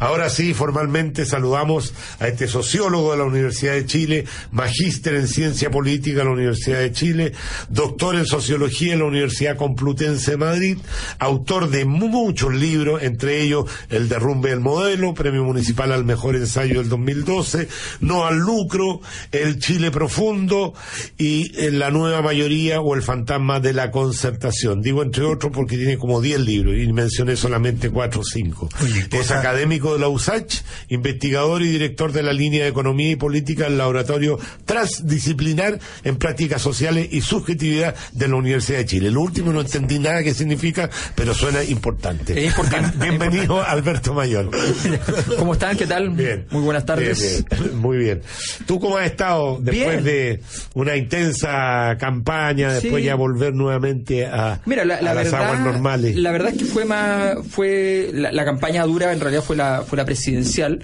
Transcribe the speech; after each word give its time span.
Ahora 0.00 0.30
sí, 0.30 0.54
formalmente 0.54 1.26
saludamos 1.26 1.92
a 2.18 2.26
este 2.26 2.48
sociólogo 2.48 3.12
de 3.12 3.18
la 3.18 3.24
Universidad 3.24 3.74
de 3.74 3.84
Chile, 3.84 4.24
magíster 4.50 5.14
en 5.14 5.28
ciencia 5.28 5.70
política 5.70 6.20
de 6.20 6.24
la 6.24 6.30
Universidad 6.30 6.80
de 6.80 6.90
Chile, 6.90 7.32
doctor 7.68 8.16
en 8.16 8.24
sociología 8.24 8.94
en 8.94 9.00
la 9.00 9.04
Universidad 9.04 9.58
Complutense 9.58 10.32
de 10.32 10.36
Madrid, 10.38 10.78
autor 11.18 11.68
de 11.68 11.84
muchos 11.84 12.54
libros, 12.54 13.02
entre 13.02 13.42
ellos 13.42 13.66
El 13.90 14.08
derrumbe 14.08 14.48
del 14.48 14.60
modelo, 14.60 15.12
premio 15.12 15.44
municipal 15.44 15.92
al 15.92 16.06
mejor 16.06 16.34
ensayo 16.34 16.80
del 16.80 16.88
2012, 16.88 17.68
No 18.00 18.24
al 18.24 18.38
lucro, 18.38 19.02
El 19.32 19.58
Chile 19.58 19.90
profundo 19.90 20.72
y 21.18 21.52
La 21.70 21.90
nueva 21.90 22.22
mayoría 22.22 22.80
o 22.80 22.94
El 22.94 23.02
fantasma 23.02 23.60
de 23.60 23.74
la 23.74 23.90
concertación. 23.90 24.80
Digo 24.80 25.02
entre 25.02 25.24
otros 25.24 25.52
porque 25.52 25.76
tiene 25.76 25.98
como 25.98 26.22
10 26.22 26.40
libros 26.40 26.74
y 26.74 26.90
mencioné 26.90 27.36
solamente 27.36 27.90
4 27.90 28.20
o 28.20 28.24
5. 28.24 28.68
Es 29.12 29.30
académico 29.30 29.89
de 29.94 30.00
la 30.00 30.08
USACH, 30.08 30.62
investigador 30.88 31.62
y 31.62 31.68
director 31.68 32.12
de 32.12 32.22
la 32.22 32.32
línea 32.32 32.64
de 32.64 32.70
Economía 32.70 33.10
y 33.10 33.16
Política 33.16 33.64
del 33.64 33.78
Laboratorio 33.78 34.38
Transdisciplinar 34.64 35.78
en 36.04 36.16
Prácticas 36.16 36.62
Sociales 36.62 37.08
y 37.10 37.20
Subjetividad 37.20 37.94
de 38.12 38.28
la 38.28 38.36
Universidad 38.36 38.78
de 38.78 38.86
Chile. 38.86 39.10
Lo 39.10 39.20
último 39.20 39.52
no 39.52 39.60
entendí 39.60 39.98
nada 39.98 40.22
que 40.22 40.34
significa, 40.34 40.90
pero 41.14 41.34
suena 41.34 41.62
importante. 41.64 42.38
Es 42.38 42.46
importante. 42.46 42.96
Bienvenido, 43.00 43.62
Alberto 43.62 44.14
Mayor. 44.14 44.50
¿Cómo 45.38 45.52
están? 45.54 45.76
¿Qué 45.76 45.86
tal? 45.86 46.10
Bien. 46.10 46.46
Muy 46.50 46.62
buenas 46.62 46.84
tardes. 46.84 47.44
Bien, 47.48 47.62
bien. 47.64 47.78
Muy 47.78 47.96
bien. 47.98 48.22
¿Tú 48.66 48.80
cómo 48.80 48.96
has 48.96 49.06
estado 49.06 49.58
después 49.60 50.04
de 50.04 50.40
una 50.74 50.96
intensa 50.96 51.96
campaña, 51.98 52.72
después 52.74 53.00
Sí. 53.00 53.06
ya 53.06 53.14
volver 53.14 53.54
nuevamente 53.54 54.26
a, 54.26 54.60
Mira, 54.66 54.84
la, 54.84 55.00
la 55.00 55.12
a 55.12 55.14
las 55.14 55.24
verdad, 55.30 55.44
aguas 55.46 55.60
normales? 55.60 56.16
la 56.16 56.30
verdad 56.32 56.52
es 56.52 56.58
que 56.58 56.64
fue 56.64 56.84
más, 56.84 57.36
fue 57.48 58.10
la, 58.12 58.32
la 58.32 58.44
campaña 58.44 58.84
dura, 58.84 59.12
en 59.12 59.20
realidad 59.20 59.42
fue 59.42 59.56
la, 59.56 59.79
fue 59.84 59.96
la 59.96 60.04
presidencial, 60.04 60.80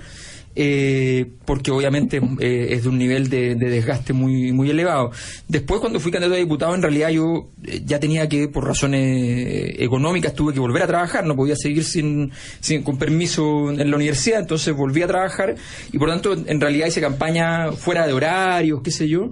eh, 0.56 1.26
porque 1.44 1.70
obviamente 1.70 2.20
eh, 2.40 2.68
es 2.70 2.84
de 2.84 2.88
un 2.88 2.98
nivel 2.98 3.28
de, 3.28 3.54
de 3.54 3.70
desgaste 3.70 4.12
muy, 4.14 4.52
muy 4.52 4.70
elevado. 4.70 5.10
Después, 5.46 5.80
cuando 5.80 6.00
fui 6.00 6.10
candidato 6.10 6.34
a 6.34 6.38
diputado, 6.38 6.74
en 6.74 6.82
realidad 6.82 7.10
yo 7.10 7.50
eh, 7.64 7.82
ya 7.84 8.00
tenía 8.00 8.28
que, 8.28 8.48
por 8.48 8.66
razones 8.66 9.74
económicas, 9.78 10.34
tuve 10.34 10.54
que 10.54 10.60
volver 10.60 10.82
a 10.82 10.86
trabajar, 10.86 11.26
no 11.26 11.36
podía 11.36 11.56
seguir 11.56 11.84
sin, 11.84 12.32
sin 12.60 12.82
con 12.82 12.98
permiso 12.98 13.70
en 13.70 13.90
la 13.90 13.96
universidad, 13.96 14.40
entonces 14.40 14.74
volví 14.74 15.02
a 15.02 15.06
trabajar 15.06 15.56
y 15.92 15.98
por 15.98 16.08
tanto, 16.08 16.32
en 16.32 16.60
realidad 16.60 16.86
hice 16.86 17.00
campaña 17.00 17.72
fuera 17.72 18.06
de 18.06 18.12
horarios, 18.14 18.80
qué 18.82 18.90
sé 18.90 19.08
yo. 19.08 19.30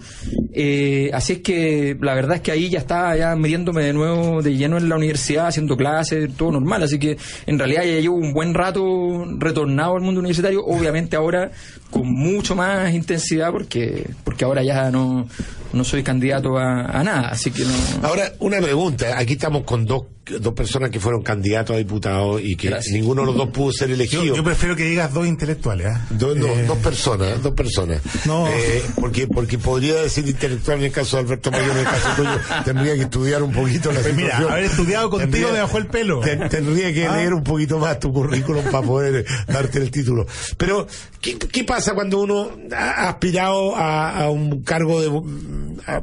Eh, 0.53 1.11
así 1.12 1.34
es 1.34 1.38
que 1.41 1.97
la 2.00 2.14
verdad 2.14 2.36
es 2.36 2.42
que 2.42 2.53
ahí 2.53 2.69
ya 2.69 2.78
estaba 2.78 3.16
ya 3.16 3.34
metiéndome 3.34 3.83
de 3.83 3.92
nuevo 3.92 4.42
de 4.42 4.56
lleno 4.56 4.77
en 4.77 4.88
la 4.88 4.97
universidad, 4.97 5.47
haciendo 5.47 5.77
clases, 5.77 6.31
todo 6.36 6.53
normal. 6.53 6.83
Así 6.83 6.98
que 6.98 7.16
en 7.47 7.59
realidad 7.59 7.83
ya 7.83 8.00
llevo 8.00 8.16
un 8.16 8.33
buen 8.33 8.55
rato 8.55 9.25
retornado 9.38 9.97
al 9.97 10.03
mundo 10.03 10.20
universitario, 10.20 10.64
obviamente 10.64 11.13
ahora 11.16 11.50
con 11.90 12.12
mucho 12.12 12.54
más 12.56 12.92
intensidad 12.92 13.50
porque 13.52 14.10
porque 14.24 14.44
ahora 14.44 14.62
ya 14.62 14.90
no, 14.90 15.28
no 15.72 15.84
soy 15.84 16.02
candidato 16.02 16.58
a, 16.58 16.86
a 16.86 17.02
nada. 17.04 17.28
Así 17.28 17.50
que 17.50 17.64
no. 17.64 17.72
Ahora, 18.02 18.32
una 18.41 18.58
pregunta. 18.58 19.19
Aquí 19.19 19.34
estamos 19.34 19.64
con 19.64 19.84
dos, 19.84 20.04
dos 20.40 20.54
personas 20.54 20.90
que 20.90 20.98
fueron 21.00 21.22
candidatos 21.22 21.74
a 21.74 21.78
diputados 21.78 22.40
y 22.42 22.56
que 22.56 22.68
Gracias. 22.70 22.94
ninguno 22.94 23.22
de 23.22 23.26
los 23.26 23.36
dos 23.36 23.48
pudo 23.50 23.72
ser 23.72 23.90
elegido. 23.90 24.24
Yo, 24.24 24.36
yo 24.36 24.44
prefiero 24.44 24.74
que 24.74 24.84
digas 24.84 25.12
dos 25.12 25.26
intelectuales. 25.26 25.86
¿ah? 25.88 26.06
Do- 26.10 26.34
no, 26.34 26.46
Eh, 26.46 26.64
dos 26.66 26.78
personas, 26.78 27.42
dos 27.42 27.52
personas. 27.54 28.00
No. 28.24 28.48
Eh, 28.48 28.82
porque, 29.00 29.26
porque 29.26 29.58
podría 29.58 29.96
decir 29.96 30.26
intelectual 30.26 30.78
en 30.78 30.84
el 30.84 30.92
caso 30.92 31.16
de 31.18 31.22
Alberto 31.24 31.50
Mayor, 31.50 31.70
en 31.72 31.78
el 31.78 31.84
caso 31.84 32.08
tuyo, 32.16 32.30
tendría 32.64 32.94
que 32.94 33.02
estudiar 33.02 33.42
un 33.42 33.52
poquito 33.52 33.92
la 33.92 34.00
Pues 34.00 34.14
mira, 34.14 34.28
situación. 34.28 34.52
haber 34.52 34.64
estudiado 34.64 35.10
contigo 35.10 35.30
Tendría- 35.32 35.52
me 35.52 35.60
bajó 35.60 35.78
el 35.78 35.86
pelo. 35.86 36.20
ten- 36.20 36.48
tendría 36.48 36.92
que 36.94 37.06
Ah. 37.06 37.16
leer 37.16 37.34
un 37.34 37.44
poquito 37.44 37.78
más 37.78 37.98
tu 38.00 38.12
currículum 38.12 38.64
para 38.64 38.86
poder 38.86 39.14
eh, 39.16 39.24
darte 39.46 39.78
el 39.78 39.91
título. 39.91 40.26
Pero, 40.56 40.86
¿qué, 41.20 41.36
qué 41.38 41.64
pasa 41.64 41.92
cuando 41.94 42.20
uno 42.20 42.50
ha 42.74 43.08
aspirado 43.08 43.76
a, 43.76 44.24
a 44.24 44.30
un 44.30 44.62
cargo 44.62 45.00
de... 45.00 45.08
a- 45.86 46.02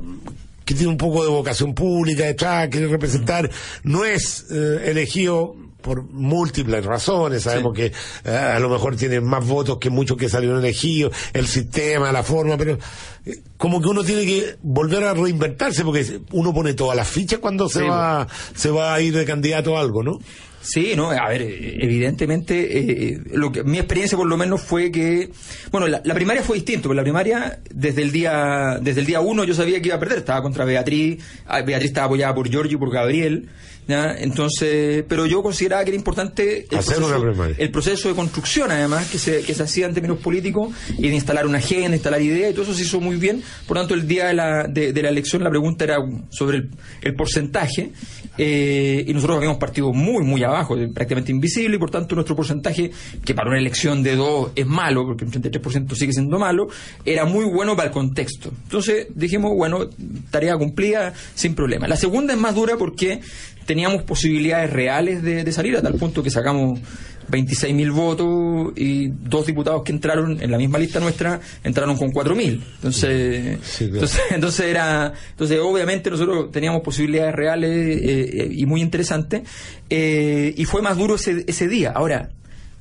que 0.71 0.77
tiene 0.77 0.91
un 0.91 0.97
poco 0.97 1.21
de 1.23 1.29
vocación 1.29 1.73
pública 1.73 2.23
detrás, 2.23 2.69
quiere 2.69 2.87
representar, 2.87 3.49
no 3.83 4.05
es 4.05 4.45
eh, 4.49 4.83
elegido 4.85 5.53
por 5.81 6.03
múltiples 6.03 6.85
razones, 6.85 7.43
sabemos 7.43 7.73
que 7.73 7.91
eh, 8.23 8.29
a 8.29 8.57
lo 8.59 8.69
mejor 8.69 8.95
tiene 8.95 9.19
más 9.19 9.45
votos 9.45 9.79
que 9.79 9.89
muchos 9.89 10.15
que 10.15 10.29
salieron 10.29 10.59
elegidos, 10.59 11.13
el 11.33 11.45
sistema, 11.47 12.09
la 12.13 12.23
forma, 12.23 12.55
pero 12.55 12.77
eh, 13.25 13.41
como 13.57 13.81
que 13.81 13.89
uno 13.89 14.01
tiene 14.03 14.25
que 14.25 14.55
volver 14.61 15.03
a 15.03 15.13
reinventarse, 15.13 15.83
porque 15.83 16.21
uno 16.31 16.53
pone 16.53 16.73
todas 16.73 16.95
las 16.95 17.07
fichas 17.07 17.39
cuando 17.39 17.67
se 17.67 17.81
va, 17.83 18.25
se 18.55 18.69
va 18.69 18.93
a 18.93 19.01
ir 19.01 19.13
de 19.13 19.25
candidato 19.25 19.77
a 19.77 19.81
algo, 19.81 20.03
¿no? 20.03 20.19
Sí, 20.61 20.93
no, 20.95 21.09
a 21.09 21.27
ver, 21.29 21.41
evidentemente, 21.41 22.77
eh, 22.77 23.21
lo 23.33 23.51
que 23.51 23.63
mi 23.63 23.79
experiencia 23.79 24.17
por 24.17 24.27
lo 24.27 24.37
menos 24.37 24.61
fue 24.61 24.91
que, 24.91 25.29
bueno, 25.71 25.87
la, 25.87 26.01
la 26.03 26.13
primaria 26.13 26.43
fue 26.43 26.57
distinto, 26.57 26.83
porque 26.83 26.97
la 26.97 27.03
primaria 27.03 27.59
desde 27.73 28.03
el 28.03 28.11
día 28.11 28.77
desde 28.79 29.01
el 29.01 29.07
día 29.07 29.21
uno 29.21 29.43
yo 29.43 29.53
sabía 29.53 29.81
que 29.81 29.87
iba 29.87 29.95
a 29.95 29.99
perder, 29.99 30.19
estaba 30.19 30.41
contra 30.41 30.65
Beatriz, 30.65 31.23
ah, 31.47 31.61
Beatriz 31.61 31.89
estaba 31.89 32.05
apoyada 32.05 32.35
por 32.35 32.47
Giorgio 32.47 32.77
y 32.77 32.79
por 32.79 32.91
Gabriel, 32.91 33.49
¿ya? 33.87 34.15
entonces, 34.17 35.03
pero 35.07 35.25
yo 35.25 35.41
consideraba 35.41 35.83
que 35.83 35.89
era 35.89 35.97
importante 35.97 36.67
el 36.69 36.77
Hacer 36.77 36.97
proceso, 36.97 37.21
una 37.21 37.49
el 37.57 37.71
proceso 37.71 38.09
de 38.09 38.15
construcción 38.15 38.71
además 38.71 39.07
que 39.09 39.17
se, 39.17 39.41
que 39.41 39.53
se 39.55 39.63
hacía 39.63 39.87
en 39.87 39.93
términos 39.93 40.19
políticos 40.19 40.73
y 40.97 41.07
de 41.07 41.15
instalar 41.15 41.47
una 41.47 41.57
agenda, 41.57 41.95
instalar 41.95 42.21
ideas 42.21 42.51
y 42.51 42.53
todo 42.53 42.63
eso 42.63 42.73
se 42.75 42.83
hizo 42.83 42.99
muy 43.01 43.15
bien, 43.15 43.41
por 43.67 43.77
tanto 43.77 43.95
el 43.95 44.07
día 44.07 44.27
de 44.27 44.33
la, 44.35 44.67
de, 44.67 44.93
de 44.93 45.01
la 45.01 45.09
elección 45.09 45.43
la 45.43 45.49
pregunta 45.49 45.85
era 45.85 45.97
sobre 46.29 46.57
el, 46.57 46.69
el 47.01 47.15
porcentaje 47.15 47.91
eh, 48.37 49.03
y 49.05 49.13
nosotros 49.13 49.37
habíamos 49.37 49.57
partido 49.57 49.91
muy, 49.91 50.23
muy 50.23 50.43
abajo, 50.43 50.77
eh, 50.77 50.87
prácticamente 50.87 51.31
invisible, 51.31 51.75
y 51.75 51.79
por 51.79 51.91
tanto 51.91 52.15
nuestro 52.15 52.35
porcentaje, 52.35 52.91
que 53.23 53.33
para 53.33 53.49
una 53.49 53.59
elección 53.59 54.03
de 54.03 54.15
dos 54.15 54.51
es 54.55 54.65
malo, 54.65 55.05
porque 55.05 55.25
un 55.25 55.31
33% 55.31 55.95
sigue 55.95 56.13
siendo 56.13 56.39
malo, 56.39 56.67
era 57.05 57.25
muy 57.25 57.45
bueno 57.45 57.75
para 57.75 57.89
el 57.89 57.93
contexto. 57.93 58.51
Entonces 58.63 59.07
dijimos, 59.13 59.51
bueno, 59.55 59.89
tarea 60.29 60.57
cumplida 60.57 61.13
sin 61.35 61.55
problema. 61.55 61.87
La 61.87 61.97
segunda 61.97 62.33
es 62.33 62.39
más 62.39 62.55
dura 62.55 62.77
porque 62.77 63.21
teníamos 63.65 64.03
posibilidades 64.03 64.71
reales 64.71 65.21
de, 65.21 65.43
de 65.43 65.51
salir, 65.51 65.75
a 65.77 65.81
tal 65.81 65.95
punto 65.95 66.23
que 66.23 66.29
sacamos 66.29 66.79
26.000 67.29 67.91
votos 67.91 68.73
y 68.75 69.07
dos 69.09 69.45
diputados 69.45 69.83
que 69.83 69.91
entraron 69.91 70.41
en 70.41 70.49
la 70.51 70.57
misma 70.57 70.79
lista 70.79 70.99
nuestra 70.99 71.39
entraron 71.63 71.97
con 71.97 72.11
4.000. 72.11 72.61
Entonces, 72.75 73.57
Sí, 73.63 73.85
claro. 73.89 73.93
entonces, 73.93 74.21
entonces 74.31 74.65
era, 74.65 75.13
entonces 75.31 75.59
obviamente 75.61 76.09
nosotros 76.09 76.51
teníamos 76.51 76.81
posibilidades 76.81 77.33
reales 77.35 77.69
eh, 77.71 78.29
eh, 78.43 78.49
y 78.51 78.65
muy 78.65 78.81
interesantes 78.81 79.41
eh, 79.89 80.53
y 80.57 80.65
fue 80.65 80.81
más 80.81 80.97
duro 80.97 81.15
ese, 81.15 81.43
ese 81.47 81.67
día. 81.67 81.91
Ahora, 81.91 82.29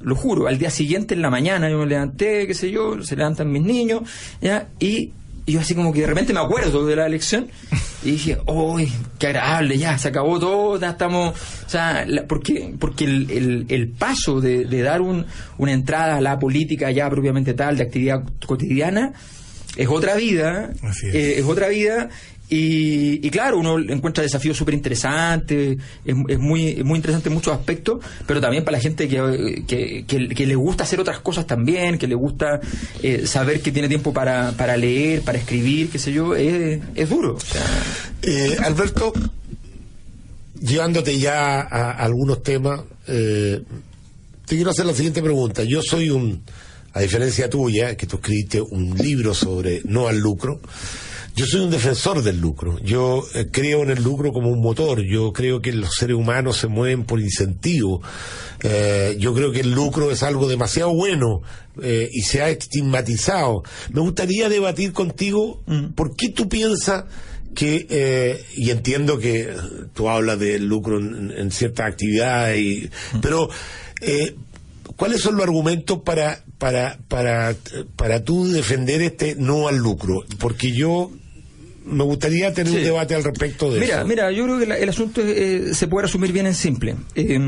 lo 0.01 0.15
juro, 0.17 0.47
al 0.47 0.59
día 0.59 0.71
siguiente 0.71 1.15
en 1.15 1.23
la 1.23 1.31
mañana 1.31 1.69
yo 1.69 1.79
me 1.79 1.87
levanté, 1.87 2.47
qué 2.47 2.55
sé 2.55 2.71
yo, 2.71 3.03
se 3.03 3.17
levantan 3.17 3.53
mis 3.53 3.63
niños, 3.63 4.03
ya, 4.41 4.69
y, 4.79 5.13
y 5.45 5.53
yo 5.53 5.61
así 5.61 5.75
como 5.75 5.93
que 5.93 6.01
de 6.01 6.07
repente 6.07 6.33
me 6.33 6.41
acuerdo 6.41 6.87
de 6.87 6.97
la 6.97 7.07
elección 7.07 7.49
y 8.03 8.13
dije, 8.13 8.39
¡uy, 8.47 8.91
qué 9.19 9.27
agradable! 9.29 9.77
Ya, 9.79 9.99
se 9.99 10.09
acabó 10.09 10.39
todo, 10.41 10.81
ya 10.81 10.91
estamos... 10.91 11.35
O 11.67 11.69
sea, 11.69 12.05
la- 12.07 12.27
porque, 12.27 12.75
porque 12.79 13.05
el, 13.05 13.31
el- 13.31 13.67
el 13.69 13.89
paso 13.89 14.41
de, 14.41 14.65
de 14.65 14.83
dar 14.83 15.01
un- 15.03 15.27
una 15.59 15.73
entrada 15.73 16.17
a 16.17 16.21
la 16.21 16.39
política 16.39 16.91
ya 16.91 17.11
propiamente 17.11 17.53
tal, 17.55 17.77
de 17.77 17.83
actividad 17.85 18.23
cotidiana, 18.47 19.13
es 19.77 19.89
otra 19.89 20.17
vida, 20.17 20.73
es. 20.83 21.03
eh, 21.15 21.39
es 21.39 21.45
otra 21.45 21.69
vida 21.69 22.09
y, 22.51 23.25
y 23.27 23.31
claro, 23.31 23.59
uno 23.59 23.79
encuentra 23.79 24.23
desafíos 24.25 24.57
súper 24.57 24.75
interesantes, 24.75 25.79
es, 26.05 26.39
muy, 26.39 26.69
es 26.69 26.85
muy 26.85 26.97
interesante 26.97 27.29
en 27.29 27.35
muchos 27.37 27.55
aspectos, 27.55 28.01
pero 28.27 28.41
también 28.41 28.65
para 28.65 28.77
la 28.77 28.83
gente 28.83 29.09
que, 29.09 29.63
que, 29.67 30.05
que- 30.07 30.47
le 30.47 30.55
gusta 30.57 30.83
hacer 30.83 30.99
otras 30.99 31.21
cosas 31.21 31.47
también, 31.47 31.97
que 31.97 32.09
le 32.09 32.17
gusta 32.17 32.61
eh, 33.03 33.27
saber 33.27 33.61
que 33.61 33.71
tiene 33.71 33.89
tiempo 33.89 34.13
para, 34.13 34.51
para 34.53 34.77
leer, 34.77 35.23
para 35.23 35.39
escribir, 35.39 35.91
qué 35.91 35.99
sé 36.01 36.13
yo, 36.13 36.35
es, 36.35 36.81
es 36.97 37.09
duro. 37.09 37.39
Eh, 38.23 38.57
Alberto, 38.65 39.13
llevándote 40.61 41.19
ya 41.19 41.61
a, 41.61 41.93
algunos 41.93 42.43
temas, 42.43 42.81
eh, 43.07 43.63
te 44.47 44.57
quiero 44.57 44.71
hacer 44.71 44.87
la 44.87 44.95
siguiente 44.95 45.23
pregunta. 45.23 45.63
Yo 45.63 45.83
soy 45.83 46.11
un, 46.11 46.43
a 46.93 47.01
diferencia 47.01 47.49
tuya, 47.49 47.97
que 47.97 48.07
tú 48.07 48.17
escribiste 48.17 48.61
un 48.61 48.97
libro 48.99 49.35
sobre 49.35 49.83
no 49.85 50.09
al 50.09 50.19
lucro, 50.19 50.61
Yo 51.41 51.47
soy 51.47 51.63
un 51.63 51.71
defensor 51.71 52.23
del 52.23 52.39
lucro. 52.39 52.79
Yo 52.81 53.25
eh, 53.33 53.47
creo 53.51 53.83
en 53.83 53.89
el 53.89 54.03
lucro 54.03 54.31
como 54.31 54.51
un 54.51 54.61
motor. 54.61 55.01
Yo 55.01 55.33
creo 55.33 55.63
que 55.63 55.73
los 55.73 55.95
seres 55.95 56.15
humanos 56.15 56.59
se 56.59 56.67
mueven 56.67 57.05
por 57.05 57.19
incentivo. 57.19 58.03
Eh, 58.63 59.17
yo 59.19 59.33
creo 59.33 59.51
que 59.51 59.61
el 59.61 59.73
lucro 59.73 60.11
es 60.11 60.23
algo 60.23 60.49
demasiado 60.49 60.93
bueno 60.93 61.41
eh, 61.81 62.11
y 62.13 62.21
se 62.25 62.43
ha 62.43 62.51
estigmatizado. 62.51 63.63
Me 63.91 64.03
gustaría 64.03 64.51
debatir 64.51 64.93
contigo 64.93 65.63
por 65.95 66.15
qué 66.15 66.29
tú 66.29 66.47
piensas 66.47 67.05
que, 67.55 67.87
eh, 67.89 68.45
y 68.57 68.69
entiendo 68.69 69.19
que 69.19 69.49
tú 69.95 70.11
hablas 70.11 70.39
del 70.39 70.67
lucro 70.67 70.99
en, 70.99 71.33
en 71.35 71.51
ciertas 71.51 71.87
actividades, 71.87 72.61
y, 72.61 72.91
pero 73.23 73.49
eh, 74.03 74.37
¿cuáles 74.95 75.23
son 75.23 75.37
los 75.37 75.45
argumentos 75.45 76.03
para, 76.03 76.45
para, 76.59 76.99
para, 77.09 77.57
para 77.97 78.25
tú 78.25 78.47
defender 78.47 79.01
este 79.01 79.37
no 79.37 79.69
al 79.69 79.79
lucro? 79.79 80.23
Porque 80.39 80.73
yo 80.73 81.11
me 81.91 82.05
gustaría 82.05 82.53
tener 82.55 82.73
un 82.73 82.83
debate 82.83 83.15
al 83.15 83.25
respecto 83.25 83.73
de 83.73 83.81
Mira, 83.81 83.99
eso. 83.99 84.07
mira, 84.07 84.31
yo 84.33 84.45
creo 84.45 84.59
que 84.59 84.67
la- 84.67 84.79
el 84.79 84.89
asunto 84.89 85.21
eh, 85.25 85.71
se 85.75 85.87
puede 85.89 86.07
resumir 86.07 86.33
bien 86.33 86.47
en 86.47 86.55
simple. 86.55 86.95
Eh, 87.15 87.39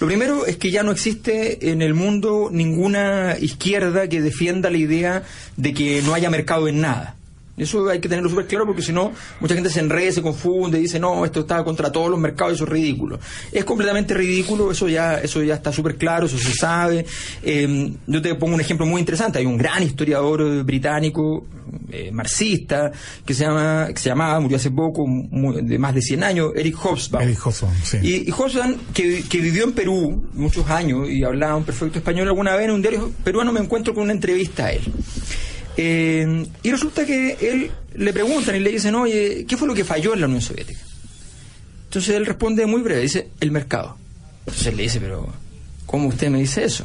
lo 0.00 0.06
primero 0.06 0.46
es 0.46 0.56
que 0.56 0.70
ya 0.70 0.82
no 0.82 0.90
existe 0.92 1.70
en 1.70 1.82
el 1.82 1.94
mundo 1.94 2.48
ninguna 2.50 3.36
izquierda 3.40 4.08
que 4.08 4.20
defienda 4.20 4.70
la 4.70 4.78
idea 4.78 5.22
de 5.56 5.74
que 5.74 6.02
no 6.02 6.14
haya 6.14 6.30
mercado 6.30 6.68
en 6.68 6.80
nada. 6.80 7.16
Eso 7.56 7.88
hay 7.88 8.00
que 8.00 8.08
tenerlo 8.08 8.28
súper 8.28 8.46
claro 8.46 8.66
porque 8.66 8.82
si 8.82 8.92
no, 8.92 9.12
mucha 9.38 9.54
gente 9.54 9.70
se 9.70 9.78
enrede, 9.80 10.10
se 10.10 10.22
confunde, 10.22 10.78
dice, 10.78 10.98
no, 10.98 11.24
esto 11.24 11.40
está 11.40 11.62
contra 11.62 11.92
todos 11.92 12.10
los 12.10 12.18
mercados, 12.18 12.54
eso 12.54 12.64
es 12.64 12.70
ridículo. 12.70 13.20
Es 13.52 13.64
completamente 13.64 14.12
ridículo, 14.14 14.72
eso 14.72 14.88
ya, 14.88 15.20
eso 15.20 15.42
ya 15.42 15.54
está 15.54 15.72
súper 15.72 15.96
claro, 15.96 16.26
eso 16.26 16.36
se 16.36 16.52
sabe. 16.52 17.06
Eh, 17.42 17.92
yo 18.08 18.20
te 18.20 18.34
pongo 18.34 18.54
un 18.54 18.60
ejemplo 18.60 18.86
muy 18.86 18.98
interesante. 19.00 19.38
Hay 19.38 19.46
un 19.46 19.56
gran 19.56 19.82
historiador 19.84 20.64
británico, 20.64 21.46
eh, 21.90 22.10
marxista, 22.12 22.90
que 23.24 23.34
se 23.34 23.44
llama, 23.44 23.88
que 23.94 24.00
se 24.00 24.08
llamaba, 24.08 24.40
murió 24.40 24.56
hace 24.56 24.72
poco, 24.72 25.06
mu- 25.06 25.52
de 25.54 25.78
más 25.78 25.94
de 25.94 26.02
100 26.02 26.24
años, 26.24 26.50
Eric 26.56 26.76
Hobsbawm. 26.76 27.22
Eric 27.22 27.38
Hobsbawm, 27.46 27.72
sí. 27.84 27.98
Y, 28.02 28.28
y 28.28 28.30
Hobsbawm, 28.32 28.74
que, 28.92 29.22
que 29.28 29.38
vivió 29.38 29.62
en 29.64 29.72
Perú 29.72 30.24
muchos 30.34 30.68
años 30.70 31.08
y 31.08 31.22
hablaba 31.22 31.54
un 31.56 31.64
perfecto 31.64 31.98
español 31.98 32.26
alguna 32.26 32.56
vez, 32.56 32.64
en 32.66 32.72
un 32.72 32.82
diario 32.82 33.12
peruano 33.22 33.52
me 33.52 33.60
encuentro 33.60 33.94
con 33.94 34.02
una 34.02 34.12
entrevista 34.12 34.66
a 34.66 34.72
él. 34.72 34.82
Eh, 35.76 36.46
y 36.62 36.70
resulta 36.70 37.04
que 37.04 37.36
él 37.40 37.70
le 37.94 38.12
preguntan 38.12 38.56
y 38.56 38.60
le 38.60 38.70
dicen, 38.70 38.94
oye, 38.94 39.44
¿qué 39.48 39.56
fue 39.56 39.66
lo 39.68 39.74
que 39.74 39.84
falló 39.84 40.14
en 40.14 40.20
la 40.20 40.26
Unión 40.26 40.40
Soviética? 40.42 40.80
Entonces 41.86 42.14
él 42.14 42.26
responde 42.26 42.66
muy 42.66 42.82
breve, 42.82 43.02
dice, 43.02 43.28
el 43.40 43.50
mercado. 43.50 43.96
Entonces 44.40 44.66
él 44.68 44.76
le 44.76 44.82
dice, 44.84 45.00
pero 45.00 45.32
¿cómo 45.86 46.08
usted 46.08 46.28
me 46.30 46.38
dice 46.40 46.64
eso? 46.64 46.84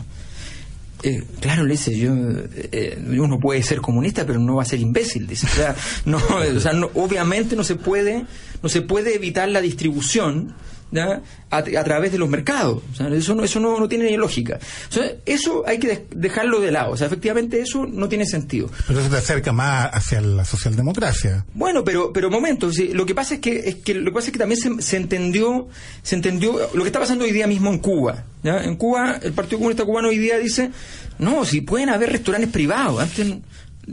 Eh, 1.02 1.24
claro, 1.40 1.64
le 1.64 1.72
dice, 1.74 1.98
yo, 1.98 2.14
eh, 2.16 2.98
uno 3.18 3.40
puede 3.40 3.64
ser 3.64 3.80
comunista, 3.80 4.26
pero 4.26 4.40
no 4.40 4.56
va 4.56 4.64
a 4.64 4.66
ser 4.66 4.80
imbécil, 4.80 5.28
dice. 5.28 5.46
O 5.48 5.50
sea, 5.50 5.76
no, 6.06 6.18
o 6.56 6.60
sea, 6.60 6.74
no- 6.74 6.90
obviamente 6.96 7.56
no 7.56 7.64
se 7.64 7.76
puede, 7.76 8.26
no 8.62 8.70
se 8.70 8.82
puede 8.82 9.16
evitar 9.16 9.48
la 9.50 9.62
distribución 9.62 10.54
¿ya? 10.92 11.22
A, 11.52 11.58
a 11.58 11.84
través 11.84 12.12
de 12.12 12.18
los 12.18 12.30
mercados. 12.30 12.82
O 12.92 12.96
sea, 12.96 13.08
eso 13.10 13.36
no, 13.36 13.44
eso 13.44 13.60
no, 13.60 13.80
no 13.80 13.88
tiene 13.88 14.06
ni 14.10 14.18
lógica. 14.18 14.60
O 14.90 14.94
sea, 14.94 15.12
eso 15.26 15.64
hay 15.68 15.80
que 15.80 15.88
de- 15.88 16.06
dejarlo 16.16 16.60
de 16.60 16.72
lado. 16.72 16.92
O 16.92 16.98
sea, 16.98 17.08
efectivamente 17.08 17.62
eso 17.62 17.86
no 17.86 18.08
tiene 18.10 18.26
sentido. 18.26 18.70
Pero 18.88 19.00
eso 19.00 19.10
te 19.10 19.18
acerca 19.18 19.52
más 19.52 19.90
hacia 19.94 20.22
la 20.22 20.46
socialdemocracia. 20.46 21.46
Bueno, 21.54 21.84
pero 21.84 22.12
pero 22.14 22.30
momento, 22.30 22.72
sí, 22.72 22.90
lo 22.94 23.06
que 23.06 23.16
pasa 23.16 23.36
es 23.36 23.40
que 23.40 23.58
es 23.70 23.76
que 23.76 23.94
lo 23.96 24.06
que 24.12 24.16
pasa 24.16 24.28
es 24.28 24.34
que 24.34 24.40
también 24.40 24.60
se, 24.60 24.82
se 24.82 24.98
entendió 24.98 25.68
se 26.04 26.16
entendió 26.16 26.54
lo 26.74 26.82
que 26.84 26.88
está 26.90 27.00
pasando 27.00 27.26
hoy 27.26 27.32
día 27.32 27.48
mismo 27.48 27.72
en 27.72 27.80
Cuba. 27.80 28.24
¿ya? 28.44 28.64
En 28.64 28.76
Cuba 28.76 29.20
el 29.22 29.34
Partido 29.34 29.58
Comunista 29.60 29.86
Cubano 29.86 30.10
hoy 30.10 30.18
día 30.18 30.38
dice, 30.38 30.72
"No, 31.18 31.46
si 31.46 31.62
pueden 31.62 31.90
haber 31.90 32.12
restaurantes 32.12 32.52
privados, 32.52 33.02
antes 33.02 33.38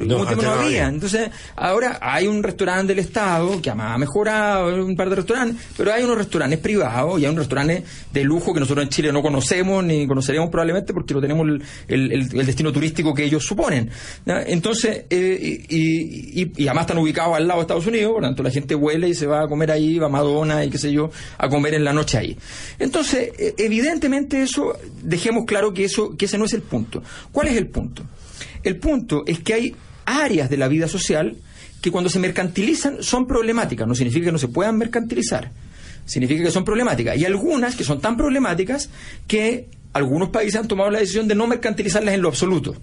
No, 0.05 0.25
había. 0.29 0.67
había. 0.67 0.89
Entonces, 0.89 1.31
ahora 1.57 1.99
hay 2.03 2.27
un 2.27 2.43
restaurante 2.43 2.95
del 2.95 3.05
Estado 3.05 3.61
que 3.63 3.71
ha 3.71 3.99
mejorado, 3.99 4.85
un 4.85 4.95
par 4.97 5.09
de 5.09 5.17
restaurantes, 5.17 5.57
pero 5.77 5.93
hay 5.93 6.03
unos 6.05 6.19
restaurantes 6.19 6.59
privados 6.59 7.19
y 7.21 7.25
hay 7.25 7.31
unos 7.31 7.45
restaurantes 7.45 7.83
de 8.13 8.25
lujo 8.25 8.53
que 8.53 8.61
nosotros 8.61 8.85
en 8.85 8.91
Chile 8.91 9.13
no 9.13 9.23
conocemos 9.23 9.83
ni 9.85 10.07
conoceremos 10.07 10.51
probablemente 10.51 10.93
porque 10.93 11.15
no 11.15 11.21
tenemos 11.21 11.47
el, 11.49 11.63
el- 11.89 12.13
el- 12.13 12.41
el 12.41 12.47
destino 12.47 12.73
turístico 12.73 13.15
que 13.15 13.25
ellos 13.25 13.45
suponen. 13.45 13.91
Entonces, 14.27 15.05
eh, 15.11 15.65
y, 15.69 15.77
y- 15.77 16.43
y- 16.43 16.53
y 16.57 16.67
además 16.69 16.83
están 16.83 16.99
ubicados 16.99 17.37
al 17.37 17.47
lado 17.47 17.61
de 17.61 17.63
Estados 17.63 17.87
Unidos, 17.87 18.13
por 18.13 18.23
lo 18.23 18.29
tanto 18.29 18.43
la 18.43 18.51
gente 18.51 18.75
huele 18.75 19.09
y 19.09 19.15
se 19.15 19.27
va 19.27 19.43
a 19.45 19.49
comer 19.49 19.71
ahí, 19.71 19.99
va 19.99 20.07
a 20.07 20.11
Madonna 20.11 20.65
y 20.65 20.71
qué 20.71 20.79
sé 20.79 20.93
yo, 20.93 21.11
a 21.39 21.49
comer 21.49 21.75
en 21.75 21.85
la 21.85 21.93
noche 21.93 22.19
ahí. 22.19 22.37
Entonces, 22.79 23.31
eh, 23.39 23.55
evidentemente 23.59 24.43
eso, 24.43 24.77
dejemos 25.03 25.45
claro 25.47 25.73
que 25.73 25.85
eso, 25.85 26.17
que 26.17 26.27
ese 26.27 26.39
no 26.39 26.45
es 26.45 26.53
el 26.55 26.63
punto. 26.63 27.03
¿Cuál 27.33 27.49
es 27.49 27.57
el 27.57 27.69
punto? 27.69 28.03
El 28.63 28.77
punto 28.79 29.23
es 29.27 29.39
que 29.41 29.55
hay 29.55 29.77
áreas 30.07 30.49
de 30.49 30.57
la 30.57 30.69
vida 30.69 30.89
social 30.89 31.37
que 31.83 31.91
cuando 31.91 32.09
se 32.09 32.19
mercantilizan 32.19 33.03
son 33.03 33.27
problemáticas. 33.27 33.87
No 33.87 33.95
significa 33.95 34.27
que 34.27 34.33
no 34.33 34.39
se 34.39 34.49
puedan 34.49 34.79
mercantilizar. 34.79 35.51
Significa 36.07 36.45
que 36.45 36.51
son 36.51 36.65
problemáticas. 36.65 37.19
Y 37.19 37.25
algunas 37.25 37.77
que 37.77 37.85
son 37.85 38.01
tan 38.01 38.17
problemáticas 38.17 38.89
que 39.27 39.69
algunos 39.93 40.31
países 40.31 40.57
han 40.57 40.69
tomado 40.69 40.91
la 40.91 41.01
decisión 41.01 41.29
de 41.29 41.35
no 41.35 41.47
mercantilizarlas 41.47 42.15
en 42.15 42.23
lo 42.23 42.29
absoluto. 42.29 42.77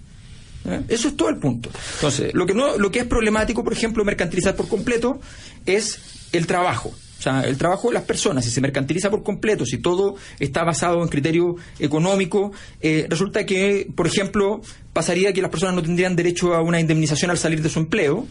¿Eh? 0.66 0.82
Eso 0.88 1.08
es 1.08 1.16
todo 1.16 1.28
el 1.28 1.36
punto. 1.36 1.70
Entonces, 1.96 2.32
lo 2.34 2.46
que, 2.46 2.54
no, 2.54 2.78
lo 2.78 2.90
que 2.90 3.00
es 3.00 3.06
problemático, 3.06 3.64
por 3.64 3.72
ejemplo, 3.72 4.04
mercantilizar 4.04 4.56
por 4.56 4.68
completo, 4.68 5.20
es 5.66 5.98
el 6.32 6.46
trabajo. 6.46 6.94
O 7.18 7.22
sea, 7.24 7.40
el 7.42 7.56
trabajo 7.56 7.88
de 7.88 7.94
las 7.94 8.02
personas, 8.02 8.44
si 8.44 8.50
se 8.50 8.60
mercantiliza 8.60 9.10
por 9.10 9.22
completo, 9.22 9.64
si 9.64 9.78
todo 9.78 10.16
está 10.38 10.62
basado 10.64 11.02
en 11.02 11.08
criterio 11.08 11.56
económico, 11.78 12.52
eh, 12.82 13.06
resulta 13.08 13.46
que, 13.46 13.88
por 13.94 14.06
ejemplo, 14.06 14.60
pasaría 14.92 15.32
que 15.32 15.40
las 15.40 15.50
personas 15.50 15.74
no 15.74 15.82
tendrían 15.82 16.16
derecho 16.16 16.54
a 16.54 16.60
una 16.60 16.80
indemnización 16.80 17.30
al 17.30 17.38
salir 17.38 17.62
de 17.62 17.68
su 17.70 17.78
empleo, 17.78 18.26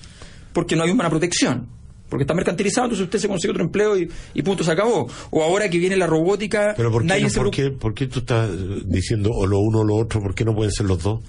porque 0.53 0.75
no 0.75 0.83
hay 0.83 0.91
una 0.91 1.09
protección. 1.09 1.67
Porque 2.09 2.23
está 2.25 2.35
mercantilizado, 2.35 2.85
entonces 2.85 3.05
usted 3.05 3.17
se 3.17 3.27
consigue 3.27 3.49
otro 3.51 3.63
empleo 3.63 3.97
y, 3.97 4.07
y 4.35 4.41
punto, 4.43 4.63
se 4.63 4.71
acabó. 4.71 5.07
O 5.31 5.41
ahora 5.41 5.67
que 5.67 5.79
viene 5.79 5.95
la 5.97 6.05
robótica, 6.05 6.75
Pero 6.77 6.91
¿por 6.91 7.01
qué, 7.01 7.07
nadie 7.07 7.23
no- 7.23 7.29
se 7.29 7.39
por, 7.39 7.49
qué, 7.49 7.71
por 7.71 7.93
qué 7.95 8.05
tú 8.05 8.19
estás 8.19 8.51
diciendo 8.85 9.31
o 9.33 9.47
lo 9.47 9.57
uno 9.59 9.79
o 9.79 9.83
lo 9.83 9.95
otro? 9.95 10.21
¿Por 10.21 10.35
qué 10.35 10.45
no 10.45 10.53
pueden 10.53 10.71
ser 10.71 10.85
los 10.85 11.01
dos? 11.01 11.21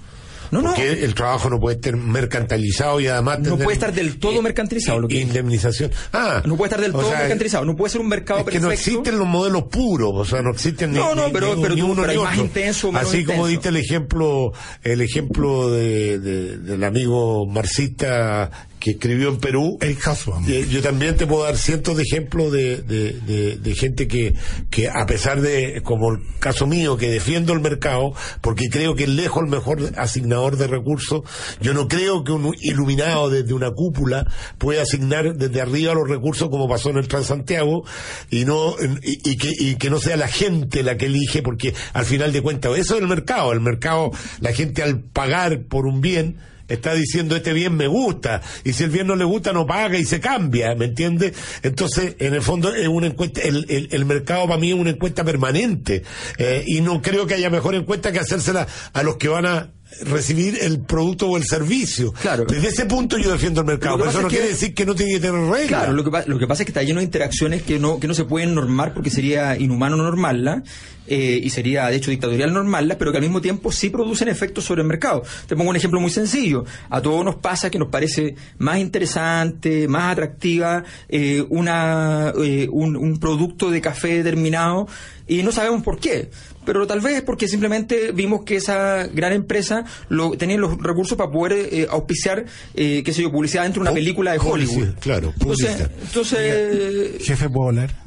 No, 0.54 0.62
no. 0.62 0.68
¿Por 0.74 0.76
qué 0.76 1.04
el 1.04 1.14
trabajo 1.14 1.50
no 1.50 1.58
puede 1.58 1.76
estar 1.76 1.96
mercantilizado 1.96 3.00
y 3.00 3.08
además 3.08 3.40
No 3.40 3.56
puede 3.56 3.72
estar 3.72 3.92
del 3.92 4.18
todo 4.18 4.40
mercantilizado, 4.40 5.00
lo 5.00 5.08
que- 5.08 5.20
indemnización? 5.20 5.90
Ah, 6.12 6.42
No 6.44 6.56
puede 6.56 6.68
estar 6.68 6.80
del 6.80 6.92
todo 6.92 7.08
sea, 7.08 7.18
mercantilizado, 7.18 7.64
no 7.64 7.74
puede 7.74 7.90
ser 7.90 8.00
un 8.00 8.08
mercado 8.08 8.40
es 8.40 8.46
que 8.46 8.60
no 8.60 8.70
existen 8.70 9.18
los 9.18 9.26
modelos 9.26 9.64
puros, 9.64 10.12
o 10.14 10.24
sea, 10.24 10.42
no 10.42 10.50
existen 10.50 10.92
ni, 10.92 10.98
No, 10.98 11.14
no, 11.14 11.26
ni- 11.26 11.32
pero- 11.32 11.54
ni- 11.56 11.62
pero 11.62 11.74
ni 11.74 11.80
tú- 11.80 11.86
uno 11.86 12.02
pero 12.02 12.12
ni 12.12 12.18
hay 12.18 12.24
más 12.24 12.38
intenso, 12.38 12.92
menos 12.92 13.08
Así 13.08 13.24
como 13.24 13.46
diste 13.46 13.68
el 13.70 13.76
ejemplo, 13.76 14.52
el 14.82 15.00
ejemplo 15.00 15.70
de, 15.70 16.18
de- 16.20 16.58
del 16.58 16.84
amigo 16.84 17.46
marxista 17.46 18.50
que 18.84 18.90
escribió 18.90 19.30
en 19.30 19.38
Perú. 19.38 19.78
Hobsbawm. 19.80 20.44
Eh, 20.46 20.66
Yo 20.70 20.82
también 20.82 21.16
te 21.16 21.26
puedo 21.26 21.44
dar 21.44 21.56
cientos 21.56 21.96
de 21.96 22.02
ejemplos 22.02 22.52
de, 22.52 22.82
de, 22.82 23.12
de- 23.20 23.56
de 23.56 23.74
gente 23.74 24.06
que, 24.06 24.34
que 24.68 24.90
a 24.90 25.06
pesar 25.06 25.40
de, 25.40 25.80
como 25.82 26.12
el 26.12 26.18
caso 26.38 26.66
mío, 26.66 26.98
que 26.98 27.08
defiendo 27.10 27.54
el 27.54 27.60
mercado, 27.60 28.12
porque 28.42 28.68
creo 28.68 28.94
que 28.94 29.04
es 29.04 29.08
lejos 29.08 29.42
el 29.42 29.48
mejor 29.48 29.80
asignador 29.96 30.58
de 30.58 30.66
recursos, 30.66 31.22
yo 31.62 31.72
no 31.72 31.88
creo 31.88 32.24
que 32.24 32.32
un 32.32 32.54
iluminado 32.60 33.30
desde 33.30 33.54
una 33.54 33.70
cúpula 33.70 34.30
pueda 34.58 34.82
asignar 34.82 35.34
desde 35.34 35.62
arriba 35.62 35.94
los 35.94 36.06
recursos 36.06 36.50
como 36.50 36.68
pasó 36.68 36.90
en 36.90 36.98
el 36.98 37.08
Transantiago 37.08 37.84
y 38.30 38.44
no 38.44 38.74
y, 39.02 39.30
y 39.30 39.36
que, 39.38 39.50
y 39.58 39.76
que 39.76 39.88
no 39.88 39.98
sea 39.98 40.18
la 40.18 40.28
gente 40.28 40.82
la 40.82 40.98
que 40.98 41.06
elige, 41.06 41.40
porque 41.40 41.72
al 41.94 42.04
final 42.04 42.32
de 42.34 42.42
cuentas 42.42 42.76
eso 42.76 42.96
es 42.96 43.00
el 43.00 43.08
mercado, 43.08 43.50
el 43.54 43.60
mercado, 43.60 44.10
la 44.40 44.52
gente 44.52 44.82
al 44.82 45.00
pagar 45.00 45.62
por 45.68 45.86
un 45.86 46.02
bien 46.02 46.36
está 46.68 46.94
diciendo 46.94 47.36
este 47.36 47.52
bien 47.52 47.76
me 47.76 47.86
gusta 47.86 48.42
y 48.64 48.72
si 48.72 48.84
el 48.84 48.90
bien 48.90 49.06
no 49.06 49.16
le 49.16 49.24
gusta 49.24 49.52
no 49.52 49.66
paga 49.66 49.98
y 49.98 50.04
se 50.04 50.20
cambia, 50.20 50.74
¿me 50.74 50.86
entiendes? 50.86 51.34
Entonces, 51.62 52.16
en 52.18 52.34
el 52.34 52.42
fondo 52.42 52.74
es 52.74 52.88
una 52.88 53.06
encuesta, 53.06 53.42
el, 53.42 53.66
el, 53.68 53.88
el 53.90 54.04
mercado 54.04 54.46
para 54.46 54.58
mí 54.58 54.70
es 54.70 54.74
una 54.74 54.90
encuesta 54.90 55.24
permanente 55.24 56.02
eh, 56.38 56.64
y 56.66 56.80
no 56.80 57.02
creo 57.02 57.26
que 57.26 57.34
haya 57.34 57.50
mejor 57.50 57.74
encuesta 57.74 58.12
que 58.12 58.20
hacérsela 58.20 58.66
a 58.92 59.02
los 59.02 59.16
que 59.16 59.28
van 59.28 59.46
a 59.46 59.70
recibir 60.02 60.58
el 60.60 60.80
producto 60.80 61.28
o 61.28 61.36
el 61.36 61.44
servicio. 61.44 62.12
Claro. 62.12 62.44
Desde 62.44 62.68
ese 62.68 62.86
punto 62.86 63.18
yo 63.18 63.30
defiendo 63.30 63.60
el 63.60 63.66
mercado, 63.66 63.98
pero 63.98 64.10
eso 64.10 64.22
no 64.22 64.28
quiere 64.28 64.48
decir 64.48 64.74
que 64.74 64.86
no 64.86 64.94
tiene 64.94 65.12
que 65.14 65.20
tener 65.20 65.40
reglas. 65.40 65.68
Claro, 65.68 65.92
lo 65.92 66.04
que, 66.04 66.10
lo 66.26 66.38
que 66.38 66.46
pasa 66.46 66.62
es 66.62 66.66
que 66.66 66.70
está 66.70 66.82
lleno 66.82 67.00
de 67.00 67.04
interacciones 67.04 67.62
que 67.62 67.78
no, 67.78 68.00
que 68.00 68.06
no 68.06 68.14
se 68.14 68.24
pueden 68.24 68.54
normar 68.54 68.94
porque 68.94 69.10
sería 69.10 69.56
inhumano 69.56 69.96
normarlas 69.96 70.62
eh, 71.06 71.38
y 71.42 71.50
sería 71.50 71.86
de 71.88 71.96
hecho 71.96 72.10
dictatorial 72.10 72.52
normarlas, 72.52 72.96
pero 72.96 73.12
que 73.12 73.18
al 73.18 73.22
mismo 73.22 73.40
tiempo 73.40 73.70
sí 73.70 73.90
producen 73.90 74.28
efectos 74.28 74.64
sobre 74.64 74.82
el 74.82 74.88
mercado. 74.88 75.22
Te 75.46 75.54
pongo 75.54 75.70
un 75.70 75.76
ejemplo 75.76 76.00
muy 76.00 76.10
sencillo. 76.10 76.64
A 76.88 77.00
todos 77.02 77.24
nos 77.24 77.36
pasa 77.36 77.70
que 77.70 77.78
nos 77.78 77.88
parece 77.88 78.34
más 78.58 78.78
interesante, 78.78 79.86
más 79.86 80.12
atractiva 80.12 80.84
eh, 81.08 81.44
una, 81.50 82.32
eh, 82.42 82.68
un, 82.70 82.96
un 82.96 83.18
producto 83.18 83.70
de 83.70 83.80
café 83.80 84.14
determinado 84.22 84.86
y 85.26 85.42
no 85.42 85.52
sabemos 85.52 85.82
por 85.82 85.98
qué. 85.98 86.30
Pero 86.64 86.86
tal 86.86 87.00
vez 87.00 87.22
porque 87.22 87.48
simplemente 87.48 88.12
vimos 88.12 88.42
que 88.44 88.56
esa 88.56 89.06
gran 89.06 89.32
empresa 89.32 89.84
lo, 90.08 90.32
tenía 90.32 90.56
los 90.56 90.76
recursos 90.82 91.16
para 91.18 91.30
poder 91.30 91.68
eh, 91.72 91.86
auspiciar, 91.90 92.44
eh, 92.74 93.02
qué 93.04 93.12
sé 93.12 93.22
yo, 93.22 93.30
publicidad 93.30 93.64
dentro 93.64 93.82
de 93.82 93.90
una 93.90 93.94
película 93.94 94.32
de 94.32 94.38
Hollywood. 94.38 94.74
publicidad, 94.74 94.98
claro, 95.00 95.32
Entonces, 95.38 95.66
publicidad. 95.70 95.90
entonces 96.02 97.22
Jefe, 97.26 97.48
¿puedo 97.48 97.68
hablar? 97.68 98.04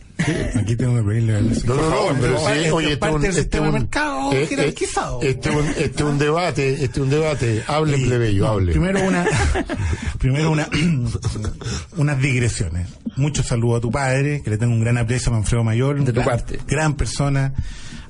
Aquí 0.56 0.76
tengo 0.76 0.96
que 0.96 1.04
pedirle 1.04 1.36
al 1.36 1.48
No, 1.68 1.76
no, 1.76 1.90
no, 2.12 2.20
pero 2.20 2.38
Esto 2.38 2.50
sí, 2.52 2.60
es 2.66 2.72
oye, 2.72 2.86
este 2.88 2.94
es 2.94 2.98
parte 2.98 3.16
un, 3.16 3.22
del 3.22 3.30
este 3.30 3.42
sistema 3.44 3.66
es 3.68 3.70
un- 3.70 3.74
de 3.76 3.80
mercado 3.82 4.34
eh, 4.34 4.48
jerarquizado. 4.48 5.22
Este 5.22 5.50
es 5.50 5.56
un, 5.56 5.68
este 5.68 5.84
es 5.86 6.02
un 6.02 6.18
debate, 6.18 6.70
este 6.74 6.86
es 6.86 6.98
un 6.98 7.10
debate. 7.12 7.64
Hable, 7.68 7.98
Y- 8.00 8.06
plebeyo, 8.08 8.44
no, 8.46 8.50
hable. 8.54 8.72
Primero 8.72 9.04
una, 9.06 9.26
primero 10.20 10.50
una, 10.52 10.68
unas 11.98 12.20
digresiones. 12.20 12.88
Mucho 13.16 13.44
saludo 13.44 13.78
a 13.78 13.82
tu 13.82 13.92
padre, 13.92 14.42
que 14.44 14.50
le 14.50 14.58
tengo 14.58 14.74
un 14.74 14.82
gran 14.82 14.98
aprecio 14.98 15.32
a 15.32 15.36
Manfredo 15.36 15.64
Mayor. 15.64 16.00
De 16.04 16.06
tu 16.12 16.22
gran, 16.22 16.26
parte. 16.26 16.60
Gran 16.68 16.96
persona. 16.96 17.54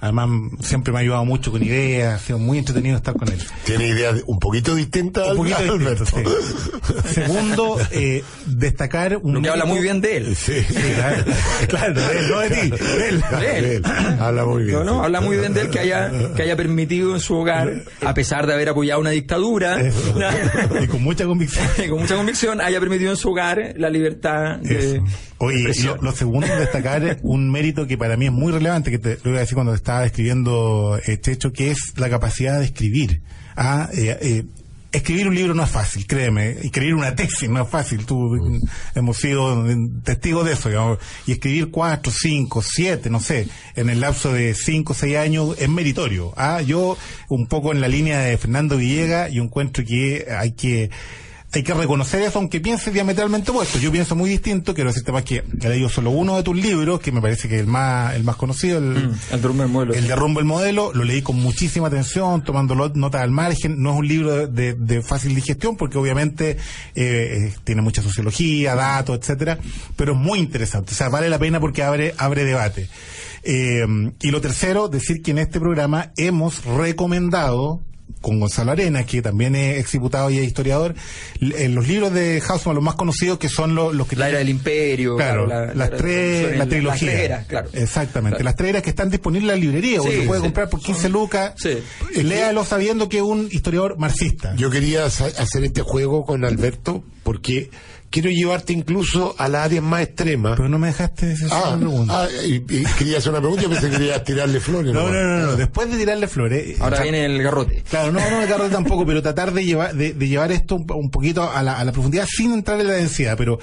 Además, 0.02 0.30
siempre 0.62 0.92
me 0.94 1.00
ha 1.00 1.02
ayudado 1.02 1.26
mucho 1.26 1.52
con 1.52 1.64
ideas, 1.64 2.22
ha 2.22 2.26
sido 2.26 2.40
muy 2.40 2.58
entretenido 2.58 2.98
estar 2.98 3.16
con 3.16 3.28
él. 3.32 3.40
Tiene 3.66 3.88
ideas 3.88 4.22
un 4.28 4.40
poquito 4.40 4.76
distintas 4.76 5.30
Un 5.30 5.38
poquito 5.38 5.58
Alberto. 5.58 6.04
distinto, 6.04 6.32
sí. 7.06 7.14
Segundo, 7.14 7.78
eh, 7.92 8.24
destacar 8.46 9.18
un 9.22 9.34
Lo 9.36 9.42
que 9.42 9.50
habla 9.50 9.66
muy 9.66 9.80
bien 9.80 10.02
de 10.02 10.18
él. 10.18 10.36
Sí. 10.36 10.62
Sí, 10.68 10.74
claro, 10.96 11.24
claro, 11.68 11.94
de 11.94 12.20
él, 12.20 12.30
no 12.30 12.40
de 12.40 12.50
ti, 12.50 12.70
de 12.70 13.10
él. 13.10 13.24
De 13.40 13.76
él. 13.78 13.84
Habla 14.20 14.46
muy 14.46 14.64
bien. 14.64 14.78
No, 14.78 14.84
no, 14.84 15.04
habla 15.04 15.22
muy 15.22 15.38
bien 15.38 15.54
de 15.54 15.62
él 15.62 15.70
que 15.70 15.80
haya, 15.80 16.12
que 16.36 16.44
haya 16.44 16.56
permitido 16.56 17.14
en 17.14 17.20
su 17.20 17.36
hogar, 17.36 17.84
a 18.06 18.14
pesar 18.14 18.48
de 18.48 18.54
haber 18.54 18.70
apoyado 18.70 19.00
una 19.02 19.12
dictadura, 19.12 19.80
Eso. 19.82 20.16
Y 20.82 20.88
con 20.88 21.04
mucha 21.04 21.26
convicción. 21.26 21.66
con 21.90 22.00
mucha 22.00 22.16
convicción, 22.16 22.62
haya 22.62 22.80
permitido 22.80 23.12
en 23.12 23.18
su 23.18 23.30
hogar 23.30 23.74
la 23.78 23.90
libertad 23.90 24.58
de 24.58 24.96
Eso. 24.96 25.04
Oye, 25.40 25.72
y 25.72 25.84
lo, 25.84 25.98
lo 25.98 26.12
segundo 26.14 26.48
es 26.48 26.60
destacar 26.60 27.20
un 27.22 27.52
mérito 27.52 27.86
que 27.86 27.96
para 27.96 28.18
mí 28.18 28.26
es 28.26 28.32
muy 28.32 28.52
relevante, 28.52 28.90
que 28.90 28.98
te 28.98 29.20
lo 29.24 29.30
iba 29.32 29.38
a 29.38 29.42
decir 29.42 29.54
cuando 29.54 29.74
estaba 29.88 30.06
escribiendo 30.06 31.00
este 31.06 31.32
hecho, 31.32 31.54
que 31.54 31.72
es 31.72 31.94
la 31.96 32.10
capacidad 32.10 32.60
de 32.60 32.66
escribir. 32.66 33.22
Ah, 33.56 33.88
eh, 33.94 34.18
eh, 34.22 34.44
escribir 34.92 35.30
un 35.30 35.36
libro 35.36 35.54
no 35.54 35.64
es 35.64 35.70
fácil, 35.70 36.06
créeme. 36.06 36.50
Escribir 36.62 36.94
una 36.94 37.16
tesis 37.16 37.50
no 37.50 37.64
es 37.64 37.70
fácil. 37.70 38.06
Tú, 38.06 38.60
hemos 38.96 39.16
sido 39.16 39.66
testigos 40.04 40.46
de 40.46 40.52
eso, 40.52 40.68
digamos. 40.68 41.00
Y 41.26 41.32
escribir 41.32 41.72
cuatro, 41.72 42.12
cinco, 42.12 42.62
siete, 42.62 43.10
no 43.10 43.22
sé, 43.22 43.48
en 43.78 43.90
el 43.90 44.02
lapso 44.02 44.34
de 44.34 44.54
cinco, 44.56 44.94
seis 44.94 45.16
años 45.16 45.56
es 45.58 45.70
meritorio. 45.70 46.34
Ah, 46.36 46.62
yo, 46.62 46.98
un 47.30 47.48
poco 47.48 47.72
en 47.72 47.80
la 47.80 47.88
línea 47.88 48.20
de 48.20 48.38
Fernando 48.38 48.76
Villegas, 48.76 49.32
yo 49.32 49.42
encuentro 49.42 49.86
que 49.86 50.28
hay 50.38 50.52
que 50.52 50.90
hay 51.54 51.64
que 51.64 51.74
reconocer 51.74 52.22
eso, 52.24 52.40
aunque 52.40 52.60
piense 52.60 52.92
diametralmente 52.92 53.52
opuesto. 53.52 53.80
Yo 53.80 53.90
pienso 53.92 54.16
muy 54.16 54.30
distinto, 54.30 54.74
quiero 54.76 54.90
decirte 54.90 55.12
más 55.14 55.24
que 55.24 55.44
he 55.62 55.70
leído 55.70 55.88
solo 55.90 56.12
uno 56.12 56.36
de 56.36 56.44
tus 56.44 56.56
libros, 56.56 57.00
que 57.00 57.12
me 57.14 57.22
parece 57.22 57.48
que 57.48 57.56
es 57.56 57.62
el 57.62 57.68
más, 57.68 58.14
el 58.16 58.24
más 58.26 58.36
conocido, 58.36 58.80
el, 58.80 59.12
el 59.32 59.42
derrumbe 59.42 59.64
del 59.64 59.72
modelo. 59.72 59.94
el 59.94 60.08
de 60.08 60.16
Rumbo 60.16 60.40
el 60.42 60.46
Modelo, 60.46 60.92
lo 60.94 61.04
leí 61.06 61.22
con 61.22 61.38
muchísima 61.38 61.88
atención, 61.88 62.44
tomando 62.44 62.76
notas 62.76 63.22
al 63.22 63.32
margen. 63.32 63.82
No 63.82 63.94
es 63.94 63.98
un 64.00 64.08
libro 64.08 64.36
de, 64.36 64.48
de- 64.48 64.74
de 64.74 65.02
fácil 65.02 65.34
digestión, 65.34 65.78
porque 65.78 65.98
obviamente 65.98 66.52
eh, 66.52 66.58
eh, 66.96 67.54
tiene 67.64 67.82
mucha 67.82 68.02
sociología, 68.02 68.76
datos, 68.76 69.18
etcétera, 69.18 69.58
pero 69.96 70.14
es 70.14 70.20
muy 70.20 70.40
interesante. 70.40 70.92
O 70.92 70.96
sea, 70.96 71.08
vale 71.10 71.30
la 71.30 71.40
pena 71.40 71.60
porque 71.62 71.82
abre, 71.82 72.14
abre 72.18 72.44
debate. 72.44 72.90
Eh, 73.44 73.86
y 74.20 74.32
lo 74.32 74.42
tercero, 74.42 74.90
decir 74.90 75.22
que 75.22 75.32
en 75.32 75.38
este 75.38 75.60
programa 75.62 76.12
hemos 76.18 76.66
recomendado 76.66 77.82
con 78.22 78.40
Gonzalo 78.40 78.72
Arenas, 78.72 79.06
que 79.06 79.22
también 79.22 79.56
es 79.56 79.80
exdiputado 79.80 80.30
y 80.30 80.38
es 80.40 80.46
historiador, 80.46 80.96
en 81.40 81.76
los 81.76 81.88
libros 81.88 82.14
de 82.14 82.42
Hausmann, 82.48 82.76
los 82.76 82.84
más 82.84 82.96
conocidos, 82.96 83.38
que 83.38 83.50
son 83.50 83.76
los, 83.76 83.94
los 83.96 84.08
que 84.08 84.16
la 84.16 84.30
era 84.30 84.40
del 84.40 84.50
imperio. 84.50 85.16
Claro, 85.16 85.48
la- 85.48 85.68
las 85.68 85.76
la- 85.76 85.90
tres, 85.98 86.52
la, 86.52 86.58
las 86.58 86.70
trilogía. 86.70 87.12
tres 87.12 87.20
eras, 87.26 87.46
claro. 87.48 87.70
Exactamente, 87.74 88.38
Claro. 88.38 88.44
las 88.46 88.56
tres 88.56 88.70
eras 88.70 88.82
que 88.84 88.90
están 88.90 89.10
disponibles 89.10 89.44
en 89.54 89.60
la 89.60 89.62
librería, 89.66 90.02
Sí, 90.02 90.08
uno 90.16 90.24
puede 90.26 90.42
sí. 90.42 90.46
comprar 90.46 90.70
por 90.70 90.80
15 90.82 91.10
lucas. 91.10 91.54
Sí. 91.58 91.78
Eh, 92.16 92.24
Léalo 92.24 92.66
sabiendo 92.66 93.10
que 93.10 93.18
es 93.18 93.24
un 93.24 93.48
historiador 93.52 93.98
marxista. 93.98 94.56
Yo 94.56 94.70
quería 94.70 95.06
hacer 95.06 95.64
este 95.64 95.82
juego 95.82 96.26
con 96.26 96.44
Alberto 96.46 97.04
porque 97.24 97.70
quiero 98.22 98.30
llevarte 98.32 98.74
incluso 98.74 99.36
a 99.38 99.48
las 99.48 99.66
áreas 99.66 99.84
más 99.84 100.02
extremas. 100.02 100.54
Pero 100.58 100.70
no 100.70 100.80
me 100.80 100.88
dejaste 100.88 101.34
hacer 101.34 101.48
Ah, 101.52 101.70
una 101.70 101.78
pregunta. 101.78 102.24
ah, 102.24 102.28
y, 102.48 102.56
y 102.56 102.84
quería 102.98 103.18
hacer 103.20 103.32
una 103.32 103.40
pregunta, 103.42 103.64
yo 103.64 103.70
pensé 103.70 103.90
que 103.90 103.98
querías 103.98 104.24
tirarle 104.24 104.60
flores. 104.60 104.94
no, 104.94 105.10
no, 105.10 105.24
no, 105.24 105.38
no, 105.46 105.56
después 105.56 105.92
de 105.92 105.98
tirarle 105.98 106.28
flores. 106.28 106.82
Ahora 106.82 106.96
o 106.96 106.98
sea, 106.98 107.04
viene 107.04 107.26
el 107.26 107.42
garrote. 107.44 107.84
Claro, 107.90 108.12
no, 108.12 108.20
no 108.32 108.40
me 108.40 108.48
cargo 108.48 108.68
tampoco, 108.70 109.06
pero 109.06 109.22
tratar 109.22 109.54
de 109.54 109.64
llevar, 109.66 109.94
de, 109.96 110.14
de 110.14 110.28
llevar 110.28 110.52
esto 110.52 110.76
un, 110.76 110.86
un 110.92 111.12
poquito 111.12 111.50
a 111.52 111.62
la, 111.62 111.78
a 111.80 111.84
la 111.86 111.92
profundidad 111.92 112.26
sin 112.28 112.54
entrar 112.54 112.80
en 112.82 112.88
la 112.88 112.94
densidad. 112.94 113.36
Pero 113.38 113.60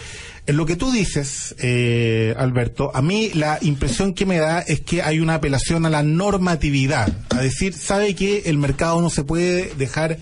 en 0.47 0.57
lo 0.57 0.67
que 0.67 0.77
tú 0.77 0.93
dices, 0.93 1.55
eh, 1.59 2.35
Alberto, 2.39 2.91
a 2.95 3.03
mí 3.03 3.31
la 3.35 3.59
impresión 3.63 4.15
que 4.15 4.25
me 4.27 4.39
da 4.39 4.61
es 4.61 4.81
que 4.81 5.03
hay 5.03 5.19
una 5.21 5.35
apelación 5.37 5.85
a 5.87 5.91
la 5.91 6.03
normatividad. 6.03 7.09
A 7.31 7.41
decir, 7.41 7.73
sabe 7.75 8.15
que 8.15 8.43
el 8.47 8.59
mercado 8.59 9.01
no 9.01 9.11
se 9.11 9.25
puede 9.25 9.73
dejar 9.77 10.19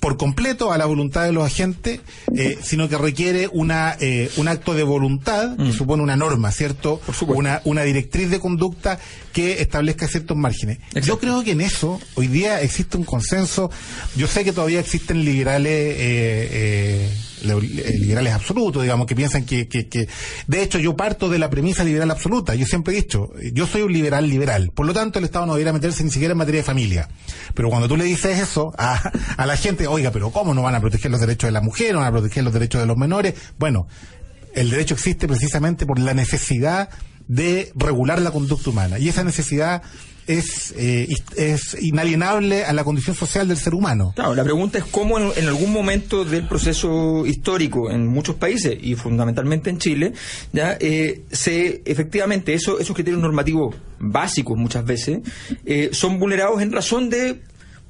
por 0.00 0.16
completo 0.16 0.72
a 0.72 0.78
la 0.78 0.86
voluntad 0.86 1.24
de 1.24 1.32
los 1.32 1.44
agentes, 1.44 2.00
eh, 2.36 2.58
sino 2.62 2.88
que 2.88 2.98
requiere 2.98 3.48
una 3.52 3.96
eh, 4.00 4.30
un 4.36 4.48
acto 4.48 4.74
de 4.74 4.82
voluntad 4.82 5.56
que 5.56 5.72
supone 5.72 6.02
una 6.02 6.16
norma, 6.16 6.50
¿cierto? 6.52 7.00
Mm. 7.06 7.30
Una, 7.30 7.60
una 7.64 7.82
directriz 7.82 8.30
de 8.30 8.40
conducta 8.40 8.98
que 9.32 9.60
establezca 9.60 10.06
ciertos 10.08 10.36
márgenes. 10.36 10.78
Yo 11.02 11.18
creo 11.18 11.42
que 11.42 11.52
en 11.52 11.60
eso 11.60 12.00
hoy 12.14 12.28
día 12.28 12.60
existe 12.60 12.96
un 12.96 13.04
consenso. 13.04 13.70
Yo 14.16 14.26
sé 14.26 14.44
que 14.44 14.52
todavía 14.52 14.80
existen 14.80 15.24
liberales 15.24 15.72
eh, 15.72 16.48
eh, 16.52 17.10
liberales 17.44 18.32
absolutos, 18.32 18.82
digamos, 18.82 19.06
que 19.06 19.14
piensan 19.14 19.44
que, 19.44 19.68
que, 19.68 19.88
que... 19.88 20.08
De 20.46 20.62
hecho, 20.62 20.78
yo 20.78 20.96
parto 20.96 21.28
de 21.28 21.38
la 21.38 21.50
premisa 21.50 21.84
liberal 21.84 22.10
absoluta. 22.10 22.54
Yo 22.54 22.66
siempre 22.66 22.94
he 22.94 22.96
dicho, 22.96 23.30
yo 23.52 23.66
soy 23.66 23.82
un 23.82 23.92
liberal 23.92 24.28
liberal. 24.28 24.70
Por 24.74 24.86
lo 24.86 24.92
tanto, 24.92 25.18
el 25.18 25.24
Estado 25.24 25.46
no 25.46 25.54
debería 25.54 25.72
meterse 25.72 26.04
ni 26.04 26.10
siquiera 26.10 26.32
en 26.32 26.38
materia 26.38 26.60
de 26.60 26.64
familia. 26.64 27.08
Pero 27.54 27.68
cuando 27.70 27.88
tú 27.88 27.96
le 27.96 28.04
dices 28.04 28.38
eso 28.40 28.72
a, 28.78 29.10
a 29.36 29.46
la 29.46 29.56
gente, 29.56 29.86
oiga, 29.86 30.10
pero 30.10 30.30
¿cómo 30.30 30.54
no 30.54 30.62
van 30.62 30.74
a 30.74 30.80
proteger 30.80 31.10
los 31.10 31.20
derechos 31.20 31.48
de 31.48 31.52
la 31.52 31.60
mujer, 31.60 31.92
no 31.92 32.00
van 32.00 32.08
a 32.08 32.12
proteger 32.12 32.44
los 32.44 32.52
derechos 32.52 32.80
de 32.80 32.86
los 32.86 32.96
menores? 32.96 33.34
Bueno, 33.58 33.86
el 34.54 34.70
derecho 34.70 34.94
existe 34.94 35.26
precisamente 35.26 35.86
por 35.86 35.98
la 35.98 36.14
necesidad 36.14 36.88
de 37.28 37.72
regular 37.74 38.20
la 38.20 38.30
conducta 38.30 38.70
humana. 38.70 38.98
Y 38.98 39.08
esa 39.08 39.24
necesidad 39.24 39.82
es, 40.26 40.74
eh, 40.76 41.08
es 41.36 41.76
inalienable 41.80 42.64
a 42.64 42.72
la 42.72 42.84
condición 42.84 43.16
social 43.16 43.48
del 43.48 43.56
ser 43.56 43.74
humano. 43.74 44.12
Claro, 44.14 44.34
la 44.34 44.44
pregunta 44.44 44.78
es 44.78 44.84
cómo 44.84 45.18
en, 45.18 45.46
algún 45.46 45.72
momento 45.72 46.24
del 46.24 46.46
proceso 46.46 47.26
histórico 47.26 47.90
en 47.90 48.06
muchos 48.06 48.36
países 48.36 48.76
y 48.80 48.94
fundamentalmente 48.94 49.70
en 49.70 49.78
Chile, 49.78 50.12
ya 50.52 50.76
eh, 50.80 51.22
se 51.30 51.82
efectivamente 51.84 52.54
eso, 52.54 52.78
esos 52.78 52.94
criterios 52.94 53.22
normativos 53.22 53.76
básicos 53.98 54.56
muchas 54.56 54.84
veces 54.84 55.20
eh, 55.64 55.90
son 55.92 56.18
vulnerados 56.18 56.60
en 56.62 56.72
razón 56.72 57.10
de 57.10 57.40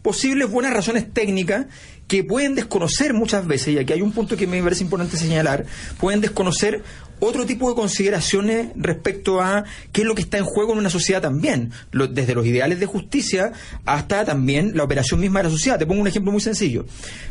posibles 0.03 0.51
buenas 0.51 0.75
razones 0.75 1.13
técnicas 1.13 1.67
que 2.07 2.23
pueden 2.23 2.55
desconocer 2.55 3.15
muchas 3.15 3.47
veces, 3.47 3.69
y 3.69 3.79
aquí 3.79 3.95
hay 3.95 4.03
un 4.03 4.13
punto 4.13 4.37
que 4.37 4.47
me 4.47 4.63
parece 4.63 4.85
importante 4.85 5.17
señalar, 5.17 5.65
pueden 5.99 6.21
desconocer 6.21 6.83
otro 7.25 7.47
tipo 7.47 7.69
de 7.69 7.75
consideraciones 7.75 8.69
respecto 8.77 9.41
a 9.41 9.65
qué 9.93 10.03
es 10.03 10.07
lo 10.07 10.15
que 10.15 10.23
está 10.23 10.39
en 10.39 10.45
juego 10.45 10.73
en 10.73 10.79
una 10.79 10.91
sociedad 10.91 11.21
también, 11.23 11.73
lo- 11.91 12.07
desde 12.07 12.35
los 12.35 12.47
ideales 12.47 12.81
de 12.81 12.87
justicia 12.87 13.53
hasta 13.85 14.25
también 14.25 14.73
la 14.77 14.85
operación 14.85 15.21
misma 15.21 15.41
de 15.41 15.45
la 15.45 15.51
sociedad. 15.51 15.79
Te 15.79 15.87
pongo 15.87 16.01
un 16.01 16.09
ejemplo 16.09 16.31
muy 16.33 16.41
sencillo. 16.41 16.87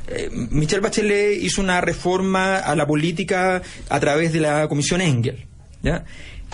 Eh, 0.07 0.29
Michelle 0.51 0.81
Bachelet 0.81 1.41
hizo 1.41 1.61
una 1.61 1.81
reforma 1.81 2.57
a 2.57 2.75
la 2.75 2.85
política 2.87 3.61
a 3.89 3.99
través 3.99 4.33
de 4.33 4.39
la 4.41 4.67
Comisión 4.67 5.01
Engel. 5.01 5.45
¿ya? 5.81 6.05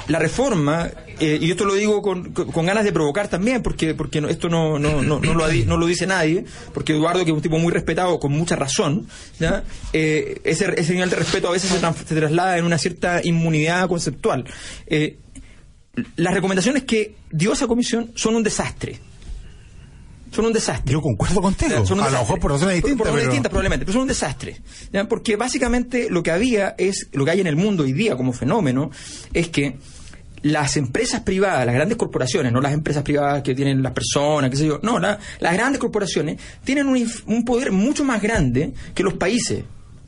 La 0.07 0.17
reforma, 0.19 0.89
eh, 1.19 1.37
y 1.39 1.51
esto 1.51 1.65
lo 1.65 1.75
digo 1.75 2.01
con, 2.01 2.31
con- 2.33 2.65
ganas 2.65 2.83
de 2.83 2.91
provocar 2.91 3.27
también, 3.27 3.61
porque, 3.61 3.93
porque 3.93 4.23
esto 4.29 4.49
no, 4.49 4.79
no, 4.79 5.01
no, 5.03 5.19
no 5.19 5.33
lo, 5.33 5.47
no 5.65 5.77
lo 5.77 5.85
dice 5.85 6.07
nadie, 6.07 6.45
porque 6.73 6.93
Eduardo, 6.93 7.23
que 7.25 7.31
es 7.31 7.35
un 7.35 7.41
tipo 7.43 7.59
muy 7.59 7.71
respetado, 7.71 8.19
con 8.19 8.31
mucha 8.31 8.55
razón, 8.55 9.07
¿ya? 9.39 9.63
Eh, 9.93 10.39
ese, 10.43 10.73
ese 10.79 10.93
nivel 10.93 11.09
de 11.09 11.15
respeto 11.17 11.47
a 11.47 11.51
veces 11.51 11.69
se, 11.69 11.79
se 11.79 12.15
traslada 12.15 12.57
en 12.57 12.65
una 12.65 12.77
cierta 12.77 13.21
inmunidad 13.23 13.87
conceptual. 13.87 14.45
Eh, 14.87 15.17
las 16.15 16.33
recomendaciones 16.33 16.83
que 16.83 17.15
dio 17.31 17.53
esa 17.53 17.67
comisión 17.67 18.11
son 18.15 18.35
un 18.35 18.43
desastre. 18.43 18.99
Son 20.31 20.45
un 20.45 20.53
desastre. 20.53 20.93
Yo 20.93 21.01
concuerdo 21.01 21.41
contigo. 21.41 21.85
Son 21.85 21.99
un 21.99 22.05
a 22.05 22.09
lo 22.09 22.19
mejor 22.19 22.39
por 22.39 22.51
razones 22.51 22.75
distintas. 22.75 22.97
Por 22.97 23.07
razones 23.07 23.21
pero- 23.23 23.31
distintas, 23.31 23.49
probablemente, 23.49 23.85
pero 23.85 23.93
son 23.93 24.01
un 24.03 24.07
desastre. 24.07 24.57
¿ya? 24.93 25.07
Porque 25.07 25.35
básicamente 25.35 26.07
lo 26.09 26.21
que 26.23 26.31
había 26.31 26.75
es, 26.77 27.07
lo 27.13 27.25
que 27.25 27.31
hay 27.31 27.41
en 27.41 27.47
el 27.47 27.55
mundo 27.55 27.83
hoy 27.83 27.93
día 27.93 28.15
como 28.15 28.31
fenómeno, 28.33 28.91
es 29.33 29.49
que 29.49 29.77
las 30.41 30.77
empresas 30.77 31.21
privadas, 31.21 31.65
las 31.65 31.75
grandes 31.75 31.97
corporaciones, 31.97 32.53
no 32.53 32.61
las 32.61 32.71
empresas 32.73 33.03
privadas 33.03 33.43
que 33.43 33.53
tienen 33.55 33.83
las 33.83 33.91
personas, 33.91 34.49
qué 34.49 34.55
sé 34.57 34.67
yo, 34.67 34.79
no, 34.83 34.97
la- 34.99 35.19
las 35.39 35.53
grandes 35.53 35.79
corporaciones 35.79 36.39
tienen 36.63 36.87
un, 36.87 36.95
inf- 36.97 37.23
un 37.25 37.43
poder 37.43 37.71
mucho 37.73 38.03
más 38.05 38.21
grande 38.21 38.73
que 38.95 39.03
los 39.03 39.15
países. 39.15 39.63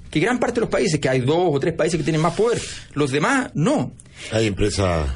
Que 0.09 0.19
gran 0.19 0.39
parte 0.39 0.55
de 0.55 0.61
los 0.61 0.69
países, 0.69 0.99
que 0.99 1.07
hay 1.09 1.21
dos 1.21 1.49
o 1.53 1.59
tres 1.59 1.73
países 1.73 1.97
que 1.97 2.03
tienen 2.03 2.21
más 2.21 2.33
poder, 2.33 2.61
los 2.93 3.11
demás 3.11 3.49
no. 3.53 3.93
Hay 4.31 4.47
empresas. 4.47 5.07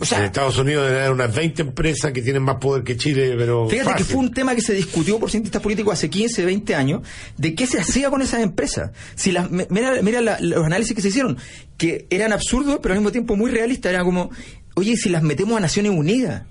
O 0.00 0.04
sea- 0.04 0.18
en 0.18 0.24
Estados 0.24 0.58
Unidos 0.58 0.84
deben 0.86 0.98
haber 1.00 1.12
unas 1.12 1.34
20 1.34 1.62
empresas 1.62 2.12
que 2.12 2.22
tienen 2.22 2.42
más 2.42 2.56
poder 2.56 2.82
que 2.84 2.96
Chile, 2.96 3.34
pero. 3.36 3.68
Fíjate 3.68 3.94
que 3.96 4.04
fue 4.04 4.16
un 4.20 4.32
tema 4.32 4.54
que 4.54 4.60
se 4.60 4.74
discutió 4.74 5.18
por 5.18 5.30
cientistas 5.30 5.62
políticos 5.62 5.92
hace 5.94 6.10
15, 6.10 6.44
20 6.44 6.74
años, 6.74 7.02
de 7.36 7.54
qué 7.54 7.66
se 7.66 7.78
hacía 7.80 8.10
con 8.10 8.20
esas 8.22 8.40
empresas. 8.42 8.90
Si 9.14 9.30
las, 9.32 9.50
mira 9.50 10.00
mira 10.02 10.20
la- 10.20 10.40
los 10.40 10.64
análisis 10.64 10.94
que 10.94 11.02
se 11.02 11.08
hicieron, 11.08 11.36
que 11.76 12.06
eran 12.10 12.32
absurdos, 12.32 12.78
pero 12.82 12.94
al 12.94 13.00
mismo 13.00 13.12
tiempo 13.12 13.36
muy 13.36 13.50
realistas. 13.50 13.92
Era 13.92 14.04
como, 14.04 14.30
oye, 14.74 14.96
si 14.96 15.08
las 15.08 15.22
metemos 15.22 15.56
a 15.56 15.60
Naciones 15.60 15.92
Unidas. 15.92 16.42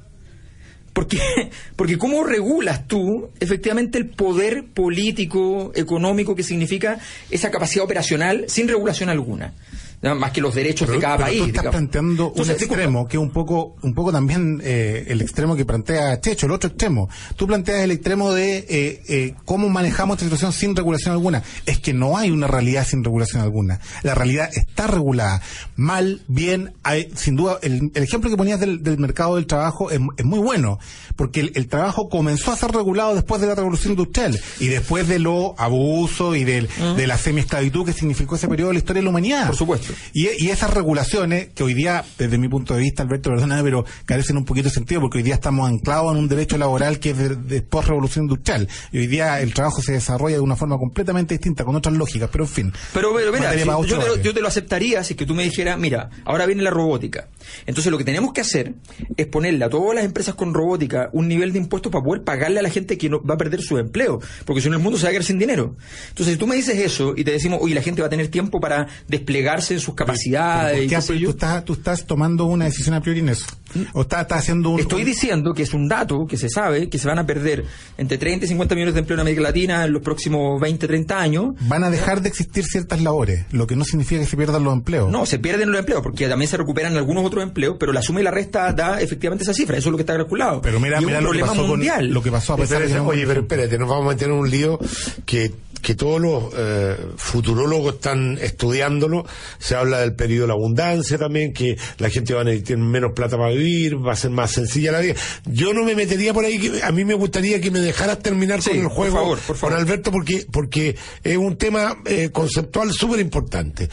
Porque, 0.93 1.19
porque 1.75 1.97
¿cómo 1.97 2.23
regulas 2.23 2.87
tú 2.87 3.29
efectivamente 3.39 3.97
el 3.99 4.07
poder 4.09 4.65
político, 4.73 5.71
económico 5.75 6.35
que 6.35 6.43
significa 6.43 6.97
esa 7.29 7.51
capacidad 7.51 7.85
operacional 7.85 8.45
sin 8.47 8.67
regulación 8.67 9.09
alguna? 9.09 9.53
Más 10.01 10.31
que 10.31 10.41
los 10.41 10.53
derechos 10.53 10.89
de 10.89 10.99
cada 10.99 11.17
pero 11.17 11.27
país. 11.27 11.39
Tú 11.41 11.47
estás 11.47 11.67
planteando 11.67 12.31
un 12.31 12.49
extremo 12.49 13.07
que 13.07 13.17
es 13.17 13.21
un 13.21 13.31
poco, 13.31 13.75
un 13.81 13.93
poco 13.93 14.11
también 14.11 14.61
eh, 14.63 15.05
el 15.07 15.21
extremo 15.21 15.55
que 15.55 15.65
plantea 15.65 16.19
Checho, 16.21 16.45
el 16.45 16.51
otro 16.51 16.69
extremo. 16.69 17.09
Tú 17.35 17.47
planteas 17.47 17.81
el 17.81 17.91
extremo 17.91 18.31
de 18.31 18.57
eh, 18.69 19.01
eh, 19.07 19.33
cómo 19.45 19.69
manejamos 19.69 20.15
esta 20.15 20.25
situación 20.25 20.53
sin 20.53 20.75
regulación 20.75 21.13
alguna. 21.13 21.43
Es 21.65 21.79
que 21.79 21.93
no 21.93 22.17
hay 22.17 22.31
una 22.31 22.47
realidad 22.47 22.85
sin 22.85 23.03
regulación 23.03 23.41
alguna. 23.41 23.79
La 24.03 24.13
realidad 24.13 24.49
está 24.53 24.87
regulada. 24.87 25.41
Mal, 25.75 26.21
bien, 26.27 26.73
hay, 26.83 27.09
sin 27.15 27.35
duda, 27.35 27.59
el, 27.61 27.91
ejemplo 27.95 28.29
que 28.29 28.37
ponías 28.37 28.59
del, 28.59 28.81
mercado 28.97 29.35
del 29.35 29.47
trabajo 29.47 29.91
es, 29.91 29.99
muy 29.99 30.39
bueno, 30.39 30.79
porque 31.15 31.51
el, 31.53 31.67
trabajo 31.67 32.09
comenzó 32.09 32.51
a 32.51 32.55
ser 32.55 32.71
regulado 32.71 33.15
después 33.15 33.41
de 33.41 33.47
la 33.47 33.55
revolución 33.55 33.93
industrial 33.93 34.39
y 34.59 34.67
después 34.67 35.07
de 35.07 35.19
lo 35.19 35.55
abuso 35.57 36.35
y 36.35 36.43
del, 36.43 36.69
mm. 36.79 36.95
de 36.95 37.07
la 37.07 37.17
semiesclavitud 37.17 37.85
que 37.85 37.93
significó 37.93 38.35
ese 38.35 38.47
periodo 38.47 38.69
de 38.69 38.75
la 38.75 38.79
historia 38.79 39.01
de 39.01 39.05
la 39.05 39.09
humanidad. 39.09 39.47
Por 39.47 39.55
supuesto. 39.55 39.86
Y, 40.13 40.47
esas 40.47 40.73
regulaciones, 40.73 41.49
que 41.53 41.63
hoy 41.63 41.73
día, 41.73 42.03
desde 42.17 42.37
mi 42.37 42.47
punto 42.47 42.73
de 42.73 42.81
vista, 42.81 43.03
Alberto, 43.03 43.29
perdóname, 43.29 43.63
pero 43.63 43.85
carecen 44.05 44.37
un 44.37 44.45
poquito 44.45 44.69
de 44.69 44.73
sentido, 44.73 45.01
porque 45.01 45.19
hoy 45.19 45.23
día 45.23 45.35
estamos 45.35 45.67
anclados 45.69 46.13
en 46.13 46.19
un 46.19 46.27
derecho 46.27 46.57
laboral 46.57 46.99
que 46.99 47.11
es 47.11 47.47
de, 47.47 47.61
post-revolución 47.61 48.25
industrial. 48.25 48.67
Y 48.91 48.99
hoy 48.99 49.07
día 49.07 49.41
el 49.41 49.53
trabajo 49.53 49.81
se 49.81 49.93
desarrolla 49.93 50.35
de 50.35 50.41
una 50.41 50.55
forma 50.55 50.77
completamente 50.77 51.35
distinta, 51.35 51.63
con 51.63 51.75
otras 51.75 51.95
lógicas, 51.95 52.29
pero 52.31 52.45
en 52.45 52.49
fin. 52.49 52.73
Pero, 52.93 53.13
mira, 53.13 53.55
yo, 53.55 53.99
te, 53.99 54.23
yo, 54.23 54.33
te, 54.33 54.41
lo 54.41 54.47
aceptaría 54.47 55.03
si 55.03 55.13
es 55.13 55.17
que 55.17 55.25
tú 55.25 55.35
me 55.35 55.43
dijeras, 55.43 55.77
mira, 55.77 56.09
ahora 56.25 56.45
viene 56.45 56.63
la 56.63 56.71
robótica. 56.71 57.27
Entonces 57.65 57.91
lo 57.91 57.97
que 57.97 58.03
tenemos 58.03 58.33
que 58.33 58.41
hacer 58.41 58.73
es 59.15 59.27
ponerle 59.27 59.65
a 59.65 59.69
todas 59.69 59.95
las 59.95 60.05
empresas 60.05 60.35
con 60.35 60.53
robótica 60.53 61.09
un 61.13 61.27
nivel 61.27 61.53
de 61.53 61.59
impuestos 61.59 61.91
para 61.91 62.03
poder 62.03 62.23
pagarle 62.23 62.59
a 62.59 62.63
la 62.63 62.69
gente 62.69 62.97
que 62.97 63.09
no, 63.09 63.23
va 63.23 63.35
a 63.35 63.37
perder 63.37 63.61
su 63.61 63.77
empleo, 63.77 64.19
porque 64.45 64.61
si 64.61 64.69
no 64.69 64.75
el 64.75 64.81
mundo 64.81 64.97
se 64.97 65.03
va 65.03 65.09
a 65.09 65.11
quedar 65.11 65.23
sin 65.23 65.39
dinero. 65.39 65.75
Entonces 66.09 66.33
si 66.33 66.39
tú 66.39 66.47
me 66.47 66.55
dices 66.55 66.77
eso 66.77 67.13
y 67.15 67.23
te 67.23 67.31
decimos, 67.31 67.59
oye, 67.61 67.75
la 67.75 67.81
gente 67.81 68.01
va 68.01 68.07
a 68.07 68.09
tener 68.09 68.27
tiempo 68.29 68.59
para 68.59 68.87
desplegarse 69.07 69.76
en 69.77 69.83
sus 69.83 69.95
capacidades. 69.95 70.89
¿Qué 70.89 70.99
tú, 71.19 71.29
estás, 71.29 71.65
tú 71.65 71.73
estás 71.73 72.05
tomando 72.05 72.45
una 72.45 72.65
decisión 72.65 72.95
a 72.95 73.01
priori 73.01 73.19
en 73.19 73.29
eso. 73.29 73.45
¿O 73.93 74.01
estás, 74.01 74.27
haciendo 74.31 74.69
un, 74.71 74.79
Estoy 74.79 75.03
diciendo 75.03 75.53
que 75.53 75.63
es 75.63 75.73
un 75.73 75.87
dato 75.87 76.25
que 76.25 76.37
se 76.37 76.49
sabe 76.49 76.89
que 76.89 76.97
se 76.97 77.07
van 77.07 77.19
a 77.19 77.25
perder 77.25 77.65
entre 77.97 78.17
30 78.17 78.45
y 78.45 78.47
50 78.49 78.75
millones 78.75 78.93
de 78.93 79.01
empleo 79.01 79.15
en 79.15 79.21
América 79.21 79.41
Latina 79.41 79.85
en 79.85 79.93
los 79.93 80.01
próximos 80.01 80.59
20, 80.59 80.87
30 80.87 81.19
años. 81.19 81.55
Van 81.61 81.83
a 81.83 81.89
dejar 81.89 82.21
de 82.21 82.29
existir 82.29 82.65
ciertas 82.65 83.01
labores, 83.01 83.45
lo 83.51 83.67
que 83.67 83.75
no 83.75 83.83
significa 83.83 84.21
que 84.21 84.27
se 84.27 84.37
pierdan 84.37 84.63
los 84.63 84.73
empleos. 84.73 85.11
No, 85.11 85.25
se 85.25 85.39
pierden 85.39 85.71
los 85.71 85.79
empleos 85.79 86.01
porque 86.01 86.27
también 86.27 86.49
se 86.49 86.57
recuperan 86.57 86.95
algunos 86.95 87.25
otros 87.25 87.43
empleos, 87.43 87.77
pero 87.79 87.93
la 87.93 88.01
suma 88.01 88.21
y 88.21 88.23
la 88.23 88.31
resta 88.31 88.71
da 88.73 89.01
efectivamente 89.01 89.43
esa 89.43 89.53
cifra. 89.53 89.77
Eso 89.77 89.89
es 89.89 89.91
lo 89.91 89.97
que 89.97 90.03
está 90.03 90.15
calculado. 90.15 90.61
Pero 90.61 90.79
mira, 90.79 91.01
mira 91.01 91.21
lo, 91.21 91.31
que 91.31 91.39
pasó 91.39 91.67
mundial. 91.67 92.07
lo 92.09 92.23
que 92.23 92.31
pasó 92.31 92.53
a 92.53 92.57
pesar 92.57 92.87
de 92.87 92.97
Oye, 92.99 93.25
pero 93.27 93.41
espérate, 93.41 93.77
nos 93.77 93.87
vamos 93.87 94.05
a 94.05 94.09
meter 94.09 94.27
en 94.29 94.33
un 94.33 94.49
lío 94.49 94.79
que 95.25 95.53
que 95.79 95.95
todos 95.95 96.21
los 96.21 96.53
eh, 96.55 96.95
futurólogos 97.17 97.95
están 97.95 98.37
estudiándolo. 98.41 99.25
Se 99.59 99.75
habla 99.75 99.99
del 99.99 100.15
periodo 100.15 100.43
de 100.43 100.47
la 100.47 100.53
abundancia 100.53 101.17
también, 101.17 101.53
que 101.53 101.77
la 101.97 102.09
gente 102.09 102.33
va 102.33 102.41
a 102.41 102.45
tener 102.45 102.77
menos 102.77 103.13
plata 103.13 103.37
para 103.37 103.51
vivir, 103.51 103.95
va 103.95 104.13
a 104.13 104.15
ser 104.15 104.31
más 104.31 104.51
sencilla 104.51 104.91
la 104.91 104.99
vida. 104.99 105.15
Yo 105.45 105.73
no 105.73 105.83
me 105.83 105.95
metería 105.95 106.33
por 106.33 106.45
ahí, 106.45 106.59
que 106.59 106.83
a 106.83 106.91
mí 106.91 107.05
me 107.05 107.13
gustaría 107.13 107.61
que 107.61 107.71
me 107.71 107.79
dejaras 107.79 108.19
terminar 108.19 108.61
con 108.61 108.77
el 108.77 108.87
juego, 108.87 109.15
por 109.15 109.37
favor, 109.47 109.59
por 109.59 109.73
Alberto, 109.73 110.11
porque, 110.11 110.45
porque 110.51 110.95
es 111.23 111.37
un 111.37 111.57
tema 111.57 111.97
eh, 112.05 112.29
conceptual 112.31 112.91
súper 112.91 113.19
importante. 113.19 113.89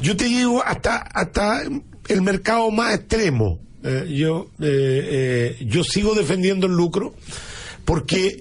Yo 0.00 0.16
te 0.16 0.24
digo 0.24 0.62
hasta, 0.64 0.96
hasta 0.98 1.62
el 2.08 2.22
mercado 2.22 2.70
más 2.70 2.94
extremo. 2.94 3.60
Eh, 3.84 4.12
yo, 4.12 4.48
yo 4.58 5.84
sigo 5.84 6.14
defendiendo 6.14 6.66
el 6.66 6.72
lucro 6.72 7.14
porque 7.84 8.36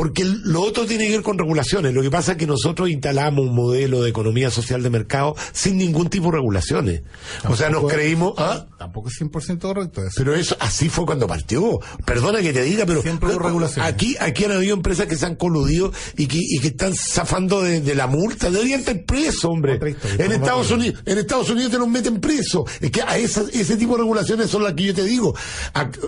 porque 0.00 0.24
lo 0.24 0.62
otro 0.62 0.86
tiene 0.86 1.06
que 1.08 1.12
ver 1.12 1.22
con 1.22 1.36
regulaciones. 1.36 1.92
Lo 1.92 2.00
que 2.00 2.10
pasa 2.10 2.32
es 2.32 2.38
que 2.38 2.46
nosotros 2.46 2.88
instalamos 2.88 3.44
un 3.44 3.54
modelo 3.54 4.00
de 4.00 4.08
economía 4.08 4.50
social 4.50 4.82
de 4.82 4.88
mercado 4.88 5.36
sin 5.52 5.76
ningún 5.76 6.08
tipo 6.08 6.30
de 6.30 6.38
regulaciones. 6.38 7.02
o 7.46 7.54
sea, 7.54 7.68
nos 7.68 7.84
creímos... 7.84 8.32
¿ah? 8.38 8.64
Tampoco 8.78 9.10
es 9.10 9.20
100% 9.20 9.58
correcto 9.58 10.00
eso. 10.00 10.14
Pero 10.16 10.34
eso 10.34 10.56
así 10.58 10.88
fue 10.88 11.04
cuando 11.04 11.26
partió. 11.26 11.80
Perdona 12.06 12.40
que 12.40 12.54
te 12.54 12.62
diga, 12.62 12.86
pero... 12.86 13.02
Siempre 13.02 13.28
regulaciones. 13.38 13.92
Aquí, 13.92 14.16
aquí 14.18 14.46
han 14.46 14.52
habido 14.52 14.74
empresas 14.74 15.06
que 15.06 15.16
se 15.16 15.26
han 15.26 15.36
coludido 15.36 15.92
y 16.16 16.28
que, 16.28 16.38
y 16.40 16.60
que 16.60 16.68
están 16.68 16.94
zafando 16.94 17.60
de, 17.60 17.94
la 17.94 18.06
multa. 18.06 18.50
Deberían 18.50 18.80
estar 18.80 19.04
presos, 19.04 19.44
hombre. 19.44 19.78
en, 20.18 20.32
Estados 20.32 20.70
Unidos, 20.70 21.02
en 21.04 21.18
Estados 21.18 21.50
Unidos 21.50 21.72
te 21.72 21.78
los 21.78 21.88
meten 21.88 22.22
presos. 22.22 22.62
Es 22.80 22.90
que 22.90 23.02
a 23.02 23.18
ese 23.18 23.76
tipo 23.76 23.92
de 23.96 23.98
regulaciones 23.98 24.48
son 24.48 24.62
las 24.62 24.72
que 24.72 24.84
yo 24.84 24.94
te 24.94 25.04
digo. 25.04 25.34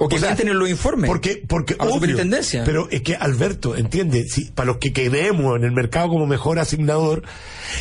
o 0.00 0.08
que 0.08 0.16
o 0.16 0.34
tener 0.34 0.54
los 0.54 0.70
informes. 0.70 1.10
Porque, 1.10 1.44
porque, 1.46 1.76
a 1.78 1.86
superintendencia. 1.86 2.64
Pero 2.64 2.88
es 2.90 3.02
que, 3.02 3.16
Alberto, 3.16 3.76
entiende, 3.82 4.24
si, 4.28 4.46
para 4.46 4.66
los 4.66 4.78
que 4.78 4.92
quedemos 4.92 5.56
en 5.56 5.64
el 5.64 5.72
mercado 5.72 6.08
como 6.08 6.26
mejor 6.26 6.58
asignador, 6.58 7.22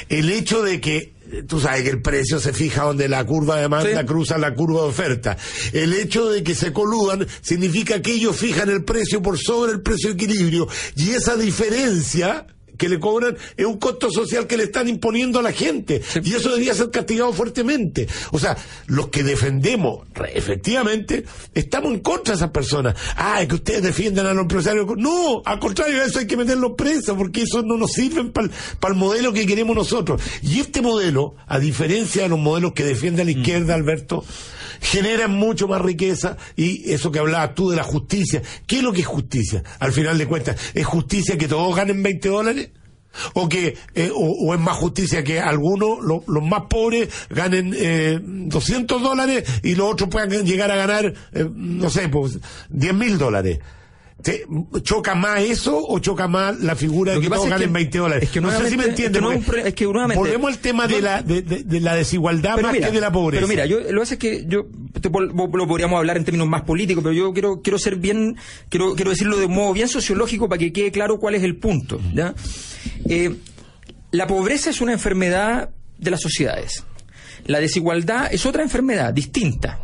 el 0.09 0.29
hecho 0.29 0.61
de 0.61 0.81
que 0.81 1.13
tú 1.47 1.59
sabes 1.59 1.83
que 1.83 1.89
el 1.89 2.01
precio 2.01 2.39
se 2.39 2.53
fija 2.53 2.83
donde 2.83 3.07
la 3.07 3.25
curva 3.25 3.55
de 3.55 3.61
demanda 3.63 4.05
cruza 4.05 4.37
la 4.37 4.53
curva 4.53 4.81
de 4.81 4.87
oferta. 4.87 5.37
El 5.73 5.93
hecho 5.93 6.29
de 6.29 6.43
que 6.43 6.55
se 6.55 6.73
coludan 6.73 7.25
significa 7.41 8.01
que 8.01 8.13
ellos 8.13 8.35
fijan 8.35 8.69
el 8.69 8.83
precio 8.83 9.21
por 9.21 9.37
sobre 9.37 9.73
el 9.73 9.81
precio 9.81 10.09
de 10.09 10.15
equilibrio 10.15 10.67
y 10.95 11.11
esa 11.11 11.35
diferencia 11.35 12.45
que 12.81 12.89
le 12.89 12.99
cobran 12.99 13.37
es 13.55 13.63
un 13.63 13.77
costo 13.77 14.09
social 14.09 14.47
que 14.47 14.57
le 14.57 14.63
están 14.63 14.89
imponiendo 14.89 15.37
a 15.37 15.43
la 15.43 15.51
gente. 15.51 16.01
Y 16.23 16.33
eso 16.33 16.49
debería 16.49 16.73
ser 16.73 16.89
castigado 16.89 17.31
fuertemente. 17.31 18.07
O 18.31 18.39
sea, 18.39 18.57
los 18.87 19.09
que 19.09 19.21
defendemos, 19.21 20.07
efectivamente, 20.33 21.23
estamos 21.53 21.93
en 21.93 21.99
contra 21.99 22.33
de 22.33 22.37
esas 22.37 22.49
personas. 22.49 22.95
Ah, 23.15 23.39
es 23.39 23.47
que 23.47 23.53
ustedes 23.53 23.83
defienden 23.83 24.25
a 24.25 24.33
los 24.33 24.41
empresarios. 24.41 24.87
No, 24.97 25.43
al 25.45 25.59
contrario, 25.59 26.01
eso 26.01 26.17
hay 26.17 26.25
que 26.25 26.35
meterlos 26.35 26.71
presos, 26.75 27.15
porque 27.15 27.43
eso 27.43 27.61
no 27.61 27.77
nos 27.77 27.91
sirve 27.91 28.23
para 28.31 28.93
el 28.93 28.99
modelo 28.99 29.31
que 29.31 29.45
queremos 29.45 29.75
nosotros. 29.75 30.19
Y 30.41 30.59
este 30.59 30.81
modelo, 30.81 31.35
a 31.45 31.59
diferencia 31.59 32.23
de 32.23 32.29
los 32.29 32.39
modelos 32.39 32.73
que 32.73 32.83
defiende 32.83 33.23
la 33.23 33.29
izquierda, 33.29 33.75
Alberto, 33.75 34.25
generan 34.81 35.31
mucho 35.31 35.67
más 35.67 35.81
riqueza 35.81 36.37
y 36.55 36.91
eso 36.91 37.11
que 37.11 37.19
hablabas 37.19 37.55
tú 37.55 37.69
de 37.69 37.77
la 37.77 37.83
justicia. 37.83 38.41
¿Qué 38.65 38.77
es 38.77 38.83
lo 38.83 38.91
que 38.91 39.01
es 39.01 39.07
justicia? 39.07 39.63
Al 39.79 39.93
final 39.93 40.17
de 40.17 40.25
cuentas, 40.25 40.57
¿es 40.73 40.85
justicia 40.85 41.37
que 41.37 41.47
todos 41.47 41.75
ganen 41.75 42.03
20 42.03 42.29
dólares? 42.29 42.69
o 43.33 43.49
que 43.49 43.77
eh, 43.93 44.09
o, 44.13 44.53
es 44.53 44.59
más 44.59 44.77
justicia 44.77 45.21
que 45.21 45.39
algunos 45.39 45.99
los 46.01 46.43
más 46.43 46.63
pobres 46.69 47.09
ganen 47.29 47.75
eh, 47.77 48.19
200 48.23 49.01
dólares 49.01 49.43
y 49.63 49.75
los 49.75 49.91
otros 49.91 50.09
puedan 50.09 50.29
llegar 50.45 50.71
a 50.71 50.77
ganar 50.77 51.13
eh, 51.33 51.49
no 51.53 51.89
sé 51.89 52.07
pues 52.07 52.39
10 52.69 52.93
mil 52.93 53.17
dólares 53.17 53.59
¿Te 54.21 54.45
¿Choca 54.83 55.15
más 55.15 55.41
eso 55.41 55.83
o 55.87 55.99
choca 55.99 56.27
más 56.27 56.59
la 56.59 56.75
figura 56.75 57.13
de 57.13 57.21
que, 57.21 57.29
todos 57.29 57.49
ganen 57.49 57.73
20 57.73 57.97
dólares? 57.97 58.23
Es 58.23 58.29
que 58.29 58.41
no 58.41 58.51
sé 58.51 58.69
si 58.69 58.77
me 58.77 58.85
entiendes. 58.85 59.21
Es 59.65 59.73
que, 59.73 59.85
volvemos 59.85 60.51
al 60.51 60.59
tema 60.59 60.87
de, 60.87 61.01
la, 61.01 61.21
de, 61.23 61.79
la 61.79 61.95
desigualdad 61.95 62.59
más 62.59 62.75
que 62.75 62.91
de 62.91 63.01
la 63.01 63.11
pobreza. 63.11 63.39
Pero 63.39 63.47
mira, 63.47 63.65
yo, 63.65 63.79
lo 63.79 63.87
que 63.87 63.97
pasa 63.97 64.13
es 64.15 64.19
que 64.19 64.45
yo 64.47 64.67
lo 64.93 65.67
podríamos 65.67 65.97
hablar 65.97 66.17
en 66.17 66.25
términos 66.25 66.47
más 66.47 66.61
políticos, 66.61 67.03
pero 67.03 67.13
yo 67.13 67.33
quiero 67.33 67.61
quiero 67.61 67.79
ser 67.79 67.95
bien, 67.95 68.37
quiero 68.69 68.95
quiero 68.95 69.11
decirlo 69.11 69.37
de 69.37 69.47
modo 69.47 69.73
bien 69.73 69.87
sociológico 69.87 70.47
para 70.47 70.59
que 70.59 70.71
quede 70.71 70.91
claro 70.91 71.19
cuál 71.19 71.35
es 71.35 71.43
el 71.43 71.55
punto. 71.55 71.99
¿ya? 72.13 72.35
Eh, 73.09 73.35
la 74.11 74.27
pobreza 74.27 74.69
es 74.69 74.81
una 74.81 74.93
enfermedad 74.93 75.71
de 75.97 76.11
las 76.11 76.21
sociedades. 76.21 76.83
La 77.47 77.59
desigualdad 77.59 78.31
es 78.31 78.45
otra 78.45 78.61
enfermedad 78.61 79.13
distinta. 79.13 79.79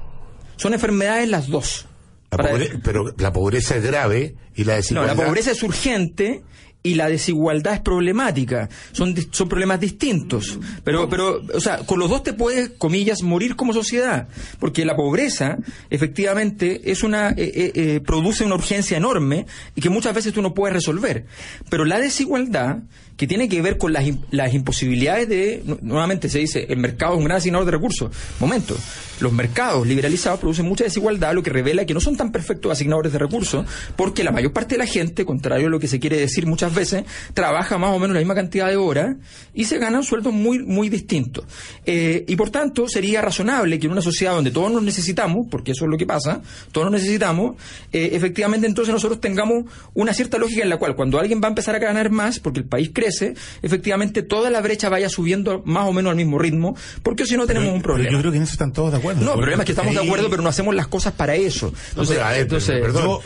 Son 0.57 0.73
enfermedades 0.73 1.27
las 1.29 1.47
dos 1.47 1.86
pero 2.29 3.13
la 3.17 3.33
pobreza 3.33 3.75
es 3.75 3.83
grave 3.83 4.35
y 4.55 4.63
la 4.63 4.75
desigualdad. 4.75 5.15
No, 5.15 5.21
la 5.21 5.27
pobreza 5.27 5.51
es 5.51 5.63
urgente 5.63 6.43
y 6.87 6.95
la 6.95 7.09
desigualdad 7.09 7.73
es 7.73 7.79
problemática. 7.81 8.69
Son, 8.93 9.13
son 9.31 9.49
problemas 9.49 9.79
distintos. 9.79 10.57
Pero, 10.83 11.09
pero, 11.09 11.41
o 11.53 11.59
sea, 11.59 11.79
con 11.79 11.99
los 11.99 12.09
dos 12.09 12.23
te 12.23 12.33
puedes, 12.33 12.69
comillas, 12.77 13.23
morir 13.23 13.55
como 13.55 13.73
sociedad. 13.73 14.29
Porque 14.59 14.85
la 14.85 14.95
pobreza, 14.95 15.57
efectivamente, 15.89 16.89
es 16.91 17.03
una, 17.03 17.31
eh, 17.31 17.35
eh, 17.37 17.71
eh, 17.75 17.99
produce 17.99 18.45
una 18.45 18.55
urgencia 18.55 18.95
enorme 18.95 19.45
y 19.75 19.81
que 19.81 19.89
muchas 19.89 20.13
veces 20.13 20.33
tú 20.33 20.41
no 20.41 20.53
puedes 20.53 20.75
resolver. 20.75 21.25
Pero 21.69 21.83
la 21.83 21.99
desigualdad 21.99 22.83
que 23.17 23.27
tiene 23.27 23.49
que 23.49 23.61
ver 23.61 23.77
con 23.77 23.91
las, 23.91 24.05
las 24.31 24.53
imposibilidades 24.53 25.27
de, 25.27 25.63
nuevamente 25.81 26.29
se 26.29 26.39
dice, 26.39 26.67
el 26.69 26.77
mercado 26.77 27.13
es 27.13 27.17
un 27.19 27.25
gran 27.25 27.37
asignador 27.37 27.65
de 27.65 27.71
recursos. 27.71 28.11
Momento, 28.39 28.77
los 29.19 29.33
mercados 29.33 29.87
liberalizados 29.87 30.39
producen 30.39 30.67
mucha 30.67 30.83
desigualdad, 30.83 31.33
lo 31.33 31.41
que 31.41 31.49
revela 31.49 31.85
que 31.85 31.93
no 31.93 31.99
son 31.99 32.15
tan 32.15 32.31
perfectos 32.31 32.71
asignadores 32.71 33.11
de 33.11 33.19
recursos, 33.19 33.65
porque 33.95 34.23
la 34.23 34.31
mayor 34.31 34.53
parte 34.53 34.75
de 34.75 34.79
la 34.79 34.85
gente, 34.85 35.25
contrario 35.25 35.67
a 35.67 35.69
lo 35.69 35.79
que 35.79 35.87
se 35.87 35.99
quiere 35.99 36.17
decir 36.17 36.45
muchas 36.45 36.73
veces, 36.73 37.05
trabaja 37.33 37.79
más 37.79 37.95
o 37.95 37.99
menos 37.99 38.13
la 38.13 38.19
misma 38.19 38.35
cantidad 38.35 38.67
de 38.67 38.75
horas 38.75 39.15
y 39.53 39.65
se 39.65 39.79
ganan 39.79 40.03
sueldos 40.03 40.33
muy, 40.33 40.59
muy 40.59 40.89
distintos. 40.89 41.45
Eh, 41.85 42.23
y 42.27 42.35
por 42.35 42.51
tanto, 42.51 42.87
sería 42.87 43.21
razonable 43.21 43.79
que 43.79 43.87
en 43.87 43.93
una 43.93 44.01
sociedad 44.01 44.33
donde 44.33 44.51
todos 44.51 44.71
nos 44.71 44.83
necesitamos, 44.83 45.47
porque 45.49 45.71
eso 45.71 45.85
es 45.85 45.91
lo 45.91 45.97
que 45.97 46.05
pasa, 46.05 46.41
todos 46.71 46.91
nos 46.91 47.01
necesitamos, 47.01 47.55
eh, 47.91 48.11
efectivamente 48.13 48.67
entonces 48.67 48.93
nosotros 48.93 49.19
tengamos 49.19 49.65
una 49.95 50.13
cierta 50.13 50.37
lógica 50.37 50.61
en 50.61 50.69
la 50.69 50.77
cual 50.77 50.95
cuando 50.95 51.19
alguien 51.19 51.41
va 51.41 51.47
a 51.47 51.49
empezar 51.49 51.75
a 51.75 51.79
ganar 51.79 52.11
más, 52.11 52.39
porque 52.39 52.59
el 52.59 52.65
país 52.65 52.91
crece, 52.93 53.06
efectivamente 53.61 54.23
toda 54.23 54.49
la 54.49 54.61
brecha 54.61 54.89
vaya 54.89 55.09
subiendo 55.09 55.61
más 55.65 55.87
o 55.87 55.93
menos 55.93 56.11
al 56.11 56.15
mismo 56.15 56.39
ritmo, 56.39 56.75
porque 57.03 57.25
si 57.25 57.35
no 57.37 57.45
tenemos 57.45 57.73
un 57.73 57.81
problema. 57.81 58.11
yo 58.11 58.19
creo 58.19 58.31
que 58.31 58.37
en 58.37 58.43
eso 58.43 58.53
están 58.53 58.73
todos 58.73 58.91
de 58.91 58.97
acuerdo. 58.97 59.23
No, 59.23 59.33
el 59.33 59.39
problema 59.39 59.63
es 59.63 59.65
que 59.65 59.71
estamos 59.73 59.93
de 59.93 60.01
acuerdo, 60.01 60.29
pero 60.29 60.41
no 60.41 60.49
hacemos 60.49 60.75
las 60.75 60.87
cosas 60.87 61.13
para 61.13 61.35
eso. 61.35 61.73
Entonces, 61.89 62.19
entonces 62.37 62.81
perdón, 62.81 63.19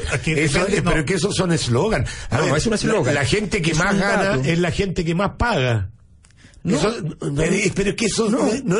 pero 0.83 1.05
que 1.05 1.13
esos 1.13 1.35
son 1.35 1.51
eslogan. 1.51 2.05
No, 2.31 2.55
es 2.55 2.65
un 2.65 2.73
eslogan. 2.73 3.13
La, 3.13 3.25
gente 3.25 3.61
que 3.61 3.73
más 3.75 3.97
gana 3.97 4.41
es 4.43 4.59
la 4.59 4.71
gente 4.71 5.05
que 5.05 5.15
más 5.15 5.31
paga. 5.37 5.90
No, 6.63 6.77
pero 7.73 7.89
es 7.89 7.95
que 7.95 8.05
eso 8.05 8.29
no, 8.29 8.77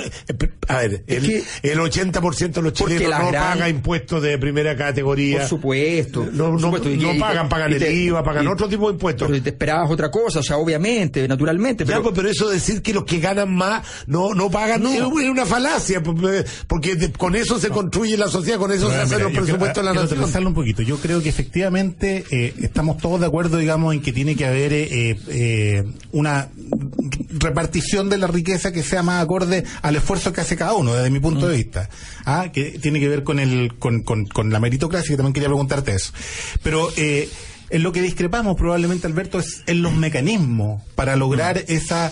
a 0.68 0.78
ver, 0.78 1.04
el, 1.08 1.44
el 1.64 1.80
80% 1.80 2.52
de 2.52 2.62
los 2.62 2.74
chilenos 2.74 3.10
no 3.10 3.32
paga 3.32 3.70
impuestos 3.70 4.22
de 4.22 4.38
primera 4.38 4.76
categoría. 4.76 5.40
Por 5.40 5.48
supuesto. 5.48 6.28
No, 6.32 6.58
no, 6.58 6.72
pagan, 7.20 7.50
pagan 7.50 7.74
el 7.74 7.84
IVA, 7.84 8.24
pagan 8.24 8.48
otro 8.48 8.70
tipo 8.70 8.88
de 8.88 8.94
impuestos. 8.94 9.28
Pero 9.28 9.42
te 9.42 9.50
esperabas 9.50 9.90
otra 9.90 10.12
cosa, 10.12 10.40
o 10.40 10.44
sea, 10.44 10.58
obviamente, 10.58 11.28
naturalmente. 11.28 11.84
Pero, 11.86 12.04
pues, 12.04 12.14
pero 12.16 12.30
eso 12.30 12.50
decir 12.50 12.84
que 12.84 12.94
los 12.94 13.04
que 13.04 13.20
ganan 13.20 13.52
más 13.52 13.84
no, 14.06 14.36
no 14.36 14.52
pagan 14.52 14.86
es 14.86 15.02
una 15.02 15.46
falacia, 15.48 16.04
porque 16.04 17.12
con 17.18 17.36
eso 17.36 17.60
se 17.60 17.70
construye 17.70 18.16
la 18.16 18.28
sociedad, 18.28 18.60
con 18.60 18.72
eso 18.72 18.92
se 18.92 18.98
hacen 18.98 19.24
los 19.24 19.32
presupuestos 19.32 19.84
de 19.84 19.94
la 19.94 19.94
nación. 19.94 20.48
un 20.48 20.54
poquito. 20.54 20.84
Yo 20.84 20.98
creo 20.98 21.22
que 21.22 21.30
efectivamente 21.30 22.26
eh, 22.30 22.54
estamos 22.62 23.00
todos 23.00 23.20
de 23.20 23.26
acuerdo, 23.26 23.58
digamos, 23.58 23.96
en 23.96 24.02
que 24.02 24.14
tiene 24.14 24.36
que 24.36 24.46
haber 24.46 24.74
eh, 24.74 25.18
eh, 25.30 25.84
una 26.12 26.50
repartición 27.40 27.71
de 27.72 28.18
la 28.18 28.28
riqueza 28.28 28.72
que 28.72 28.84
sea 28.84 29.04
más 29.04 29.24
acorde 29.24 29.64
al 29.82 29.96
esfuerzo 29.96 30.32
que 30.34 30.42
hace 30.42 30.56
cada 30.56 30.74
uno, 30.74 30.94
desde 30.94 31.10
mi 31.10 31.20
punto 31.20 31.48
de 31.48 31.56
mm. 31.56 31.58
vista. 31.58 31.90
¿ah? 32.26 32.50
Que 32.54 32.80
tiene 32.80 33.00
que 33.00 33.08
ver 33.08 33.24
con, 33.24 33.40
el, 33.40 33.78
con, 33.80 34.04
con, 34.04 34.26
con 34.26 34.52
la 34.52 34.60
meritocracia, 34.60 35.10
que 35.12 35.18
también 35.18 35.34
quería 35.34 35.50
preguntarte 35.50 35.94
eso. 35.94 36.14
Pero 36.64 36.90
eh, 36.98 37.30
en 37.70 37.84
lo 37.84 37.92
que 37.92 38.02
discrepamos 38.02 38.56
probablemente, 38.58 39.08
Alberto, 39.08 39.40
es 39.40 39.64
en 39.68 39.82
los 39.82 39.94
mecanismos 39.94 40.84
para 40.96 41.16
lograr 41.16 41.58
mm. 41.58 41.72
esa 41.72 42.12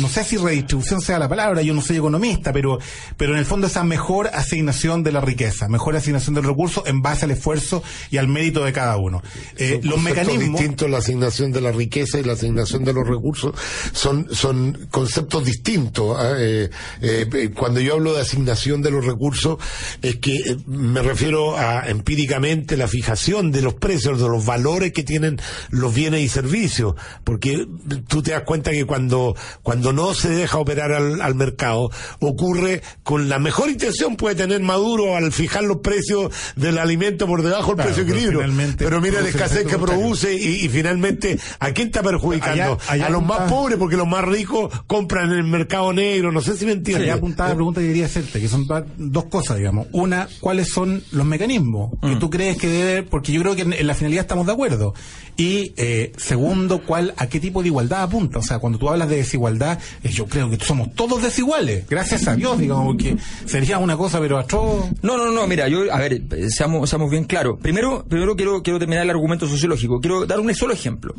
no 0.00 0.08
sé 0.08 0.24
si 0.24 0.36
redistribución 0.36 1.00
sea 1.00 1.18
la 1.18 1.28
palabra, 1.28 1.62
yo 1.62 1.74
no 1.74 1.82
soy 1.82 1.96
economista, 1.96 2.52
pero, 2.52 2.78
pero 3.16 3.32
en 3.32 3.38
el 3.38 3.46
fondo 3.46 3.66
esa 3.66 3.84
mejor 3.84 4.28
asignación 4.28 5.02
de 5.02 5.12
la 5.12 5.20
riqueza, 5.20 5.68
mejor 5.68 5.96
asignación 5.96 6.34
del 6.34 6.44
recurso 6.44 6.84
en 6.86 7.02
base 7.02 7.24
al 7.24 7.32
esfuerzo 7.32 7.82
y 8.10 8.18
al 8.18 8.28
mérito 8.28 8.64
de 8.64 8.72
cada 8.72 8.96
uno. 8.96 9.22
Eh, 9.56 9.80
los 9.82 10.00
mecanismos 10.00 10.60
distintos 10.60 10.90
la 10.90 10.98
asignación 10.98 11.52
de 11.52 11.60
la 11.60 11.72
riqueza 11.72 12.18
y 12.18 12.24
la 12.24 12.32
asignación 12.32 12.84
de 12.84 12.92
los 12.92 13.06
recursos 13.06 13.54
son 13.92 14.28
son 14.32 14.88
conceptos 14.90 15.44
distintos. 15.44 16.16
¿ah? 16.18 16.34
Eh, 16.38 16.70
eh, 17.00 17.50
cuando 17.56 17.80
yo 17.80 17.94
hablo 17.94 18.14
de 18.14 18.20
asignación 18.20 18.82
de 18.82 18.90
los 18.90 19.04
recursos 19.04 19.58
es 20.02 20.16
que 20.16 20.56
me 20.66 21.02
refiero 21.02 21.56
a 21.56 21.88
empíricamente 21.88 22.76
la 22.76 22.88
fijación 22.88 23.52
de 23.52 23.62
los 23.62 23.74
precios, 23.74 24.20
de 24.20 24.28
los 24.28 24.44
valores 24.44 24.92
que 24.92 25.02
tienen 25.02 25.40
los 25.70 25.94
bienes 25.94 26.20
y 26.20 26.28
servicios, 26.28 26.94
porque 27.24 27.66
tú 28.08 28.22
te 28.22 28.32
das 28.32 28.42
cuenta 28.42 28.70
que 28.70 28.84
cuando 28.84 29.10
cuando 29.10 29.34
no 29.76 30.14
se 30.14 30.30
deja 30.30 30.58
operar 30.58 30.92
al, 30.92 31.34
mercado, 31.34 31.90
ocurre 32.20 32.82
con 33.02 33.28
la 33.28 33.38
mejor 33.38 33.70
intención 33.70 34.16
puede 34.16 34.34
tener 34.34 34.60
Maduro 34.60 35.16
al 35.16 35.32
fijar 35.32 35.64
los 35.64 35.78
precios 35.78 36.32
del 36.56 36.78
alimento 36.78 37.26
por 37.26 37.42
debajo 37.42 37.74
del 37.74 37.86
precio 37.86 38.02
equilibrio. 38.02 38.42
Pero 38.76 39.00
mira 39.00 39.20
la 39.20 39.28
escasez 39.28 39.66
que 39.66 39.78
produce 39.78 40.34
y, 40.34 40.68
finalmente, 40.68 41.38
¿a 41.58 41.72
quién 41.72 41.88
está 41.88 42.02
perjudicando? 42.02 42.78
a 42.88 43.08
los 43.08 43.24
más 43.24 43.50
pobres, 43.50 43.78
porque 43.78 43.96
los 43.96 44.06
más 44.06 44.24
ricos 44.24 44.72
compran 44.86 45.32
en 45.32 45.38
el 45.38 45.44
mercado 45.44 45.92
negro. 45.92 46.32
No 46.32 46.40
sé 46.40 46.56
si 46.56 46.66
me 46.66 46.72
entiendes. 46.72 47.06
Ya 47.06 47.14
apuntaba 47.14 47.50
la 47.50 47.54
pregunta 47.54 47.80
que 47.80 47.88
quería 47.88 48.06
hacerte, 48.06 48.40
que 48.40 48.48
son 48.48 48.66
dos 48.96 49.24
cosas, 49.26 49.56
digamos. 49.56 49.86
Una, 49.92 50.28
¿cuáles 50.40 50.68
son 50.68 51.02
los 51.12 51.26
mecanismos 51.26 51.90
que 52.00 52.16
mm. 52.16 52.18
tú 52.18 52.30
crees 52.30 52.56
que 52.56 52.68
debe, 52.68 53.02
porque 53.02 53.32
yo 53.32 53.40
creo 53.42 53.56
que 53.56 53.62
en, 53.62 53.86
la 53.86 53.94
finalidad 53.94 54.22
estamos 54.22 54.46
de 54.46 54.52
acuerdo. 54.52 54.94
Y 55.36 55.72
eh, 55.76 56.12
segundo, 56.16 56.82
¿cuál, 56.82 57.14
a 57.16 57.28
qué 57.28 57.40
tipo 57.40 57.62
de 57.62 57.68
igualdad 57.68 58.02
apunta? 58.02 58.38
O 58.38 58.42
sea, 58.42 58.58
cuando 58.58 58.78
tú 58.78 58.88
hablas 58.88 59.08
de 59.08 59.16
desigualdad, 59.16 59.59
eh, 59.60 60.08
yo 60.08 60.26
creo 60.26 60.50
que 60.50 60.64
somos 60.64 60.94
todos 60.94 61.22
desiguales, 61.22 61.86
gracias 61.88 62.26
a 62.26 62.34
Dios, 62.34 62.58
digamos, 62.58 62.86
porque 62.86 63.16
sería 63.46 63.78
una 63.78 63.96
cosa, 63.96 64.20
pero 64.20 64.38
a 64.38 64.46
todos... 64.46 64.86
No, 65.02 65.16
no, 65.16 65.30
no, 65.30 65.46
mira, 65.46 65.68
yo, 65.68 65.92
a 65.92 65.98
ver, 65.98 66.22
seamos, 66.48 66.88
seamos 66.88 67.10
bien 67.10 67.24
claros. 67.24 67.58
Primero, 67.60 68.04
primero 68.08 68.36
quiero, 68.36 68.62
quiero 68.62 68.78
terminar 68.78 69.04
el 69.04 69.10
argumento 69.10 69.46
sociológico. 69.46 70.00
Quiero 70.00 70.26
dar 70.26 70.40
un 70.40 70.54
solo 70.54 70.72
ejemplo. 70.72 71.14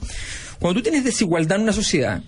Cuando 0.60 0.80
tú 0.80 0.84
tienes 0.84 1.04
desigualdad 1.04 1.58
en 1.58 1.63
una 1.63 1.73
sociedad, 1.73 2.21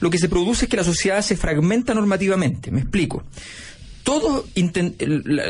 lo 0.00 0.10
que 0.10 0.18
se 0.18 0.28
produce 0.28 0.66
es 0.66 0.70
que 0.70 0.76
la 0.76 0.84
sociedad 0.84 1.22
se 1.22 1.36
fragmenta 1.36 1.94
normativamente. 1.94 2.70
Me 2.70 2.80
explico 2.80 3.24
todos 4.10 4.44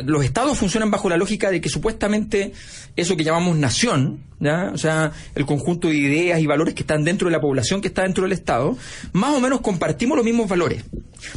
los 0.04 0.22
estados 0.22 0.58
funcionan 0.58 0.90
bajo 0.90 1.08
la 1.08 1.16
lógica 1.16 1.50
de 1.50 1.62
que 1.62 1.70
supuestamente 1.70 2.52
eso 2.94 3.16
que 3.16 3.24
llamamos 3.24 3.56
nación, 3.56 4.20
o 4.38 4.76
sea, 4.76 5.12
el 5.34 5.46
conjunto 5.46 5.88
de 5.88 5.94
ideas 5.94 6.40
y 6.40 6.46
valores 6.46 6.74
que 6.74 6.82
están 6.82 7.02
dentro 7.02 7.28
de 7.28 7.32
la 7.32 7.40
población 7.40 7.80
que 7.80 7.88
está 7.88 8.02
dentro 8.02 8.24
del 8.24 8.32
estado, 8.32 8.76
más 9.14 9.34
o 9.34 9.40
menos 9.40 9.62
compartimos 9.62 10.14
los 10.14 10.26
mismos 10.26 10.46
valores. 10.46 10.84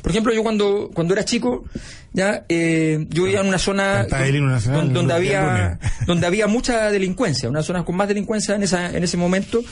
Por 0.02 0.12
ejemplo, 0.12 0.34
yo 0.34 0.44
cuando 0.44 0.92
cuando 0.94 1.14
era 1.14 1.24
chico, 1.24 1.64
ya 2.12 2.44
eh, 2.50 3.06
yo 3.10 3.24
vivía 3.24 3.40
en 3.40 3.48
una 3.48 3.58
zona 3.58 4.06
donde, 4.94 5.14
había 5.14 5.80
donde 6.06 6.28
había 6.28 6.48
mucha 6.48 6.92
delincuencia, 6.92 7.50
una 7.50 7.64
zona 7.64 7.86
con 7.86 7.96
más 7.96 8.10
delincuencia 8.10 8.56
en 8.56 8.64
esa 8.64 8.90
en 8.92 9.02
ese 9.02 9.16
momento 9.16 9.64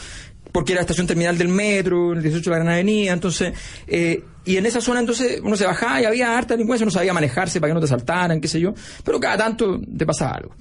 porque 0.51 0.73
era 0.73 0.81
estación 0.81 1.07
terminal 1.07 1.37
del 1.37 1.47
metro, 1.47 2.11
en 2.11 2.17
el 2.17 2.23
18 2.23 2.49
de 2.49 2.55
la 2.57 2.63
Gran 2.63 2.73
Avenida, 2.73 3.13
entonces, 3.13 3.53
eh, 3.87 4.23
y 4.45 4.57
en 4.57 4.65
esa 4.65 4.81
zona 4.81 4.99
entonces 4.99 5.39
uno 5.43 5.55
se 5.55 5.65
bajaba 5.65 6.01
y 6.01 6.05
había 6.05 6.37
harta 6.37 6.55
delincuencia, 6.55 6.83
uno 6.83 6.91
sabía 6.91 7.13
manejarse 7.13 7.59
para 7.59 7.71
que 7.71 7.75
no 7.75 7.81
te 7.81 7.87
saltaran, 7.87 8.41
qué 8.41 8.47
sé 8.47 8.59
yo, 8.59 8.73
pero 9.03 9.19
cada 9.19 9.37
tanto 9.37 9.79
te 9.79 10.05
pasaba 10.05 10.35
algo. 10.35 10.55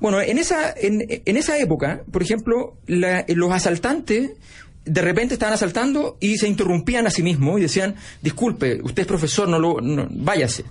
Bueno, 0.00 0.20
en 0.20 0.38
esa, 0.38 0.74
en, 0.76 1.04
en 1.08 1.36
esa 1.36 1.56
época, 1.58 2.02
por 2.10 2.22
ejemplo, 2.22 2.76
los 2.86 3.52
asaltantes 3.52 4.32
de 4.84 5.00
repente 5.00 5.34
estaban 5.34 5.54
asaltando 5.54 6.16
y 6.20 6.36
se 6.36 6.46
interrumpían 6.46 7.06
a 7.06 7.10
sí 7.10 7.22
mismos 7.22 7.58
y 7.58 7.62
decían, 7.62 7.94
disculpe, 8.20 8.80
usted 8.82 9.02
es 9.02 9.06
profesor, 9.06 9.48
no 9.48 9.58
lo, 9.58 9.80
no, 9.80 10.06
váyase. 10.10 10.64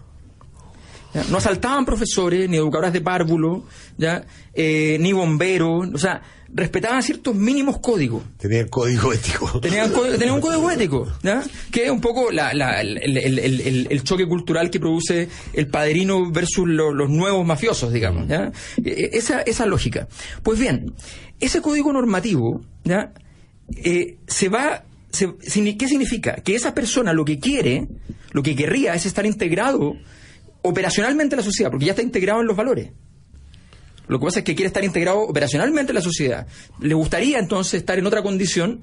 No 1.30 1.38
asaltaban 1.38 1.86
profesores, 1.86 2.50
ni 2.50 2.58
educadores 2.58 2.92
de 2.92 3.02
párvulo, 3.02 3.66
¿ya? 3.98 4.26
Eh, 4.54 4.98
ni 5.00 5.14
bomberos, 5.14 5.90
o 5.94 5.98
sea, 5.98 6.22
respetaban 6.54 7.02
ciertos 7.02 7.36
mínimos 7.36 7.80
códigos. 7.80 8.24
Tenían 8.38 8.68
código 8.68 9.12
ético. 9.12 9.60
Tenían, 9.60 9.92
un 10.32 10.42
código 10.42 10.70
ético, 10.70 11.08
¿ya? 11.24 11.44
que 11.72 11.86
es 11.86 11.92
un 11.92 12.02
poco 12.02 12.32
la, 12.32 12.54
la, 12.54 12.82
el, 12.82 13.08
el, 13.08 14.04
choque 14.04 14.28
cultural 14.28 14.70
que 14.70 14.80
produce 14.80 15.28
el 15.54 15.68
padrino 15.68 16.32
versus 16.32 16.68
los 16.68 17.10
nuevos 17.10 17.46
mafiosos, 17.46 17.92
digamos. 17.92 18.28
¿ya? 18.28 18.52
E, 18.84 18.90
e, 18.90 19.10
esa, 19.18 19.42
esa 19.42 19.66
lógica. 19.66 20.08
Pues 20.44 20.60
bien, 20.60 20.94
ese 21.40 21.62
código 21.62 21.92
normativo 21.92 22.62
¿ya? 22.84 23.14
Eh, 23.76 24.18
se 24.28 24.50
va... 24.50 24.84
¿Qué 25.12 25.88
significa? 25.88 26.36
Que 26.36 26.56
esa 26.56 26.74
persona 26.74 27.14
lo 27.14 27.24
que 27.24 27.40
quiere, 27.40 27.88
lo 28.32 28.42
que 28.42 28.56
querría 28.56 28.96
es 28.96 29.06
estar 29.06 29.26
integrado 29.28 29.96
operacionalmente 30.64 31.36
en 31.36 31.38
la 31.38 31.44
sociedad, 31.44 31.70
porque 31.70 31.86
ya 31.86 31.92
está 31.92 32.02
integrado 32.02 32.42
en 32.42 32.48
los 32.48 32.58
valores. 32.58 32.90
Lo 34.08 34.20
que 34.20 34.26
pasa 34.26 34.40
es 34.40 34.46
que 34.46 34.56
quiere 34.56 34.68
estar 34.68 34.84
integrado 34.84 35.20
operacionalmente 35.20 35.92
en 35.92 35.96
la 35.96 36.02
sociedad. 36.02 36.48
Le 36.80 36.94
gustaría 36.94 37.40
entonces 37.40 37.76
estar 37.76 37.98
en 37.98 38.06
otra 38.06 38.22
condición 38.22 38.82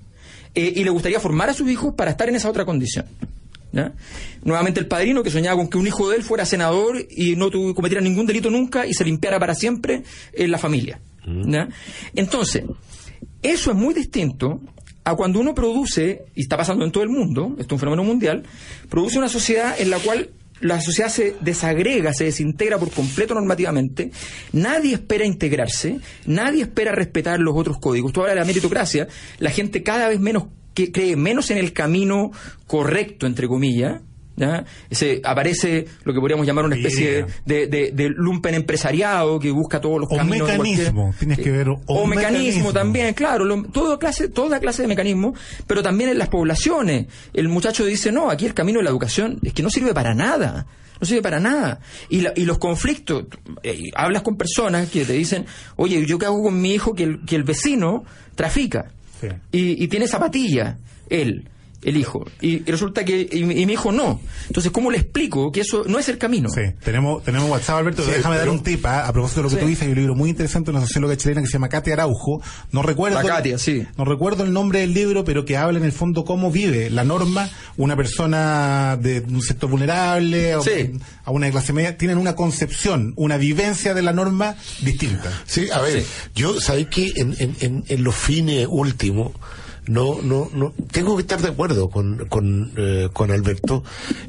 eh, 0.55 0.73
y 0.77 0.85
le 0.85 0.91
gustaría 0.91 1.21
formar 1.21 1.51
a 1.51 1.55
sus 1.55 1.71
hijos 1.71 1.95
para 1.95 2.13
estar 2.13 2.29
en 2.29 2.37
esa 2.37 2.49
otra 2.49 2.65
condición. 2.65 3.07
Nuevamente 4.43 4.81
el 4.81 4.87
padrino 4.87 5.23
que 5.23 5.31
soñaba 5.31 5.57
con 5.57 5.69
que 5.69 5.79
un 5.79 5.87
hijo 5.87 6.11
de 6.11 6.17
él 6.17 6.23
fuera 6.23 6.45
senador 6.45 6.97
y 7.09 7.37
no 7.37 7.51
cometiera 7.75 8.03
ningún 8.03 8.27
delito 8.27 8.51
nunca 8.51 8.87
y 8.87 8.95
se 8.95 9.05
limpiara 9.05 9.39
para 9.39 9.55
siempre 9.55 10.03
en 10.33 10.51
la 10.51 10.59
familia. 10.59 11.01
Mm. 11.27 11.55
Entonces, 12.15 12.65
eso 13.43 13.71
es 13.71 13.77
muy 13.77 13.95
distinto 13.95 14.61
a 15.05 15.15
cuando 15.15 15.41
uno 15.41 15.55
produce, 15.55 16.25
y 16.35 16.43
está 16.43 16.57
pasando 16.57 16.85
en 16.85 16.93
todo 16.93 17.03
el 17.03 17.09
mundo, 17.09 17.55
esto 17.59 17.63
es 17.63 17.73
un 17.73 17.79
fenómeno 17.79 18.05
mundial, 18.05 18.45
produce 18.89 19.19
una 19.19 19.29
sociedad 19.29 19.75
en 19.79 19.91
la 19.91 19.99
cual 19.99 20.31
la 20.61 20.81
sociedad 20.81 21.11
se 21.11 21.37
desagrega, 21.41 22.13
se 22.13 22.25
desintegra 22.25 22.79
por 22.79 22.91
completo 22.93 23.35
normativamente, 23.35 24.11
nadie 24.53 24.95
espera 24.95 25.25
integrarse, 25.25 26.01
nadie 26.27 26.63
espera 26.63 26.93
respetar 26.93 27.41
los 27.41 27.57
otros 27.57 27.79
códigos. 27.79 28.13
Tú 28.13 28.21
hablas 28.21 28.35
de 28.35 28.41
la 28.41 28.47
meritocracia, 28.47 29.09
la 29.39 29.51
gente 29.51 29.83
cada 29.83 30.09
vez 30.09 30.21
menos 30.21 30.45
cree 30.75 31.17
menos 31.17 31.51
en 31.51 31.59
el 31.59 31.73
camino 31.73 32.31
correcto, 32.67 33.27
entre 33.27 33.49
comillas, 33.49 34.03
ese, 34.89 35.21
aparece 35.25 35.87
lo 36.05 36.13
que 36.13 36.21
podríamos 36.21 36.47
llamar 36.47 36.65
una 36.65 36.77
especie 36.77 37.27
de, 37.45 37.67
de, 37.67 38.09
lumpen 38.09 38.55
empresariado 38.55 39.39
que 39.39 39.51
busca 39.51 39.81
todos 39.81 40.01
los 40.01 40.11
o 40.11 40.17
caminos. 40.17 40.49
Mecanismo, 40.49 41.15
tienes 41.19 41.39
que 41.39 41.51
ver. 41.51 41.69
O, 41.87 42.07
mecanismo, 42.07 42.73
también, 42.73 43.15
claro, 43.15 43.45
toda, 43.73 43.99
clase, 43.99 44.29
toda 44.29 44.61
clase 44.61 44.83
de 44.83 44.89
mecanismo, 44.89 45.35
pero 45.67 45.83
también 45.83 46.11
en 46.11 46.19
las 46.19 46.29
poblaciones. 46.29 47.07
El 47.33 47.49
muchacho 47.49 47.85
dice, 47.85 48.13
no, 48.13 48.31
aquí 48.31 48.47
el 48.47 48.55
camino 48.55 48.79
de 48.79 48.85
la 48.85 48.91
educación 48.91 49.39
es 49.43 49.53
que 49.53 49.63
no 49.63 49.71
sirve 49.71 49.95
para 49.95 50.15
nada 50.15 50.67
no 51.01 51.07
sirve 51.07 51.23
para 51.23 51.41
nada. 51.41 51.81
Y, 52.11 52.27
y 52.39 52.45
los 52.45 52.59
conflictos, 52.59 53.25
eh, 53.63 53.91
hablas 53.95 54.23
con 54.23 54.37
personas 54.37 54.91
que 54.91 55.05
te 55.05 55.15
dicen, 55.15 55.47
oye, 55.77 56.05
¿yo 56.07 56.19
qué 56.19 56.27
hago 56.27 56.43
con 56.43 56.61
mi 56.61 56.75
hijo 56.75 56.95
que 56.95 57.05
el, 57.05 57.25
que 57.25 57.37
el 57.37 57.43
vecino 57.43 58.05
trafica? 58.35 58.93
Y, 59.53 59.83
y, 59.83 59.89
tiene 59.89 60.07
zapatilla, 60.09 60.79
él 61.11 61.49
el 61.83 61.97
hijo. 61.97 62.25
Y, 62.41 62.59
resulta 62.71 63.05
que 63.05 63.29
y, 63.31 63.45
mi 63.45 63.73
hijo 63.73 63.93
no. 63.93 64.21
Entonces, 64.47 64.71
¿cómo 64.73 64.91
le 64.91 64.99
explico 64.99 65.51
que 65.51 65.61
eso 65.61 65.85
no 65.87 65.99
es 65.99 66.09
el 66.09 66.19
camino? 66.19 66.49
Sí, 66.51 66.63
tenemos, 66.85 67.23
tenemos 67.25 67.51
WhatsApp, 67.51 67.79
Alberto. 67.79 68.05
déjame 68.05 68.37
dar 68.37 68.49
un 68.49 68.63
tip 68.63 68.85
¿ah? 68.87 69.07
a 69.07 69.13
propósito 69.13 69.43
de 69.43 69.45
lo 69.45 69.51
que 69.51 69.63
tú 69.63 69.67
dices. 69.67 69.85
Hay 69.85 69.91
un 69.91 69.99
libro 69.99 70.15
muy 70.15 70.31
interesante 70.31 70.71
de 70.71 70.77
una 70.77 70.87
socióloga 70.87 71.17
chilena 71.17 71.41
que 71.41 71.47
se 71.47 71.55
llama 71.55 71.69
Katia 71.69 71.95
Araujo. 71.95 72.43
No 72.73 72.83
recuerdo, 72.83 73.21
Katia, 73.23 73.59
sí. 73.59 73.87
no 73.97 74.05
recuerdo 74.05 74.45
el 74.45 74.53
nombre 74.53 74.81
del 74.81 74.95
libro, 74.95 75.25
pero 75.25 75.45
que 75.45 75.57
habla 75.57 75.79
en 75.79 75.85
el 75.85 75.93
fondo 75.93 76.25
cómo 76.25 76.51
vive 76.51 76.91
la 76.91 77.05
norma 77.05 77.49
una 77.77 77.97
persona 77.97 78.99
de 79.01 79.21
un 79.21 79.43
sector 79.43 79.71
vulnerable 79.71 80.57
o 80.57 80.63
a 81.25 81.31
una 81.31 81.51
clase 81.51 81.73
media. 81.73 81.97
Tienen 81.97 82.19
una 82.19 82.35
concepción, 82.35 83.15
una 83.17 83.37
vivencia 83.37 83.95
de 83.95 84.03
la 84.03 84.13
norma 84.13 84.57
distinta. 84.83 85.31
Sí, 85.47 85.69
a 85.71 85.81
ver, 85.81 86.05
yo 86.35 86.61
sabéis 86.61 86.89
que 86.89 87.13
en, 87.17 87.35
en, 87.39 87.85
en 87.87 88.05
los 88.05 88.15
fines 88.15 88.67
últimos 88.69 89.33
no, 89.91 90.21
no, 90.23 90.49
no, 90.55 90.73
tengo 90.93 91.17
que 91.17 91.23
estar 91.23 91.43
de 91.43 91.49
acuerdo 91.49 91.91
con, 91.91 92.27
con, 92.29 92.73
eh, 92.77 93.09
con 93.13 93.31
Alberto. 93.33 93.83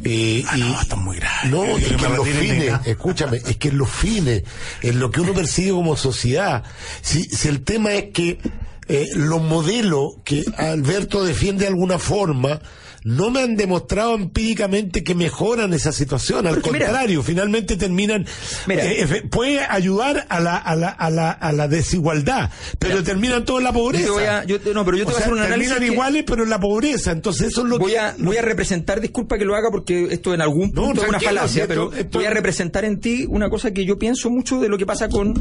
Eh, 0.04 0.44
Ah, 0.48 0.58
y, 0.58 0.62
no, 0.62 0.82
esto 0.82 0.96
es 0.96 1.02
muy 1.02 1.18
grave. 1.18 1.50
No, 1.50 1.64
es 1.64 1.88
que 1.88 1.96
que 1.96 2.10
los 2.10 2.28
fines, 2.28 2.74
escúchame, 2.86 3.38
es 3.38 3.58
que 3.58 3.68
en 3.68 3.78
los 3.78 3.90
fines, 3.90 4.44
en 4.82 5.00
lo 5.00 5.12
que 5.12 5.22
uno 5.22 5.34
persigue 5.34 5.72
como 5.72 5.96
sociedad, 5.96 6.64
si, 7.02 7.24
si 7.24 7.48
el 7.48 7.64
tema 7.64 7.94
es 7.94 8.06
que 8.12 8.40
eh, 8.88 9.10
los 9.16 9.42
modelos 9.42 10.16
que 10.24 10.44
Alberto 10.58 11.24
defiende 11.24 11.62
de 11.62 11.70
alguna 11.70 12.00
forma, 12.00 12.60
no 13.04 13.32
me 13.32 13.42
han 13.42 13.56
demostrado 13.56 14.14
empíricamente 14.16 15.04
que 15.04 15.16
mejoran 15.16 15.74
esa 15.74 15.92
situación, 15.92 16.46
al 16.46 16.56
Porque 16.56 16.72
mira- 16.72 16.86
contrario, 16.88 17.24
finalmente 17.24 17.76
terminan, 17.76 18.26
Mira. 18.68 18.86
eh, 18.86 19.24
puede 19.30 19.60
ayudar 19.62 20.28
a 20.30 20.40
la, 20.40 20.56
a 20.58 20.76
la, 20.76 20.90
a 20.90 21.10
la, 21.10 21.32
a 21.32 21.52
la 21.52 21.68
desigualdad, 21.68 22.52
pero 22.78 22.96
Mira. 22.96 23.06
terminan 23.06 23.44
todos 23.46 23.60
en 23.60 23.64
la 23.64 23.74
pobreza. 23.74 24.06
Yo 24.06 24.14
voy 24.14 24.24
a- 24.26 24.44
yo 24.44 24.58
no, 24.74 24.86
pero 24.86 24.98
yo 24.98 25.06
te 25.06 25.12
voy 25.12 25.14
a 25.14 25.18
sea, 25.18 25.26
hacer 25.26 25.34
un 25.34 25.40
análisis 25.40 25.72
terminan 25.74 25.94
iguales, 25.94 26.24
pero 26.28 26.44
en 26.44 26.50
la 26.52 26.60
pobreza, 26.60 27.12
entonces 27.12 27.48
eso 27.48 27.62
es 27.64 27.68
lo 27.70 27.80
voy 27.80 27.94
que... 27.94 28.00
a, 28.00 28.16
voy 28.20 28.38
a 28.38 28.42
representar, 28.44 29.02
disculpa 29.02 29.38
que 29.38 29.46
lo 29.46 29.56
haga 29.56 29.70
porque 29.72 30.08
esto 30.12 30.34
en 30.34 30.42
algún 30.42 30.72
No, 30.74 30.84
punto 30.84 31.02
es 31.04 31.10
una 31.10 31.20
falacia, 31.20 31.68
pero 31.68 31.92
esto- 31.94 32.20
voy 32.20 32.26
a 32.28 32.30
representar 32.32 32.86
en 32.86 33.00
ti 33.00 33.26
una 33.28 33.50
cosa 33.50 33.72
que 33.72 33.84
yo 33.84 33.98
pienso 33.98 34.30
mucho 34.30 34.60
de 34.60 34.70
lo 34.70 34.78
que 34.78 34.86
pasa 34.86 35.10
con, 35.10 35.34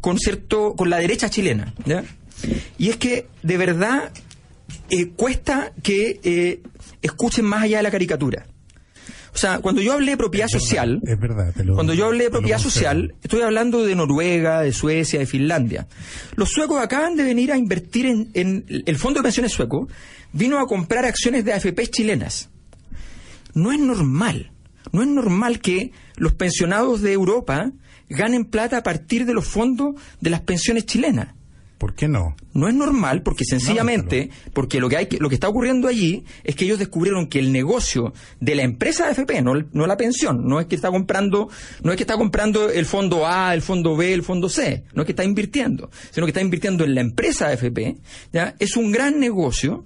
con 0.00 0.18
cierto, 0.18 0.74
con 0.76 0.88
la 0.88 0.98
derecha 0.98 1.28
chilena, 1.30 1.74
¿ya? 1.84 2.04
Y 2.78 2.90
es 2.90 2.96
que 2.96 3.26
de 3.42 3.56
verdad 3.56 4.12
eh, 4.90 5.08
cuesta 5.16 5.72
que 5.82 6.20
eh, 6.22 6.60
escuchen 7.02 7.44
más 7.44 7.62
allá 7.62 7.78
de 7.78 7.82
la 7.84 7.90
caricatura. 7.90 8.46
O 9.34 9.36
sea, 9.40 9.60
cuando 9.60 9.80
yo 9.82 9.92
hablé 9.92 10.12
de 10.12 10.16
propiedad 10.16 10.48
social, 10.48 11.00
Es 11.04 11.20
verdad. 11.20 11.52
te 11.54 11.62
lo- 11.62 11.74
cuando 11.74 11.94
yo 11.94 12.06
hablé 12.06 12.24
de 12.24 12.30
propiedad 12.30 12.58
social, 12.58 13.14
estoy 13.22 13.42
hablando 13.42 13.84
de 13.84 13.94
Noruega, 13.94 14.62
de 14.62 14.72
Suecia, 14.72 15.20
de 15.20 15.26
Finlandia. 15.26 15.86
Los 16.34 16.48
suecos 16.50 16.82
acaban 16.82 17.14
de 17.14 17.22
venir 17.24 17.52
a 17.52 17.56
invertir 17.58 18.06
en, 18.06 18.30
en 18.34 18.64
el 18.86 18.96
fondo 18.96 19.20
de 19.20 19.24
pensiones 19.24 19.52
sueco, 19.52 19.86
vino 20.32 20.58
a 20.58 20.66
comprar 20.66 21.04
acciones 21.04 21.44
de 21.44 21.52
AFP 21.52 21.86
chilenas. 21.88 22.48
No 23.54 23.70
es 23.70 23.78
normal, 23.78 24.50
no 24.92 25.02
es 25.02 25.08
normal 25.08 25.60
que 25.60 25.92
los 26.16 26.32
pensionados 26.34 27.00
de 27.02 27.12
Europa 27.12 27.70
ganen 28.08 28.44
plata 28.46 28.78
a 28.78 28.82
partir 28.82 29.24
de 29.26 29.34
los 29.34 29.46
fondos 29.46 29.94
de 30.20 30.30
las 30.30 30.40
pensiones 30.40 30.86
chilenas. 30.86 31.34
¿Por 31.78 31.94
qué 31.94 32.08
no? 32.08 32.34
No 32.54 32.66
es 32.68 32.74
normal 32.74 33.22
porque 33.22 33.44
sencillamente, 33.44 34.30
porque 34.52 34.80
lo 34.80 34.88
que 34.88 34.96
hay 34.96 35.08
lo 35.20 35.28
que 35.28 35.36
está 35.36 35.48
ocurriendo 35.48 35.86
allí 35.86 36.24
es 36.42 36.56
que 36.56 36.64
ellos 36.64 36.80
descubrieron 36.80 37.28
que 37.28 37.38
el 37.38 37.52
negocio 37.52 38.12
de 38.40 38.56
la 38.56 38.62
empresa 38.64 39.06
de 39.06 39.12
FP, 39.12 39.42
no, 39.42 39.54
no 39.72 39.86
la 39.86 39.96
pensión, 39.96 40.44
no 40.48 40.58
es 40.58 40.66
que 40.66 40.74
está 40.74 40.90
comprando, 40.90 41.48
no 41.84 41.92
es 41.92 41.96
que 41.96 42.02
está 42.02 42.16
comprando 42.16 42.68
el 42.68 42.84
fondo 42.84 43.26
A, 43.28 43.54
el 43.54 43.62
fondo 43.62 43.96
B, 43.96 44.12
el 44.12 44.24
fondo 44.24 44.48
C, 44.48 44.82
no 44.92 45.02
es 45.02 45.06
que 45.06 45.12
está 45.12 45.22
invirtiendo, 45.24 45.88
sino 46.10 46.26
que 46.26 46.30
está 46.30 46.40
invirtiendo 46.40 46.82
en 46.84 46.96
la 46.96 47.00
empresa 47.00 47.46
de 47.48 47.54
FP, 47.54 47.96
¿ya? 48.32 48.56
Es 48.58 48.76
un 48.76 48.90
gran 48.90 49.20
negocio, 49.20 49.84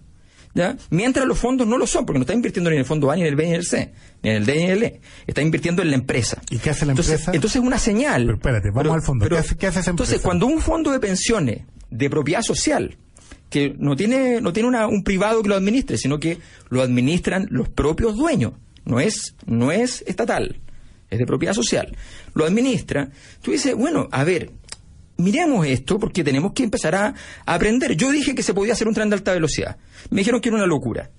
¿ya? 0.54 0.76
Mientras 0.88 1.26
los 1.26 1.38
fondos 1.38 1.66
no 1.66 1.76
lo 1.76 1.86
son, 1.86 2.06
porque 2.06 2.18
no 2.20 2.22
está 2.22 2.32
invirtiendo 2.34 2.70
ni 2.70 2.76
en 2.76 2.80
el 2.80 2.86
fondo 2.86 3.10
A, 3.10 3.16
ni 3.16 3.20
en 3.22 3.26
el 3.28 3.36
B, 3.36 3.42
ni 3.44 3.50
en 3.50 3.56
el 3.56 3.66
C, 3.66 3.92
ni 4.22 4.30
en 4.30 4.36
el 4.36 4.46
D, 4.46 4.54
ni 4.56 4.62
en 4.62 4.70
el 4.70 4.82
E. 4.82 5.00
Está 5.26 5.42
invirtiendo 5.42 5.82
en 5.82 5.90
la 5.90 5.96
empresa. 5.96 6.40
¿Y 6.48 6.56
qué 6.58 6.70
hace 6.70 6.86
la 6.86 6.92
entonces, 6.92 7.12
empresa? 7.14 7.32
Entonces 7.34 7.56
es 7.60 7.66
una 7.66 7.78
señal. 7.78 8.22
Pero 8.24 8.36
espérate, 8.36 8.70
vamos 8.70 8.94
al 8.94 9.02
fondo. 9.02 9.28
¿Qué 9.28 9.36
hace- 9.36 9.56
qué 9.56 9.66
hace 9.66 9.80
esa 9.80 9.90
Entonces, 9.90 10.14
empresa? 10.14 10.26
cuando 10.28 10.46
un 10.46 10.60
fondo 10.60 10.90
de 10.90 11.00
pensiones 11.00 11.62
de 11.92 12.10
propiedad 12.10 12.42
social 12.42 12.96
que 13.50 13.74
no 13.78 13.94
tiene 13.96 14.40
no 14.40 14.52
tiene 14.52 14.68
una- 14.68 14.86
un 14.88 15.04
privado 15.04 15.42
que 15.42 15.48
lo 15.50 15.54
administre, 15.56 15.98
sino 15.98 16.18
que 16.18 16.38
lo 16.70 16.80
administran 16.82 17.46
los 17.50 17.68
propios 17.68 18.16
dueños. 18.16 18.54
No 18.84 18.98
es 18.98 19.34
no 19.46 19.70
es 19.72 20.02
estatal, 20.06 20.56
es 21.10 21.18
de 21.18 21.26
propiedad 21.26 21.52
social. 21.54 21.94
Lo 22.34 22.44
administra. 22.46 23.10
Tú 23.42 23.50
dices, 23.52 23.74
bueno, 23.76 24.08
a 24.10 24.24
ver, 24.24 24.50
miremos 25.18 25.66
esto 25.66 25.98
porque 25.98 26.24
tenemos 26.24 26.52
que 26.52 26.64
empezar 26.64 26.94
a, 26.94 27.06
a 27.44 27.54
aprender. 27.54 27.94
Yo 27.94 28.10
dije 28.10 28.34
que 28.34 28.42
se 28.42 28.54
podía 28.54 28.72
hacer 28.72 28.88
un 28.88 28.94
tren 28.94 29.10
de 29.10 29.16
alta 29.16 29.32
velocidad. 29.32 29.76
Me 30.10 30.18
dijeron 30.22 30.40
que 30.40 30.48
era 30.48 30.56
una 30.56 30.66
locura. 30.66 31.10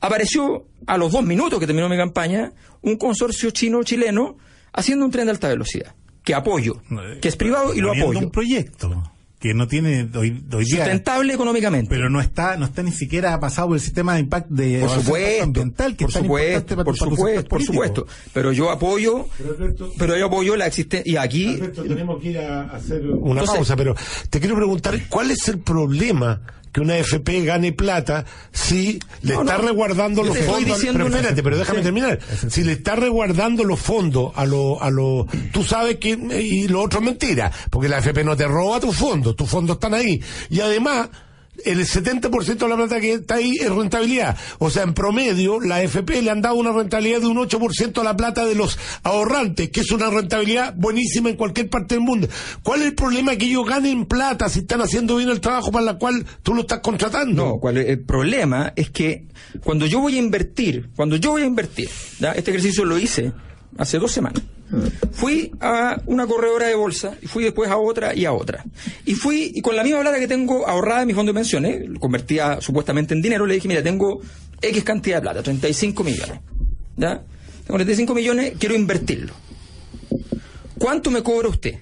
Apareció 0.00 0.66
a 0.86 0.98
los 0.98 1.12
dos 1.12 1.22
minutos 1.24 1.58
que 1.60 1.66
terminó 1.66 1.88
mi 1.88 1.96
campaña 1.96 2.52
un 2.82 2.96
consorcio 2.96 3.50
chino-chileno 3.50 4.36
haciendo 4.72 5.04
un 5.04 5.10
tren 5.10 5.26
de 5.26 5.30
alta 5.32 5.48
velocidad. 5.48 5.94
Que 6.24 6.34
apoyo, 6.34 6.82
que 7.20 7.28
es 7.28 7.36
privado 7.36 7.74
y 7.74 7.80
lo 7.80 7.92
apoyo. 7.92 8.18
un 8.20 8.30
proyecto 8.30 9.02
que 9.42 9.52
no 9.54 9.66
tiene 9.66 10.08
hoy, 10.14 10.42
hoy 10.54 10.64
día, 10.64 10.84
Sustentable 10.84 11.34
económicamente. 11.34 11.88
pero 11.90 12.08
no 12.08 12.20
está 12.20 12.56
no 12.56 12.64
está 12.64 12.82
ni 12.84 12.92
siquiera 12.92 13.38
pasado 13.40 13.68
por 13.68 13.76
el 13.76 13.82
sistema 13.82 14.14
de 14.14 14.20
impacto 14.20 14.54
de 14.54 14.80
por 14.80 14.90
supuesto, 14.90 15.42
ambiental 15.44 15.96
que 15.96 16.04
por 16.04 16.12
supuesto, 16.12 16.76
para 16.76 16.84
por 16.84 16.96
para 16.98 17.10
supuesto, 17.10 17.48
por 17.48 17.62
supuesto. 17.62 18.06
Pero 18.32 18.52
yo 18.52 18.70
apoyo, 18.70 19.26
Pero, 19.36 19.50
Alberto- 19.50 19.92
pero 19.98 20.16
yo 20.16 20.26
apoyo 20.26 20.54
la 20.56 20.66
existencia 20.68 21.12
y 21.12 21.16
aquí 21.16 21.48
Alberto, 21.56 21.82
tenemos 21.82 22.22
que 22.22 22.30
ir 22.30 22.38
a 22.38 22.62
hacer 22.70 23.02
una 23.04 23.40
Entonces- 23.40 23.56
pausa, 23.56 23.76
pero 23.76 23.94
te 24.30 24.38
quiero 24.40 24.54
preguntar, 24.54 24.98
¿cuál 25.08 25.32
es 25.32 25.48
el 25.48 25.58
problema 25.58 26.40
que 26.72 26.80
una 26.80 26.96
FP 26.96 27.44
gane 27.44 27.72
plata 27.72 28.24
si 28.50 28.98
le 29.22 29.34
No, 29.34 29.42
está 29.42 29.58
no. 29.58 29.62
resguardando 29.68 30.22
Yo 30.24 30.28
los 30.34 30.38
fondos? 30.38 30.64
diciendo 30.64 31.04
pero 31.04 31.16
espérate, 31.16 31.42
pero 31.42 31.58
déjame 31.58 31.78
Sí. 31.80 31.84
terminar. 31.84 32.18
Si 32.48 32.64
le 32.64 32.72
está 32.72 32.96
resguardando 32.96 33.62
los 33.64 33.78
fondos 33.78 34.32
a 34.34 34.46
los... 34.46 34.80
A 34.80 34.88
lo, 34.90 35.26
tú 35.52 35.62
sabes 35.64 35.96
que... 35.98 36.10
Y 36.10 36.68
lo 36.68 36.82
otro 36.82 37.00
es 37.00 37.04
mentira, 37.04 37.52
porque 37.70 37.88
la 37.88 37.98
FP 37.98 38.24
no 38.24 38.36
te 38.36 38.46
roba 38.46 38.80
tus 38.80 38.96
fondos, 38.96 39.36
tus 39.36 39.48
fondos 39.50 39.76
están 39.76 39.94
ahí. 39.94 40.20
Y 40.50 40.60
además... 40.60 41.08
El 41.64 41.78
70% 41.86 42.56
de 42.56 42.68
la 42.68 42.76
plata 42.76 42.98
que 42.98 43.12
está 43.12 43.34
ahí 43.34 43.56
es 43.60 43.70
rentabilidad. 43.70 44.36
O 44.58 44.70
sea, 44.70 44.84
en 44.84 44.94
promedio, 44.94 45.60
la 45.60 45.82
FP 45.82 46.22
le 46.22 46.30
han 46.30 46.40
dado 46.40 46.56
una 46.56 46.72
rentabilidad 46.72 47.20
de 47.20 47.26
un 47.26 47.36
8% 47.36 48.00
a 48.00 48.04
la 48.04 48.16
plata 48.16 48.46
de 48.46 48.54
los 48.54 48.78
ahorrantes, 49.02 49.70
que 49.70 49.80
es 49.80 49.92
una 49.92 50.08
rentabilidad 50.08 50.74
buenísima 50.76 51.28
en 51.28 51.36
cualquier 51.36 51.68
parte 51.68 51.94
del 51.94 52.04
mundo. 52.04 52.26
¿Cuál 52.62 52.80
es 52.80 52.86
el 52.86 52.94
problema 52.94 53.36
que 53.36 53.44
ellos 53.44 53.66
ganen 53.66 54.06
plata 54.06 54.48
si 54.48 54.60
están 54.60 54.80
haciendo 54.80 55.16
bien 55.16 55.28
el 55.28 55.40
trabajo 55.40 55.70
para 55.70 55.90
el 55.90 55.98
cual 55.98 56.24
tú 56.42 56.54
lo 56.54 56.62
estás 56.62 56.80
contratando? 56.80 57.44
No, 57.44 57.58
cuál 57.58 57.76
el 57.76 58.00
problema 58.00 58.72
es 58.74 58.90
que 58.90 59.26
cuando 59.62 59.86
yo 59.86 60.00
voy 60.00 60.16
a 60.16 60.18
invertir, 60.18 60.88
cuando 60.96 61.16
yo 61.16 61.32
voy 61.32 61.42
a 61.42 61.46
invertir, 61.46 61.88
este 62.34 62.50
ejercicio 62.50 62.84
lo 62.84 62.98
hice 62.98 63.32
hace 63.78 63.98
dos 63.98 64.12
semanas. 64.12 64.42
Fui 65.12 65.52
a 65.60 66.00
una 66.06 66.26
corredora 66.26 66.66
de 66.66 66.74
bolsa 66.74 67.16
y 67.20 67.26
fui 67.26 67.44
después 67.44 67.70
a 67.70 67.76
otra 67.76 68.14
y 68.14 68.24
a 68.24 68.32
otra. 68.32 68.64
Y 69.04 69.14
fui 69.14 69.52
y 69.54 69.60
con 69.60 69.76
la 69.76 69.82
misma 69.82 70.00
plata 70.00 70.18
que 70.18 70.28
tengo 70.28 70.66
ahorrada 70.66 71.02
en 71.02 71.08
mi 71.08 71.14
fondo 71.14 71.32
de 71.32 71.34
pensiones, 71.34 71.88
lo 71.88 72.00
convertía 72.00 72.60
supuestamente 72.60 73.14
en 73.14 73.20
dinero, 73.20 73.46
le 73.46 73.54
dije, 73.54 73.68
mira, 73.68 73.82
tengo 73.82 74.20
X 74.60 74.84
cantidad 74.84 75.16
de 75.16 75.22
plata, 75.22 75.42
35 75.42 76.04
millones. 76.04 76.40
¿Ya? 76.96 77.22
Tengo 77.66 77.76
35 77.76 78.14
millones, 78.14 78.54
quiero 78.58 78.74
invertirlo. 78.74 79.34
¿Cuánto 80.78 81.10
me 81.10 81.22
cobra 81.22 81.48
usted 81.48 81.76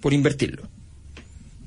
por 0.00 0.12
invertirlo? 0.12 0.69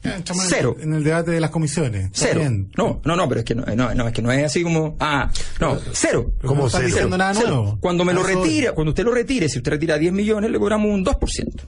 En- 0.03 0.23
Cero. 0.49 0.75
En 0.79 0.93
el 0.93 1.03
debate 1.03 1.31
de 1.31 1.39
las 1.39 1.49
comisiones. 1.49 2.09
Cero. 2.13 2.41
bien. 2.41 2.69
No, 2.77 3.01
no, 3.05 3.15
no, 3.15 3.27
pero 3.29 3.39
es 3.39 3.45
que 3.45 3.55
no, 3.55 3.63
no, 3.75 3.93
no, 3.95 4.07
es 4.07 4.13
que 4.13 4.21
no 4.21 4.31
es 4.31 4.43
así 4.45 4.61
como, 4.63 4.97
ah, 4.99 5.31
no, 5.61 5.77
cero. 5.93 6.31
¿Cómo 6.43 6.63
no 6.63 6.69
cero? 6.69 6.85
diciendo 6.85 7.17
nada 7.17 7.33
Cero. 7.33 7.47
nuevo. 7.49 7.77
Cuando 7.79 8.03
me 8.03 8.13
lo 8.13 8.21
retira, 8.23 8.73
cuando 8.73 8.89
usted 8.91 9.03
lo 9.05 9.13
retire, 9.13 9.47
si 9.49 9.59
usted 9.59 9.71
retira 9.71 9.97
10 9.97 10.11
millones, 10.11 10.51
le 10.51 10.59
cobramos 10.59 10.91
un 10.91 11.05
2%. 11.05 11.63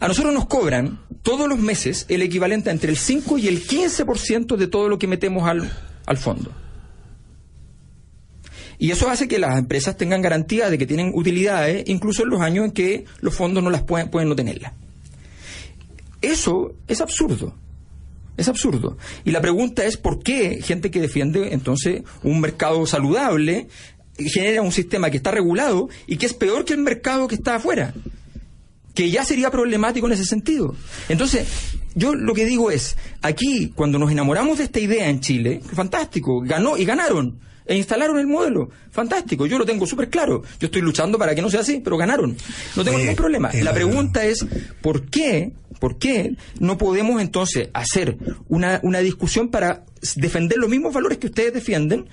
A 0.00 0.08
nosotros 0.08 0.34
nos 0.34 0.46
cobran 0.46 1.00
todos 1.22 1.48
los 1.48 1.58
meses 1.58 2.04
el 2.10 2.20
equivalente 2.20 2.68
a 2.68 2.72
entre 2.72 2.90
el 2.90 2.98
5 2.98 3.38
y 3.38 3.48
el 3.48 3.66
15% 3.66 4.56
de 4.56 4.66
todo 4.66 4.88
lo 4.90 4.98
que 4.98 5.06
metemos 5.06 5.48
al, 5.48 5.70
al 6.04 6.16
fondo. 6.18 6.52
Y 8.78 8.90
eso 8.90 9.08
hace 9.08 9.28
que 9.28 9.38
las 9.38 9.56
empresas 9.58 9.96
tengan 9.96 10.20
garantía 10.20 10.68
de 10.68 10.76
que 10.76 10.86
tienen 10.86 11.12
utilidades, 11.14 11.84
incluso 11.86 12.24
en 12.24 12.28
los 12.30 12.40
años 12.42 12.66
en 12.66 12.72
que 12.72 13.04
los 13.20 13.34
fondos 13.34 13.62
no 13.62 13.70
las 13.70 13.82
pueden, 13.82 14.10
pueden 14.10 14.28
no 14.28 14.36
tenerlas. 14.36 14.72
Eso 16.24 16.74
es 16.86 17.00
absurdo. 17.00 17.54
Es 18.36 18.48
absurdo. 18.48 18.96
Y 19.24 19.30
la 19.30 19.40
pregunta 19.40 19.84
es 19.84 19.96
por 19.96 20.22
qué 20.22 20.60
gente 20.62 20.90
que 20.90 21.00
defiende 21.00 21.52
entonces 21.52 22.02
un 22.22 22.40
mercado 22.40 22.84
saludable 22.86 23.68
genera 24.18 24.62
un 24.62 24.72
sistema 24.72 25.10
que 25.10 25.16
está 25.16 25.30
regulado 25.30 25.88
y 26.06 26.16
que 26.16 26.26
es 26.26 26.34
peor 26.34 26.64
que 26.64 26.72
el 26.72 26.80
mercado 26.80 27.28
que 27.28 27.34
está 27.34 27.56
afuera. 27.56 27.94
Que 28.94 29.10
ya 29.10 29.24
sería 29.24 29.50
problemático 29.50 30.06
en 30.06 30.12
ese 30.12 30.24
sentido. 30.24 30.74
Entonces, 31.08 31.46
yo 31.94 32.14
lo 32.14 32.32
que 32.34 32.44
digo 32.44 32.70
es, 32.70 32.96
aquí, 33.22 33.72
cuando 33.74 33.98
nos 33.98 34.10
enamoramos 34.10 34.58
de 34.58 34.64
esta 34.64 34.80
idea 34.80 35.08
en 35.08 35.20
Chile, 35.20 35.60
fantástico, 35.72 36.40
ganó 36.40 36.76
y 36.76 36.84
ganaron. 36.84 37.40
E 37.66 37.76
instalaron 37.76 38.18
el 38.18 38.26
modelo. 38.26 38.68
Fantástico, 38.90 39.46
yo 39.46 39.58
lo 39.58 39.64
tengo 39.64 39.86
súper 39.86 40.10
claro. 40.10 40.42
Yo 40.60 40.66
estoy 40.66 40.82
luchando 40.82 41.16
para 41.18 41.34
que 41.34 41.40
no 41.42 41.48
sea 41.50 41.60
así, 41.60 41.80
pero 41.82 41.96
ganaron. 41.96 42.36
No 42.76 42.84
tengo 42.84 42.96
Oye, 42.96 43.06
ningún 43.06 43.16
problema. 43.16 43.50
eh, 43.52 43.64
La 43.64 43.72
pregunta 43.72 44.24
es, 44.26 44.44
¿por 44.82 45.02
qué, 45.06 45.52
por 45.80 45.96
qué 45.98 46.34
no 46.60 46.76
podemos 46.76 47.22
entonces 47.22 47.70
hacer 47.72 48.18
una, 48.48 48.80
una 48.82 48.98
discusión 49.00 49.48
para 49.48 49.84
defender 50.16 50.58
los 50.58 50.68
mismos 50.68 50.92
valores 50.92 51.16
que 51.18 51.28
ustedes 51.28 51.54
defienden 51.54 52.06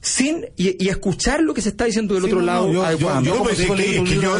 sin 0.00 0.46
y, 0.56 0.84
y 0.84 0.88
escuchar 0.88 1.40
lo 1.42 1.54
que 1.54 1.60
se 1.60 1.68
está 1.68 1.84
diciendo 1.84 2.14
del 2.14 2.24
Sí, 2.24 2.28
otro 2.30 2.40
no, 2.40 2.46
lado 2.46 2.72
yo- 2.72 2.82
yo- 2.98 3.20
yo 3.22 3.42
que- 3.44 3.54
que 3.54 3.66
lo 3.66 4.32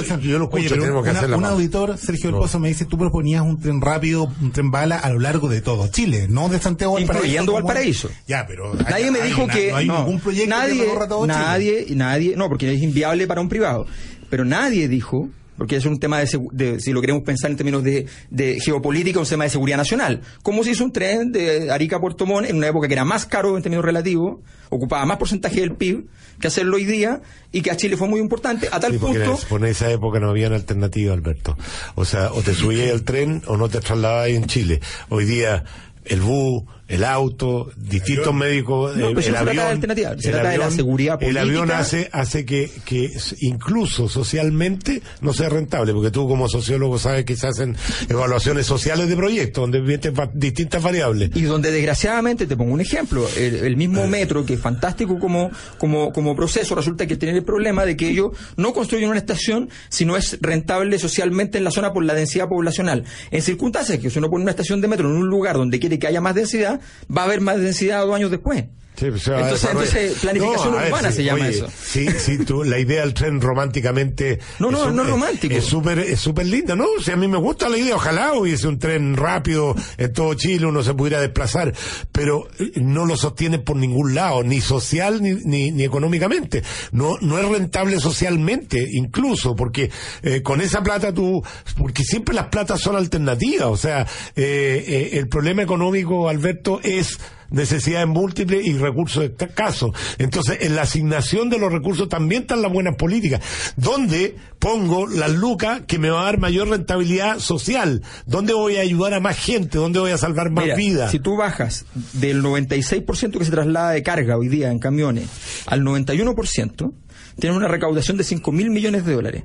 escucho, 0.42 0.56
Oye, 0.56 0.68
pero 0.68 0.82
tenemos 0.82 1.04
que 1.04 1.10
una- 1.10 1.18
hacer 1.20 1.30
la 1.30 1.36
Un 1.36 1.44
auditor, 1.44 1.96
Sergio 1.98 2.24
del 2.30 2.32
No. 2.32 2.40
Pozo, 2.40 2.58
me 2.58 2.66
dice, 2.68 2.84
tú 2.84 2.98
proponías 2.98 3.42
un 3.42 3.60
tren 3.60 3.80
rápido, 3.80 4.28
un 4.40 4.50
tren 4.50 4.72
bala 4.72 4.98
a 4.98 5.08
lo 5.10 5.20
largo 5.20 5.48
de 5.48 5.60
todo 5.60 5.86
Chile, 5.86 6.26
no 6.28 6.48
de 6.48 6.58
Santiago 6.58 6.94
Valparaíso. 6.94 7.24
Incluyendo 7.26 7.52
como- 7.52 7.64
Valparaíso. 7.64 8.10
Ya, 8.26 8.44
pero... 8.44 8.72
hay- 8.72 8.84
Nadie 8.90 9.10
me 9.12 9.20
dijo 9.22 9.46
que 9.46 9.70
No 9.70 9.76
hay 9.76 9.86
no, 9.86 9.98
ningún 9.98 10.20
proyecto 10.20 10.50
nadie, 10.56 10.84
nadie, 11.26 11.86
nadie, 11.90 12.36
no, 12.36 12.48
porque 12.48 12.72
es 12.72 12.82
inviable 12.82 13.26
para 13.26 13.40
un 13.40 13.48
privado. 13.48 13.86
Pero 14.30 14.44
nadie 14.44 14.88
dijo, 14.88 15.28
porque 15.58 15.76
es 15.76 15.84
un 15.84 15.98
tema 16.00 16.18
de, 16.18 16.26
segu- 16.26 16.50
de- 16.52 16.80
si 16.80 16.92
lo 16.92 17.00
queremos 17.00 17.22
pensar 17.22 17.50
en 17.50 17.56
términos 17.58 17.84
de, 17.84 18.06
de 18.30 18.58
geopolítica, 18.60 19.20
un 19.20 19.26
tema 19.26 19.44
de 19.44 19.50
seguridad 19.50 19.76
nacional. 19.76 20.22
¿Cómo 20.42 20.64
se 20.64 20.70
hizo 20.70 20.84
un 20.84 20.92
tren 20.92 21.30
de 21.30 21.70
Arica 21.70 21.96
a 21.96 22.00
Puerto 22.00 22.24
Montt 22.26 22.48
en 22.48 22.56
una 22.56 22.68
época 22.68 22.88
que 22.88 22.94
era 22.94 23.04
más 23.04 23.26
caro 23.26 23.56
en 23.56 23.62
términos 23.62 23.84
relativos, 23.84 24.40
ocupaba 24.70 25.04
más 25.04 25.18
porcentaje 25.18 25.60
del 25.60 25.74
PIB 25.76 26.06
que 26.40 26.48
hacerlo 26.48 26.76
hoy 26.76 26.86
día 26.86 27.20
y 27.52 27.60
que 27.60 27.70
a 27.70 27.76
Chile 27.76 27.96
fue 27.98 28.08
muy 28.08 28.18
importante, 28.20 28.68
a 28.72 28.80
tal 28.80 28.92
Sí, 28.92 28.98
punto... 28.98 29.38
en- 29.56 29.64
esa 29.66 29.90
época 29.90 30.18
no 30.18 30.30
había 30.30 30.46
alternativa, 30.48 31.12
Alberto. 31.12 31.56
O 31.94 32.04
sea, 32.06 32.32
o 32.32 32.40
te 32.40 32.54
subías 32.54 32.90
al 32.90 33.02
tren 33.02 33.42
o 33.46 33.56
no 33.58 33.68
te 33.68 33.80
trasladabas 33.80 34.28
en 34.30 34.46
Chile. 34.46 34.80
Hoy 35.10 35.26
día, 35.26 35.62
el 36.06 36.20
bus, 36.22 36.64
el 36.92 37.04
auto, 37.04 37.70
distintos 37.76 38.32
médicos, 38.34 38.96
No, 38.96 39.08
el, 39.08 39.14
pero 39.14 39.14
el 39.14 39.14
no 39.14 39.22
se 39.22 39.30
trata 39.30 39.50
avión. 39.50 39.64
de 39.66 39.70
alternativa, 39.72 40.08
se 40.10 40.14
el 40.14 40.20
trata 40.34 40.48
de 40.50 40.58
la 40.58 40.64
avión- 40.66 40.76
seguridad 40.76 41.22
El 41.22 41.36
avión 41.38 41.70
hace, 41.72 42.08
hace 42.12 42.44
que, 42.44 42.70
que 42.84 43.10
incluso 43.40 44.08
socialmente 44.08 45.02
no 45.20 45.32
sea 45.32 45.48
rentable, 45.48 45.92
porque 45.92 46.10
tú 46.10 46.28
como 46.28 46.48
sociólogo 46.48 46.98
sabes 46.98 47.24
que 47.24 47.36
se 47.36 47.46
hacen 47.48 47.76
evaluaciones 48.08 48.66
sociales 48.66 49.08
de 49.08 49.16
proyectos, 49.16 49.62
donde 49.62 49.80
vienen 49.80 50.14
distintas 50.34 50.82
variables. 50.82 51.30
Y 51.34 51.42
donde 51.42 51.70
desgraciadamente, 51.70 52.46
te 52.46 52.56
pongo 52.56 52.72
un 52.72 52.80
ejemplo, 52.80 53.26
el, 53.36 53.54
el 53.56 53.72
Eh. 53.72 53.76
mismo 53.76 54.06
metro, 54.06 54.44
que 54.44 54.54
es 54.54 54.60
fantástico 54.60 55.18
como, 55.18 55.50
como, 55.78 56.12
como 56.12 56.36
proceso, 56.36 56.74
resulta 56.74 57.06
que 57.06 57.16
tiene 57.16 57.38
el 57.38 57.44
problema 57.44 57.84
de 57.84 57.96
que 57.96 58.08
ellos 58.08 58.32
no 58.56 58.72
construyen 58.72 59.08
una 59.10 59.18
estación 59.18 59.70
si 59.88 60.04
no 60.04 60.16
es 60.16 60.38
rentable 60.40 60.98
socialmente 60.98 61.58
en 61.58 61.64
la 61.64 61.70
zona 61.70 61.92
por 61.92 62.04
la 62.04 62.14
densidad 62.14 62.48
poblacional. 62.48 63.04
En 63.30 63.42
circunstancias 63.42 63.98
que 63.98 64.10
si 64.10 64.18
uno 64.18 64.28
pone 64.30 64.42
una 64.42 64.50
estación 64.50 64.80
de 64.80 64.88
metro 64.88 65.08
en 65.08 65.16
un 65.16 65.28
lugar 65.28 65.56
donde 65.56 65.78
quiere 65.80 65.98
que 65.98 66.06
haya 66.06 66.20
más 66.20 66.34
densidad, 66.34 66.80
va 67.14 67.22
a 67.22 67.24
haber 67.24 67.40
más 67.40 67.60
densidad 67.60 68.04
dos 68.04 68.14
años 68.14 68.30
después. 68.30 68.64
Sí, 68.94 69.06
pues, 69.10 69.26
entonces, 69.26 70.18
planificación 70.20 70.72
No, 70.72 70.78
ver, 70.78 70.88
urbana 70.88 71.10
sí, 71.10 71.16
se 71.16 71.24
llama 71.24 71.40
oye, 71.46 71.48
eso. 71.56 71.68
Sí, 71.82 72.06
sí, 72.18 72.38
tú, 72.44 72.62
la 72.62 72.78
idea 72.78 73.00
del 73.00 73.14
tren 73.14 73.40
románticamente. 73.40 74.38
No, 74.58 74.70
no, 74.70 74.88
es 74.88 74.94
no 74.94 75.02
un- 75.02 75.08
romántico. 75.08 75.54
Es 75.54 75.64
súper, 75.64 75.98
es 75.98 76.20
súper 76.20 76.46
linda, 76.46 76.76
¿no? 76.76 76.84
O 76.98 77.02
sea, 77.02 77.14
a 77.14 77.16
mí 77.16 77.26
me 77.26 77.38
gusta 77.38 77.68
la 77.68 77.78
idea. 77.78 77.96
Ojalá 77.96 78.34
hubiese 78.34 78.68
un 78.68 78.78
tren 78.78 79.16
rápido 79.16 79.74
en 79.96 80.12
todo 80.12 80.34
Chile, 80.34 80.66
uno 80.66 80.82
se 80.82 80.94
pudiera 80.94 81.20
desplazar, 81.20 81.72
pero 82.12 82.46
eh, 82.58 82.72
no 82.76 83.06
lo 83.06 83.16
sostiene 83.16 83.58
por 83.58 83.76
ningún 83.76 84.14
lado, 84.14 84.42
ni 84.44 84.60
social 84.60 85.22
ni, 85.22 85.32
ni, 85.44 85.70
ni 85.72 85.84
económicamente. 85.84 86.62
No, 86.92 87.16
no 87.22 87.38
es 87.38 87.48
rentable 87.48 87.98
socialmente, 87.98 88.86
incluso, 88.92 89.56
porque 89.56 89.90
eh, 90.22 90.42
con 90.42 90.60
esa 90.60 90.82
plata 90.82 91.12
tú, 91.12 91.42
porque 91.78 92.04
siempre 92.04 92.34
las 92.34 92.46
platas 92.48 92.80
son 92.80 92.94
alternativas. 92.96 93.68
O 93.68 93.76
sea, 93.76 94.02
eh, 94.36 94.84
eh, 94.86 95.10
el 95.14 95.28
problema 95.28 95.62
económico, 95.62 96.28
Alberto, 96.28 96.78
es 96.84 97.18
necesidades 97.52 98.08
múltiples 98.08 98.66
y 98.66 98.74
recursos 98.74 99.24
escasos. 99.38 99.92
Entonces, 100.18 100.58
en 100.62 100.76
la 100.76 100.82
asignación 100.82 101.50
de 101.50 101.58
los 101.58 101.72
recursos 101.72 102.08
también 102.08 102.42
están 102.42 102.62
las 102.62 102.72
buenas 102.72 102.96
políticas. 102.96 103.40
¿Dónde 103.76 104.36
pongo 104.58 105.06
las 105.06 105.30
lucas 105.30 105.82
que 105.86 105.98
me 105.98 106.10
va 106.10 106.22
a 106.22 106.24
dar 106.24 106.38
mayor 106.38 106.68
rentabilidad 106.68 107.38
social? 107.38 108.02
¿Dónde 108.26 108.54
voy 108.54 108.76
a 108.76 108.80
ayudar 108.80 109.14
a 109.14 109.20
más 109.20 109.38
gente? 109.38 109.78
¿Dónde 109.78 110.00
voy 110.00 110.10
a 110.10 110.18
salvar 110.18 110.50
más 110.50 110.64
Mira, 110.64 110.76
vidas? 110.76 111.10
Si 111.10 111.18
tú 111.18 111.36
bajas 111.36 111.84
del 112.12 112.42
96% 112.42 113.38
que 113.38 113.44
se 113.44 113.50
traslada 113.50 113.90
de 113.90 114.02
carga 114.02 114.36
hoy 114.36 114.48
día 114.48 114.70
en 114.70 114.78
camiones 114.78 115.28
al 115.66 115.82
91%, 115.82 116.92
tienes 117.38 117.56
una 117.56 117.68
recaudación 117.68 118.16
de 118.16 118.24
5 118.24 118.52
mil 118.52 118.70
millones 118.70 119.04
de 119.04 119.14
dólares 119.14 119.44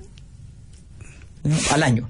¿no? 1.44 1.56
al 1.72 1.84
año. 1.84 2.10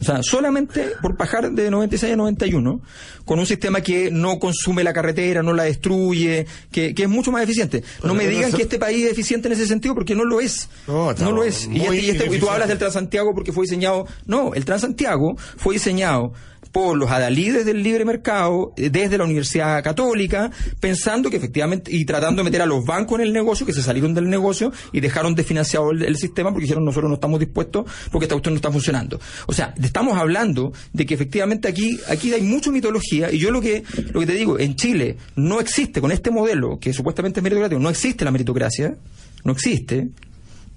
O 0.00 0.04
sea, 0.04 0.22
solamente 0.22 0.92
por 1.02 1.16
bajar 1.16 1.50
de 1.52 1.70
96 1.70 2.12
a 2.12 2.16
91, 2.16 2.80
con 3.24 3.38
un 3.38 3.46
sistema 3.46 3.80
que 3.80 4.10
no 4.10 4.38
consume 4.38 4.84
la 4.84 4.92
carretera, 4.92 5.42
no 5.42 5.52
la 5.52 5.64
destruye, 5.64 6.46
que, 6.70 6.94
que 6.94 7.02
es 7.04 7.08
mucho 7.08 7.32
más 7.32 7.42
eficiente. 7.42 7.82
No 8.04 8.14
me 8.14 8.26
digan 8.28 8.52
que 8.52 8.62
este 8.62 8.78
país 8.78 9.04
es 9.06 9.12
eficiente 9.12 9.48
en 9.48 9.52
ese 9.52 9.66
sentido, 9.66 9.94
porque 9.94 10.14
no 10.14 10.24
lo 10.24 10.40
es. 10.40 10.68
No, 10.86 11.12
No, 11.14 11.32
lo 11.32 11.44
es. 11.44 11.68
Y, 11.72 11.80
este- 11.80 11.96
y 12.00 12.10
este- 12.10 12.36
y 12.36 12.38
tú 12.38 12.48
hablas 12.50 12.68
del 12.68 12.78
Transantiago 12.78 13.34
porque 13.34 13.52
fue 13.52 13.62
diseñado. 13.64 14.06
No, 14.26 14.54
el 14.54 14.64
Transantiago 14.64 15.36
fue 15.56 15.74
diseñado 15.74 16.32
por 16.72 16.96
los 16.96 17.10
adalides 17.10 17.64
del 17.64 17.82
libre 17.82 18.04
mercado 18.04 18.72
eh, 18.76 18.90
desde 18.90 19.18
la 19.18 19.24
Universidad 19.24 19.82
Católica, 19.82 20.50
pensando 20.80 21.30
que 21.30 21.36
efectivamente, 21.36 21.94
y 21.94 22.04
tratando 22.04 22.40
de 22.40 22.44
meter 22.44 22.62
a 22.62 22.66
los 22.66 22.84
bancos 22.84 23.20
en 23.20 23.26
el 23.26 23.32
negocio, 23.32 23.66
que 23.66 23.72
se 23.72 23.82
salieron 23.82 24.14
del 24.14 24.28
negocio 24.28 24.72
y 24.92 25.00
dejaron 25.00 25.34
desfinanciado 25.34 25.90
el, 25.90 26.02
el 26.02 26.16
sistema 26.16 26.50
porque 26.50 26.64
dijeron 26.64 26.84
nosotros 26.84 27.08
no 27.08 27.14
estamos 27.14 27.40
dispuestos 27.40 27.84
porque 28.10 28.24
esta 28.24 28.34
cuestión 28.34 28.54
no 28.54 28.56
está 28.56 28.70
funcionando. 28.70 29.20
O 29.46 29.52
sea, 29.52 29.74
estamos 29.82 30.16
hablando 30.18 30.72
de 30.92 31.06
que 31.06 31.14
efectivamente 31.14 31.68
aquí, 31.68 31.98
aquí 32.08 32.32
hay 32.32 32.42
mucha 32.42 32.70
mitología 32.70 33.30
y 33.30 33.38
yo 33.38 33.50
lo 33.50 33.60
que, 33.60 33.82
lo 34.12 34.20
que 34.20 34.26
te 34.26 34.34
digo, 34.34 34.58
en 34.58 34.76
Chile 34.76 35.16
no 35.36 35.60
existe 35.60 36.00
con 36.00 36.12
este 36.12 36.30
modelo 36.30 36.78
que 36.78 36.92
supuestamente 36.92 37.40
es 37.40 37.44
meritocrático, 37.44 37.80
no 37.80 37.90
existe 37.90 38.24
la 38.24 38.30
meritocracia, 38.30 38.96
no 39.44 39.52
existe. 39.52 40.08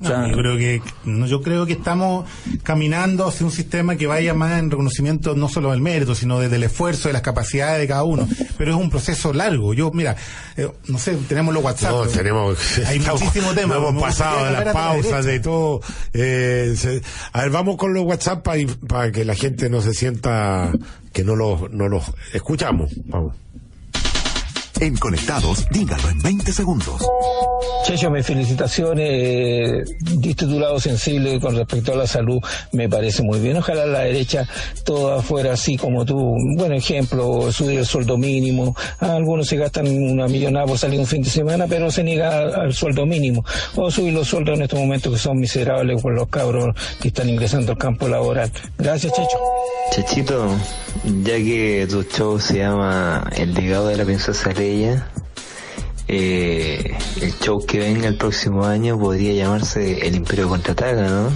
O 0.02 0.06
sea, 0.08 0.20
No, 0.20 0.30
yo 0.30 0.38
creo 0.38 0.58
que 0.58 0.82
no, 1.04 1.26
yo 1.28 1.42
creo 1.42 1.66
que 1.66 1.74
estamos 1.74 2.26
caminando 2.64 3.28
hacia 3.28 3.46
un 3.46 3.52
sistema 3.52 3.98
que 3.98 4.08
vaya 4.08 4.34
más 4.34 4.58
en 4.58 4.72
reconocimiento 4.72 5.36
no 5.36 5.50
solo 5.50 5.72
del 5.72 5.82
mérito, 5.82 6.16
sino 6.16 6.40
desde 6.40 6.56
el 6.56 6.64
esfuerzo, 6.64 7.10
de 7.10 7.14
las 7.14 7.22
capacidades 7.22 7.80
de 7.80 7.88
cada 7.88 8.04
uno. 8.04 8.26
Pero 8.58 8.72
es 8.72 8.78
un 8.78 8.90
proceso 8.90 9.34
largo. 9.34 9.74
Yo, 9.74 9.92
mira, 9.92 10.16
eh, 10.56 10.70
no 10.88 10.98
sé, 10.98 11.18
tenemos 11.28 11.54
los 11.54 11.64
WhatsApp. 11.64 11.92
No, 11.92 12.06
tenemos, 12.08 12.58
hay 12.88 12.98
estamos- 13.00 13.22
muchísimo 13.22 13.54
tema. 13.54 13.76
no 13.76 13.82
Me 13.82 13.88
hemos 13.90 14.02
pasado 14.04 14.46
de 14.46 14.52
las 14.52 14.66
la 14.68 14.74
pausas, 14.74 15.26
de 15.26 15.40
todo. 15.42 15.82
Eh, 16.14 16.74
se- 16.78 17.02
a 17.34 17.42
ver, 17.42 17.50
vamos 17.50 17.76
con 17.76 17.94
los 17.94 18.04
WhatsApp 18.06 18.46
para 18.88 19.12
que 19.12 19.26
la 19.26 19.36
gente 19.36 19.70
no 19.70 19.82
se 19.82 19.94
sienta 19.94 20.72
que 21.12 21.24
no 21.26 21.36
los, 21.36 21.72
no 21.72 21.90
los 21.90 22.06
escuchamos. 22.34 22.92
Vamos. 23.06 23.36
En 24.82 24.96
Conectados, 24.96 25.68
dígalo 25.72 26.10
en 26.10 26.20
20 26.20 26.54
segundos. 26.54 27.06
Checho, 27.86 28.10
mis 28.10 28.26
felicitaciones. 28.26 29.90
Diste 30.00 30.46
tu 30.46 30.58
lado 30.58 30.80
sensible 30.80 31.40
con 31.40 31.56
respecto 31.56 31.94
a 31.94 31.98
la 31.98 32.08
salud. 32.08 32.40
Me 32.72 32.88
parece 32.88 33.22
muy 33.24 33.40
bien. 33.40 33.58
Ojalá 33.58 33.86
la 33.86 34.00
derecha 34.02 34.48
toda 34.86 35.22
fuera 35.22 35.54
así 35.54 35.76
como 35.76 36.06
tú. 36.06 36.18
Un 36.18 36.56
buen 36.56 36.72
ejemplo, 36.72 37.52
subir 37.52 37.80
el 37.80 37.86
sueldo 37.86 38.18
mínimo. 38.18 38.76
Algunos 39.00 39.48
se 39.48 39.58
gastan 39.58 39.88
una 39.88 40.28
millonada 40.28 40.66
por 40.66 40.78
salir 40.78 41.00
un 41.00 41.08
fin 41.08 41.24
de 41.24 41.30
semana, 41.30 41.66
pero 41.68 41.92
se 41.92 42.04
niega 42.04 42.40
al 42.40 42.74
sueldo 42.74 43.06
mínimo. 43.06 43.44
O 43.76 43.92
subir 43.92 44.14
los 44.14 44.28
sueldos 44.28 44.58
en 44.58 44.64
estos 44.64 44.80
momentos 44.80 45.12
que 45.12 45.20
son 45.20 45.40
miserables 45.40 46.02
por 46.02 46.14
los 46.14 46.30
cabros 46.30 46.76
que 47.02 47.10
están 47.10 47.28
ingresando 47.28 47.74
al 47.74 47.78
campo 47.78 48.08
laboral. 48.08 48.50
Gracias, 48.78 49.12
Checho. 49.12 49.38
Chachito, 49.92 50.48
ya 51.24 51.36
que 51.38 51.88
tu 51.90 52.04
show 52.04 52.40
se 52.40 52.60
llama 52.60 53.28
El 53.36 53.56
legado 53.56 53.88
de 53.88 53.98
la 53.98 54.06
princesa 54.06 54.54
Leia, 54.54 54.69
eh, 56.08 56.98
el 57.22 57.40
show 57.40 57.66
que 57.66 57.80
venga 57.80 58.08
el 58.08 58.18
próximo 58.18 58.66
año 58.66 59.00
podría 59.00 59.34
llamarse 59.34 60.06
El 60.08 60.16
Imperio 60.16 60.48
Contraataca, 60.48 61.08
¿no? 61.08 61.30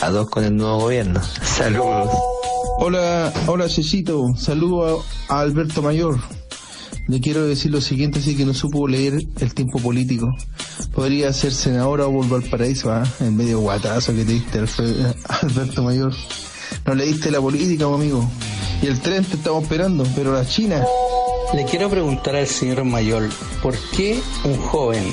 A 0.00 0.10
dos 0.10 0.30
con 0.30 0.44
el 0.44 0.56
nuevo 0.56 0.80
gobierno. 0.80 1.20
Saludos. 1.42 2.10
Hola, 2.80 3.32
hola 3.48 3.68
Chechito, 3.68 4.28
saludo 4.36 5.04
a, 5.28 5.40
Alberto 5.40 5.82
Mayor. 5.82 6.20
Le 7.08 7.20
quiero 7.20 7.46
decir 7.46 7.72
lo 7.72 7.80
siguiente, 7.80 8.20
así 8.20 8.36
que 8.36 8.44
no 8.44 8.54
supo 8.54 8.86
leer 8.86 9.14
el 9.40 9.54
tiempo 9.54 9.80
político. 9.80 10.32
Podría 10.94 11.32
ser 11.32 11.52
senadora 11.52 12.06
o 12.06 12.10
volver 12.12 12.44
al 12.44 12.50
paraíso, 12.50 12.92
¿ah? 12.92 13.02
El 13.18 13.32
medio 13.32 13.58
guatazo 13.60 14.14
que 14.14 14.24
te 14.24 14.32
diste, 14.32 14.58
Alberto 15.28 15.82
Mayor. 15.82 16.12
No 16.86 16.94
leíste 16.94 17.30
la 17.32 17.40
política, 17.40 17.88
mi 17.88 17.94
amigo. 17.94 18.30
Y 18.82 18.86
el 18.86 19.00
tren 19.00 19.24
te 19.24 19.36
estamos 19.36 19.64
esperando, 19.64 20.06
pero 20.14 20.32
la 20.32 20.46
China. 20.46 20.84
Le 21.54 21.64
quiero 21.64 21.88
preguntar 21.88 22.36
al 22.36 22.46
señor 22.46 22.84
Mayor, 22.84 23.28
¿por 23.62 23.74
qué 23.96 24.20
un 24.44 24.56
joven 24.58 25.04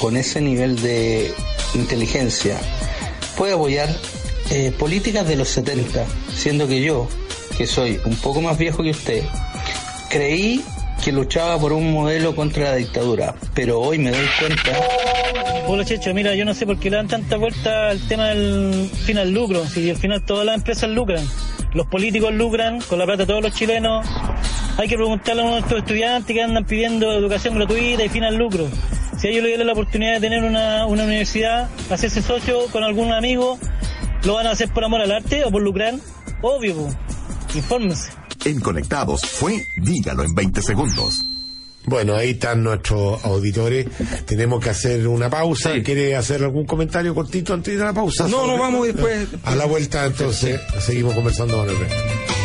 con 0.00 0.16
ese 0.16 0.40
nivel 0.40 0.80
de 0.80 1.32
inteligencia 1.74 2.58
puede 3.36 3.52
apoyar 3.52 3.88
eh, 4.50 4.72
políticas 4.78 5.28
de 5.28 5.36
los 5.36 5.48
70, 5.48 6.06
siendo 6.34 6.66
que 6.66 6.80
yo, 6.80 7.06
que 7.56 7.66
soy 7.66 8.00
un 8.06 8.16
poco 8.16 8.40
más 8.40 8.56
viejo 8.56 8.82
que 8.82 8.90
usted, 8.90 9.22
creí 10.08 10.64
que 11.04 11.12
luchaba 11.12 11.58
por 11.58 11.72
un 11.72 11.92
modelo 11.92 12.34
contra 12.34 12.70
la 12.70 12.76
dictadura, 12.76 13.34
pero 13.54 13.80
hoy 13.80 13.98
me 13.98 14.10
doy 14.10 14.26
cuenta 14.40 14.72
Hola 15.66 15.84
Checho, 15.84 16.14
mira, 16.14 16.34
yo 16.34 16.46
no 16.46 16.54
sé 16.54 16.64
por 16.64 16.78
qué 16.78 16.88
le 16.88 16.96
dan 16.96 17.08
tanta 17.08 17.36
vuelta 17.36 17.90
al 17.90 18.00
tema 18.08 18.28
del 18.28 18.90
fin 19.04 19.18
al 19.18 19.30
lucro, 19.30 19.66
si 19.66 19.90
al 19.90 19.96
final 19.96 20.24
todas 20.24 20.46
las 20.46 20.56
empresas 20.56 20.88
lucran, 20.88 21.24
los 21.72 21.86
políticos 21.86 22.32
lucran 22.32 22.80
con 22.82 22.98
la 22.98 23.04
plata 23.04 23.22
de 23.22 23.26
todos 23.26 23.42
los 23.42 23.54
chilenos, 23.54 24.06
hay 24.76 24.88
que 24.88 24.96
preguntarle 24.96 25.42
a 25.42 25.50
nuestros 25.50 25.80
estudiantes 25.80 26.34
que 26.34 26.42
andan 26.42 26.64
pidiendo 26.64 27.12
educación 27.12 27.54
gratuita 27.54 28.04
y 28.04 28.08
fin 28.08 28.24
al 28.24 28.36
lucro. 28.36 28.68
Si 29.18 29.26
a 29.26 29.30
ellos 29.30 29.42
les 29.42 29.50
dieran 29.50 29.66
la 29.66 29.72
oportunidad 29.72 30.14
de 30.14 30.20
tener 30.20 30.44
una, 30.44 30.86
una 30.86 31.04
universidad, 31.04 31.68
hacerse 31.90 32.22
socio 32.22 32.66
con 32.70 32.84
algún 32.84 33.12
amigo, 33.12 33.58
¿lo 34.24 34.34
van 34.34 34.46
a 34.46 34.52
hacer 34.52 34.68
por 34.68 34.84
amor 34.84 35.00
al 35.00 35.10
arte 35.10 35.44
o 35.44 35.50
por 35.50 35.62
lucrar? 35.62 35.94
Obvio, 36.42 36.88
infórmense. 37.54 38.12
En 38.44 38.60
Conectados 38.60 39.22
fue 39.22 39.66
Dígalo 39.76 40.22
en 40.22 40.34
20 40.34 40.62
segundos. 40.62 41.24
Bueno, 41.88 42.14
ahí 42.14 42.30
están 42.30 42.62
nuestros 42.62 43.24
auditores. 43.24 43.86
Tenemos 44.26 44.62
que 44.62 44.70
hacer 44.70 45.06
una 45.08 45.30
pausa. 45.30 45.72
Sí. 45.74 45.82
¿Quiere 45.82 46.14
hacer 46.16 46.42
algún 46.42 46.66
comentario 46.66 47.14
cortito 47.14 47.54
antes 47.54 47.78
de 47.78 47.84
la 47.84 47.92
pausa? 47.92 48.28
No, 48.28 48.46
no, 48.46 48.58
vamos 48.58 48.86
después- 48.86 49.26
A 49.44 49.54
la 49.54 49.64
vuelta, 49.64 50.04
entonces, 50.04 50.60
seguimos 50.80 51.14
conversando 51.14 51.56
con 51.58 51.68
el 51.70 51.78
resto. 51.78 52.37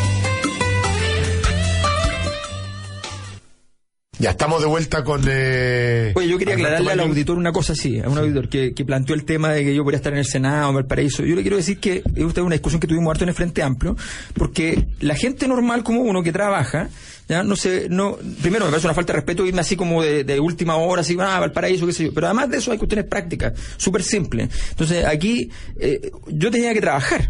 Ya 4.23 4.29
estamos 4.29 4.61
de 4.61 4.67
vuelta 4.67 5.03
con. 5.03 5.21
Eh, 5.27 6.13
Oye, 6.15 6.29
yo 6.29 6.37
quería 6.37 6.53
aclararle 6.53 6.93
al 6.93 6.99
auditor 7.01 7.37
una 7.37 7.51
cosa 7.51 7.73
así, 7.73 7.99
a 7.99 8.07
un 8.07 8.17
auditor 8.17 8.47
que, 8.47 8.73
que 8.73 8.85
planteó 8.85 9.15
el 9.15 9.25
tema 9.25 9.51
de 9.51 9.65
que 9.65 9.75
yo 9.75 9.83
podría 9.83 9.97
estar 9.97 10.13
en 10.13 10.19
el 10.19 10.25
Senado, 10.25 10.69
en 10.69 10.75
Valparaíso. 10.75 11.25
Yo 11.25 11.35
le 11.35 11.41
quiero 11.41 11.57
decir 11.57 11.77
que 11.77 12.03
es 12.15 12.23
usted 12.23 12.41
una 12.41 12.55
discusión 12.55 12.79
que 12.79 12.87
tuvimos 12.87 13.11
harto 13.11 13.25
en 13.25 13.29
el 13.31 13.35
Frente 13.35 13.61
Amplio, 13.61 13.97
porque 14.33 14.87
la 15.01 15.15
gente 15.15 15.45
normal 15.45 15.83
como 15.83 16.03
uno 16.03 16.23
que 16.23 16.31
trabaja, 16.31 16.87
ya 17.27 17.43
no 17.43 17.57
sé, 17.57 17.87
no, 17.89 18.17
primero 18.41 18.63
me 18.63 18.71
parece 18.71 18.87
una 18.87 18.93
falta 18.93 19.11
de 19.11 19.17
respeto 19.17 19.45
irme 19.45 19.59
así 19.59 19.75
como 19.75 20.01
de, 20.01 20.23
de 20.23 20.39
última 20.39 20.77
hora, 20.77 21.01
así, 21.01 21.17
ah, 21.19 21.41
Valparaíso, 21.41 21.85
qué 21.85 21.91
sé 21.91 22.05
yo. 22.05 22.13
Pero 22.13 22.27
además 22.27 22.49
de 22.49 22.59
eso 22.59 22.71
hay 22.71 22.77
cuestiones 22.77 23.05
prácticas, 23.07 23.59
súper 23.75 24.03
simples. 24.03 24.47
Entonces 24.69 25.03
aquí 25.03 25.49
eh, 25.77 26.11
yo 26.27 26.49
tenía 26.49 26.73
que 26.73 26.79
trabajar. 26.79 27.29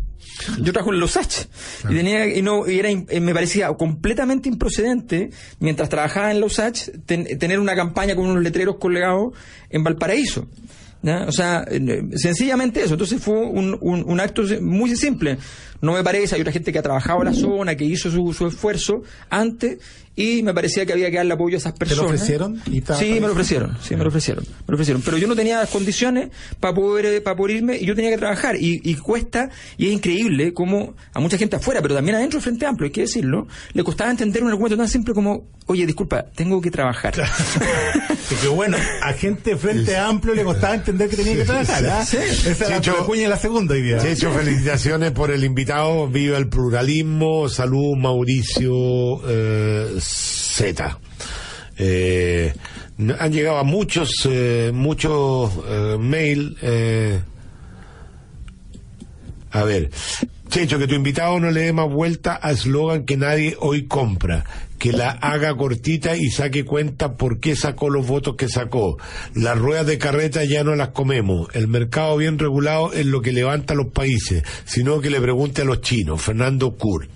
Yo 0.62 0.72
trabajo 0.74 0.94
en 0.94 1.00
los 1.00 1.18
H 1.18 1.48
y 1.90 1.96
tenía 1.96 2.28
y 2.28 2.42
no 2.42 2.68
y 2.70 2.80
era 2.80 2.90
eh, 2.90 3.20
me 3.20 3.34
parecía 3.34 3.68
completamente 3.74 4.50
improcedente 4.50 5.30
mientras 5.60 5.90
trabajaba 5.90 6.32
en 6.32 6.40
los 6.40 6.60
H 6.60 6.92
ten- 7.06 7.38
tener 7.40 7.60
una 7.60 7.76
campaña 7.76 8.16
con 8.16 8.26
unos 8.26 8.44
letreros 8.44 8.76
colgados 8.78 9.34
en 9.70 9.84
Valparaíso. 9.84 10.48
¿ya? 11.02 11.26
O 11.28 11.32
sea, 11.32 11.66
eh, 11.70 12.04
sencillamente 12.16 12.82
eso. 12.82 12.94
Entonces 12.94 13.22
fue 13.22 13.36
un, 13.36 13.78
un, 13.82 14.04
un 14.08 14.20
acto 14.20 14.44
muy 14.62 14.96
simple. 14.96 15.38
No 15.84 15.94
me 15.94 16.04
parece, 16.04 16.36
hay 16.36 16.42
otra 16.42 16.54
gente 16.54 16.72
que 16.72 16.80
ha 16.80 16.82
trabajado 16.82 17.20
en 17.20 17.26
la 17.26 17.34
zona, 17.34 17.76
que 17.76 17.84
hizo 17.84 18.10
su, 18.10 18.34
su 18.34 18.48
esfuerzo 18.48 19.04
antes 19.30 19.80
y 20.16 20.44
me 20.44 20.54
parecía 20.54 20.86
que 20.86 20.94
había 20.94 21.10
que 21.10 21.18
darle 21.18 21.34
apoyo 21.34 21.56
a 21.56 21.58
esas 21.58 21.74
¿Te 21.74 21.80
personas. 21.80 22.04
lo 22.04 22.08
ofrecieron? 22.08 22.62
¿Y 22.72 22.78
estaba 22.80 23.00
Sí, 23.00 23.14
me 23.16 23.22
lo 23.22 23.32
ofrecieron, 23.32 23.78
sí, 23.82 23.96
me 23.96 24.04
lo 24.04 24.10
ofrecieron, 24.10 24.44
me 24.46 24.66
lo 24.68 24.76
ofrecieron. 24.76 25.02
Pero 25.02 25.18
yo 25.18 25.28
no 25.28 25.36
tenía 25.36 25.58
las 25.58 25.70
condiciones 25.70 26.30
para 26.60 26.74
poder, 26.74 27.06
eh, 27.06 27.22
para 27.22 27.36
poder 27.36 27.58
irme 27.58 27.78
y 27.78 27.86
yo 27.86 27.96
tenía 27.96 28.12
que 28.12 28.18
trabajar. 28.18 28.56
Y, 28.56 28.80
y 28.84 28.96
cuesta, 28.96 29.50
y 29.78 29.88
es 29.88 29.94
increíble 29.94 30.54
como 30.54 30.94
a 31.14 31.20
mucha 31.20 31.38
gente 31.38 31.56
afuera, 31.56 31.82
pero 31.82 31.96
también 31.96 32.16
adentro 32.16 32.38
del 32.38 32.44
Frente 32.44 32.66
Amplio, 32.66 32.86
hay 32.86 32.92
que 32.92 33.02
decirlo, 33.02 33.48
le 33.74 33.84
costaba 33.84 34.12
entender 34.12 34.44
un 34.44 34.50
argumento 34.50 34.78
tan 34.78 34.88
simple 34.88 35.16
como, 35.16 35.48
oye, 35.66 35.86
disculpa, 35.86 36.26
tengo 36.36 36.62
que 36.62 36.70
trabajar. 36.70 37.16
Porque 38.30 38.48
bueno, 38.54 38.78
a 39.02 39.14
gente 39.14 39.58
frente 39.58 39.98
amplio 39.98 40.36
le 40.36 40.44
costaba 40.44 40.76
entender 40.76 41.10
que 41.10 41.16
tenía 41.16 41.36
que 41.38 41.44
trabajar. 41.46 41.86
¿ah? 41.88 42.06
Sí. 42.06 42.18
Esa 42.18 42.68
era 42.68 42.80
la 42.80 43.06
cuña 43.06 43.24
de 43.24 43.30
la 43.30 43.38
segunda 43.38 43.74
hoy 43.74 43.82
día. 43.82 43.98
Checho, 43.98 44.32
felicitaciones 44.32 45.12
por 45.12 45.32
el 45.32 45.44
invitado. 45.44 45.73
Viva 46.10 46.38
el 46.38 46.50
pluralismo. 46.50 47.50
Salud, 47.50 47.96
Mauricio 47.98 49.22
eh, 49.28 49.96
Z. 50.00 51.00
Eh, 51.78 52.54
han 53.20 53.34
llegado 53.34 53.64
muchos, 53.64 54.28
eh, 54.30 54.72
muchos 54.74 55.52
eh, 55.68 55.98
mail. 56.00 56.58
a 59.52 59.64
ver, 59.64 59.90
Checho, 60.50 60.78
que 60.78 60.88
tu 60.88 60.96
invitado 60.96 61.40
no 61.40 61.50
le 61.50 61.62
dé 61.62 61.74
más 61.74 61.90
vuelta 61.90 62.40
a 62.42 62.52
eslogan 62.52 63.06
que 63.06 63.18
nadie 63.18 63.56
hoy 63.60 63.88
compra, 63.88 64.46
que 64.84 64.92
la 64.92 65.12
haga 65.12 65.56
cortita 65.56 66.18
y 66.18 66.30
saque 66.30 66.66
cuenta 66.66 67.16
por 67.16 67.40
qué 67.40 67.56
sacó 67.56 67.90
los 67.90 68.06
votos 68.06 68.36
que 68.36 68.50
sacó. 68.50 68.98
Las 69.34 69.58
ruedas 69.58 69.88
de 69.88 69.98
carreta 69.98 70.44
ya 70.44 70.66
no 70.66 70.76
las 70.76 70.90
comemos. 70.90 71.48
El 71.54 71.70
mercado 71.70 72.18
bien 72.18 72.38
regulado 72.38 72.92
es 72.92 73.06
lo 73.06 73.22
que 73.22 73.32
levanta 73.32 73.76
a 73.76 73.78
los 73.78 73.94
países, 73.94 74.44
sino 74.66 75.00
que 75.00 75.10
le 75.10 75.22
pregunte 75.22 75.62
a 75.62 75.64
los 75.64 75.80
chinos. 75.80 76.22
Fernando 76.22 76.76
Kur. 76.76 77.08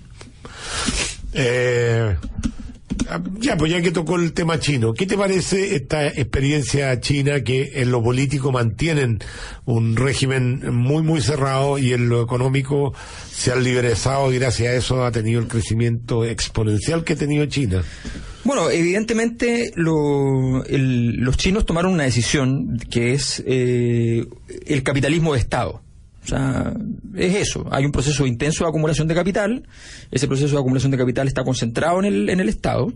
Eh, 1.34 2.16
ya, 3.40 3.56
pues 3.56 3.72
ya 3.72 3.80
que 3.80 3.90
tocó 3.90 4.16
el 4.16 4.32
tema 4.32 4.58
chino, 4.58 4.92
¿qué 4.92 5.06
te 5.06 5.16
parece 5.16 5.74
esta 5.74 6.06
experiencia 6.06 7.00
china 7.00 7.42
que 7.42 7.72
en 7.74 7.90
lo 7.90 8.02
político 8.02 8.52
mantienen 8.52 9.18
un 9.64 9.96
régimen 9.96 10.74
muy, 10.74 11.02
muy 11.02 11.20
cerrado 11.20 11.78
y 11.78 11.92
en 11.92 12.08
lo 12.08 12.22
económico 12.22 12.94
se 13.30 13.52
han 13.52 13.62
liberalizado 13.62 14.32
y 14.32 14.38
gracias 14.38 14.68
a 14.68 14.74
eso 14.74 15.04
ha 15.04 15.12
tenido 15.12 15.40
el 15.40 15.48
crecimiento 15.48 16.24
exponencial 16.24 17.04
que 17.04 17.14
ha 17.14 17.16
tenido 17.16 17.46
China? 17.46 17.82
Bueno, 18.44 18.70
evidentemente 18.70 19.72
los 19.76 21.36
chinos 21.36 21.66
tomaron 21.66 21.92
una 21.92 22.04
decisión 22.04 22.78
que 22.90 23.12
es 23.12 23.42
eh, 23.46 24.24
el 24.66 24.82
capitalismo 24.82 25.34
de 25.34 25.40
Estado. 25.40 25.82
O 26.28 26.30
sea, 26.30 26.74
es 27.16 27.34
eso. 27.36 27.66
Hay 27.70 27.86
un 27.86 27.90
proceso 27.92 28.26
intenso 28.26 28.64
de 28.64 28.68
acumulación 28.68 29.08
de 29.08 29.14
capital. 29.14 29.66
Ese 30.10 30.26
proceso 30.26 30.54
de 30.56 30.60
acumulación 30.60 30.92
de 30.92 30.98
capital 30.98 31.26
está 31.26 31.42
concentrado 31.42 32.00
en 32.00 32.04
el, 32.04 32.28
en 32.28 32.40
el 32.40 32.50
Estado. 32.50 32.92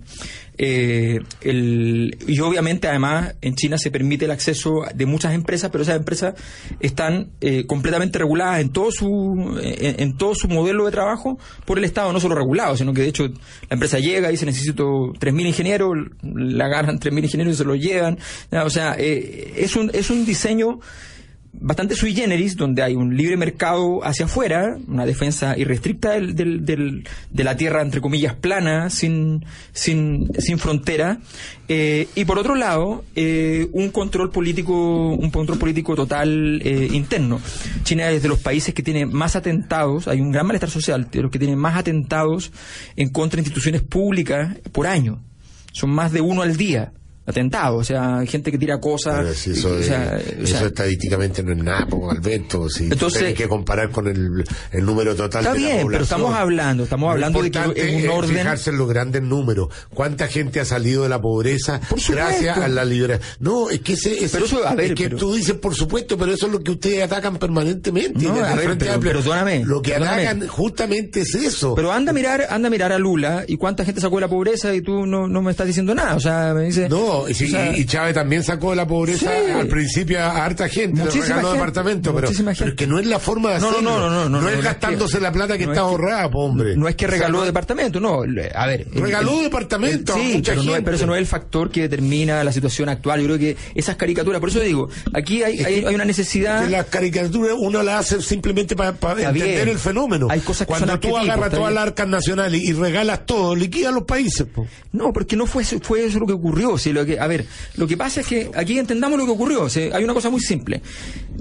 Eh, 0.58 1.18
el- 1.40 2.14
y 2.28 2.38
obviamente, 2.40 2.88
además, 2.88 3.34
en 3.40 3.54
China 3.54 3.78
se 3.78 3.90
permite 3.90 4.26
el 4.26 4.32
acceso 4.32 4.82
de 4.94 5.06
muchas 5.06 5.32
empresas, 5.32 5.70
pero 5.70 5.82
esas 5.82 5.96
empresas 5.96 6.34
están 6.80 7.30
eh, 7.40 7.64
completamente 7.66 8.18
reguladas 8.18 8.60
en 8.60 8.68
todo 8.70 8.92
su 8.92 9.58
en, 9.62 10.00
en 10.00 10.16
todo 10.18 10.34
su 10.34 10.48
modelo 10.48 10.84
de 10.84 10.90
trabajo 10.90 11.38
por 11.64 11.78
el 11.78 11.84
Estado, 11.84 12.12
no 12.12 12.20
solo 12.20 12.34
regulado, 12.34 12.76
sino 12.76 12.92
que 12.92 13.00
de 13.00 13.08
hecho 13.08 13.26
la 13.28 13.34
empresa 13.70 13.98
llega 13.98 14.28
y 14.28 14.32
dice 14.32 14.44
necesito 14.44 14.84
3.000 15.18 15.46
ingenieros, 15.46 15.90
le 16.22 16.62
agarran 16.62 17.00
3.000 17.00 17.24
ingenieros 17.24 17.54
y 17.54 17.56
se 17.56 17.64
los 17.64 17.78
llevan. 17.78 18.18
O 18.62 18.68
sea, 18.70 18.94
eh, 18.98 19.54
es 19.56 19.74
un 19.74 19.90
es 19.94 20.10
un 20.10 20.26
diseño 20.26 20.80
bastante 21.55 21.94
sui 21.94 22.14
generis, 22.14 22.57
donde 22.57 22.82
hay 22.82 22.94
un 22.94 23.16
libre 23.16 23.36
mercado 23.36 24.05
hacia 24.05 24.24
afuera, 24.24 24.76
una 24.88 25.05
defensa 25.07 25.57
irrestricta 25.57 26.12
del, 26.12 26.34
del- 26.64 27.05
de 27.30 27.44
la 27.44 27.57
tierra, 27.57 27.82
entre 27.82 28.00
comillas, 28.00 28.34
plana, 28.34 28.90
sin, 28.90 29.44
sin, 29.72 30.30
sin 30.38 30.59
frontera, 30.59 31.18
eh, 31.68 32.09
y 32.14 32.24
por 32.24 32.38
otro 32.38 32.55
lado, 32.55 33.05
eh, 33.14 33.68
un 33.72 33.90
control 33.90 34.30
político, 34.30 35.11
un 35.12 35.30
control 35.30 35.59
político 35.59 35.94
total 35.94 36.61
eh, 36.64 36.88
interno. 36.92 37.40
China 37.84 38.11
es 38.11 38.22
de 38.22 38.28
los 38.28 38.38
países 38.40 38.74
que 38.74 38.82
tiene 38.82 39.07
más 39.07 39.36
atentados, 39.36 40.09
hay 40.09 40.20
un 40.20 40.32
gran 40.32 40.46
malestar 40.46 40.70
social, 40.70 41.09
de 41.11 41.22
los 41.22 41.30
que 41.30 41.38
tienen 41.38 41.59
más 41.59 41.76
atentados 41.76 42.50
en 42.96 43.11
contra 43.11 43.36
de 43.36 43.42
instituciones 43.42 43.82
públicas 43.82 44.57
por 44.72 44.86
año. 44.86 45.22
Son 45.72 45.90
más 45.90 46.12
de 46.12 46.20
uno 46.20 46.42
al 46.42 46.57
día. 46.57 46.92
Atentados, 47.24 47.80
o 47.80 47.84
sea, 47.84 48.18
hay 48.18 48.26
gente 48.26 48.50
que 48.50 48.58
tira 48.58 48.80
cosas. 48.80 49.18
Pero 49.20 49.34
si 49.34 49.52
eso, 49.52 49.68
o 49.70 49.78
es- 49.78 49.86
sea, 49.86 50.18
o 50.18 50.42
eso 50.42 50.58
sea, 50.58 50.66
estadísticamente 50.66 51.42
no 51.44 51.52
es 51.52 51.58
nada, 51.58 51.86
po, 51.86 52.10
Alberto. 52.10 52.68
Si 52.68 52.84
Entonces- 52.84 53.20
tienes 53.20 53.36
que 53.38 53.46
comparar 53.48 53.90
con 53.90 54.08
el, 54.08 54.44
el 54.72 54.84
número 54.84 55.14
total 55.14 55.42
Está 55.44 55.52
de 55.54 55.60
la 55.60 55.66
bien, 55.66 55.70
pero 55.76 55.82
población. 55.84 56.02
estamos 56.02 56.34
hablando, 56.34 56.82
estamos 56.84 57.06
Lo 57.06 57.12
hablando 57.12 57.42
de 57.42 57.50
que 57.52 57.58
en 57.58 57.94
un 57.96 58.00
es 58.02 58.08
orden- 58.10 58.38
fijarse 58.38 58.70
en 58.70 58.78
los 58.78 58.88
grandes 58.88 59.22
números. 59.22 59.68
¿Cuánta 59.94 60.26
gente 60.26 60.58
ha 60.58 60.64
salido 60.64 61.04
de 61.04 61.08
la 61.10 61.20
pobreza 61.20 61.80
gracias 62.08 62.58
a 62.58 62.66
la 62.66 62.84
liberación? 62.84 63.28
No, 63.38 63.70
es 63.70 63.80
que 63.82 63.92
ese, 63.92 64.14
ese- 64.24 64.28
Pero 64.32 64.46
eso, 64.46 64.66
a 64.66 64.74
ver, 64.74 64.86
es 64.92 64.94
que 64.96 65.04
pero- 65.04 65.18
tú 65.18 65.34
dices 65.34 65.54
por 65.54 65.74
supuesto, 65.76 66.18
pero 66.18 66.32
eso 66.32 66.46
es 66.46 66.52
lo 66.52 66.60
que 66.60 66.72
ustedes 66.72 67.04
atacan 67.04 67.36
permanentemente. 67.38 68.24
No, 68.24 68.34
a 68.44 68.54
ver, 68.56 68.76
pero- 68.78 68.98
perdóname, 69.00 69.64
Lo 69.64 69.80
que 69.80 69.92
perdóname. 69.92 70.26
atacan 70.26 70.48
justamente 70.48 71.20
es 71.20 71.34
eso. 71.36 71.74
Pero 71.76 71.92
anda 71.92 72.10
a 72.10 72.14
mirar, 72.14 72.46
anda 72.50 72.66
a 72.66 72.70
mirar 72.70 72.90
a 72.92 72.98
Lula 72.98 73.44
y 73.46 73.56
cuánta 73.56 73.84
gente 73.84 74.00
sacó 74.00 74.16
de 74.16 74.22
la 74.22 74.28
pobreza 74.28 74.74
y 74.74 74.80
tú 74.80 75.06
no, 75.06 75.28
no 75.28 75.40
me 75.40 75.52
estás 75.52 75.68
diciendo 75.68 75.94
nada. 75.94 76.16
O 76.16 76.20
sea, 76.20 76.52
me 76.54 76.64
dice. 76.64 76.88
No, 76.88 77.11
y, 77.28 77.34
sí, 77.34 77.44
o 77.46 77.48
sea, 77.48 77.76
y 77.76 77.84
Chávez 77.84 78.14
también 78.14 78.42
sacó 78.42 78.70
de 78.70 78.76
la 78.76 78.86
pobreza 78.86 79.30
Sí. 79.30 79.50
al 79.52 79.68
principio 79.68 80.20
a 80.20 80.44
harta 80.44 80.68
gente, 80.68 81.00
Muchísima 81.00 81.24
regaló 81.26 81.48
gente, 81.48 81.58
departamentos, 81.58 82.14
pero, 82.14 82.28
es 82.68 82.74
que 82.74 82.86
no 82.86 82.98
es 82.98 83.06
la 83.06 83.18
forma 83.18 83.50
de 83.50 83.56
hacerlo. 83.56 83.80
no, 83.82 83.98
no, 83.98 84.10
no, 84.10 84.28
no, 84.28 84.40
no, 84.40 84.48
es 84.48 84.62
gastándose 84.62 85.20
la 85.20 85.32
plata 85.32 85.56
que 85.56 85.64
está 85.64 85.80
ahorrada, 85.80 86.26
hombre. 86.26 86.76
No 86.76 86.88
es 86.88 86.96
que 86.96 87.06
regaló 87.06 87.42
departamento, 87.44 88.00
no. 88.00 88.22
A 88.54 88.66
ver. 88.66 88.86
Regaló 88.92 89.42
departamento 89.42 90.14
Sí, 90.14 90.32
mucha 90.34 90.54
pero, 90.84 90.96
eso 90.96 91.06
no 91.06 91.14
es 91.14 91.20
el 91.20 91.26
factor 91.26 91.70
que 91.70 91.82
determina 91.82 92.42
la 92.44 92.52
situación 92.52 92.88
actual. 92.88 93.20
Yo 93.20 93.26
creo 93.26 93.38
que 93.38 93.56
esas 93.74 93.96
caricaturas, 93.96 94.40
por 94.40 94.48
eso 94.48 94.60
digo, 94.60 94.88
aquí 95.12 95.42
hay, 95.42 95.84
una 95.94 96.04
necesidad. 96.04 96.68
las 96.68 96.86
caricaturas 96.86 97.56
uno 97.58 97.82
las 97.82 98.00
hace 98.12 98.22
simplemente 98.22 98.76
para 98.76 98.90
entender 98.90 99.32
bien. 99.32 99.68
el 99.68 99.78
fenómeno. 99.78 100.28
Hay 100.30 100.40
cosas 100.40 100.66
que 100.66 100.70
Cuando 100.72 100.92
son 100.92 101.00
tú 101.00 101.16
agarras 101.16 101.50
todas 101.50 101.72
las 101.72 101.82
arcas 101.84 102.08
nacionales 102.08 102.62
y 102.62 102.72
regalas 102.72 103.26
todo, 103.26 103.54
liquida 103.54 103.90
los 103.90 104.04
países. 104.04 104.46
po. 104.46 104.66
No, 104.92 105.12
porque 105.12 105.36
no 105.36 105.46
fue, 105.46 105.64
fue 105.64 106.04
eso 106.04 106.18
lo 106.18 106.26
que 106.26 106.32
ocurrió. 106.32 106.78
Sí, 106.78 106.92
lo 106.92 107.01
que, 107.05 107.18
a 107.18 107.26
ver, 107.26 107.46
lo 107.76 107.86
que 107.86 107.96
pasa 107.96 108.20
es 108.20 108.26
que 108.26 108.50
aquí 108.55 108.78
entendamos 108.78 109.18
lo 109.18 109.24
que 109.24 109.32
ocurrió. 109.32 109.66
Hay 109.92 110.05
una 110.05 110.14
cosa 110.14 110.30
muy 110.30 110.40
simple. 110.40 110.80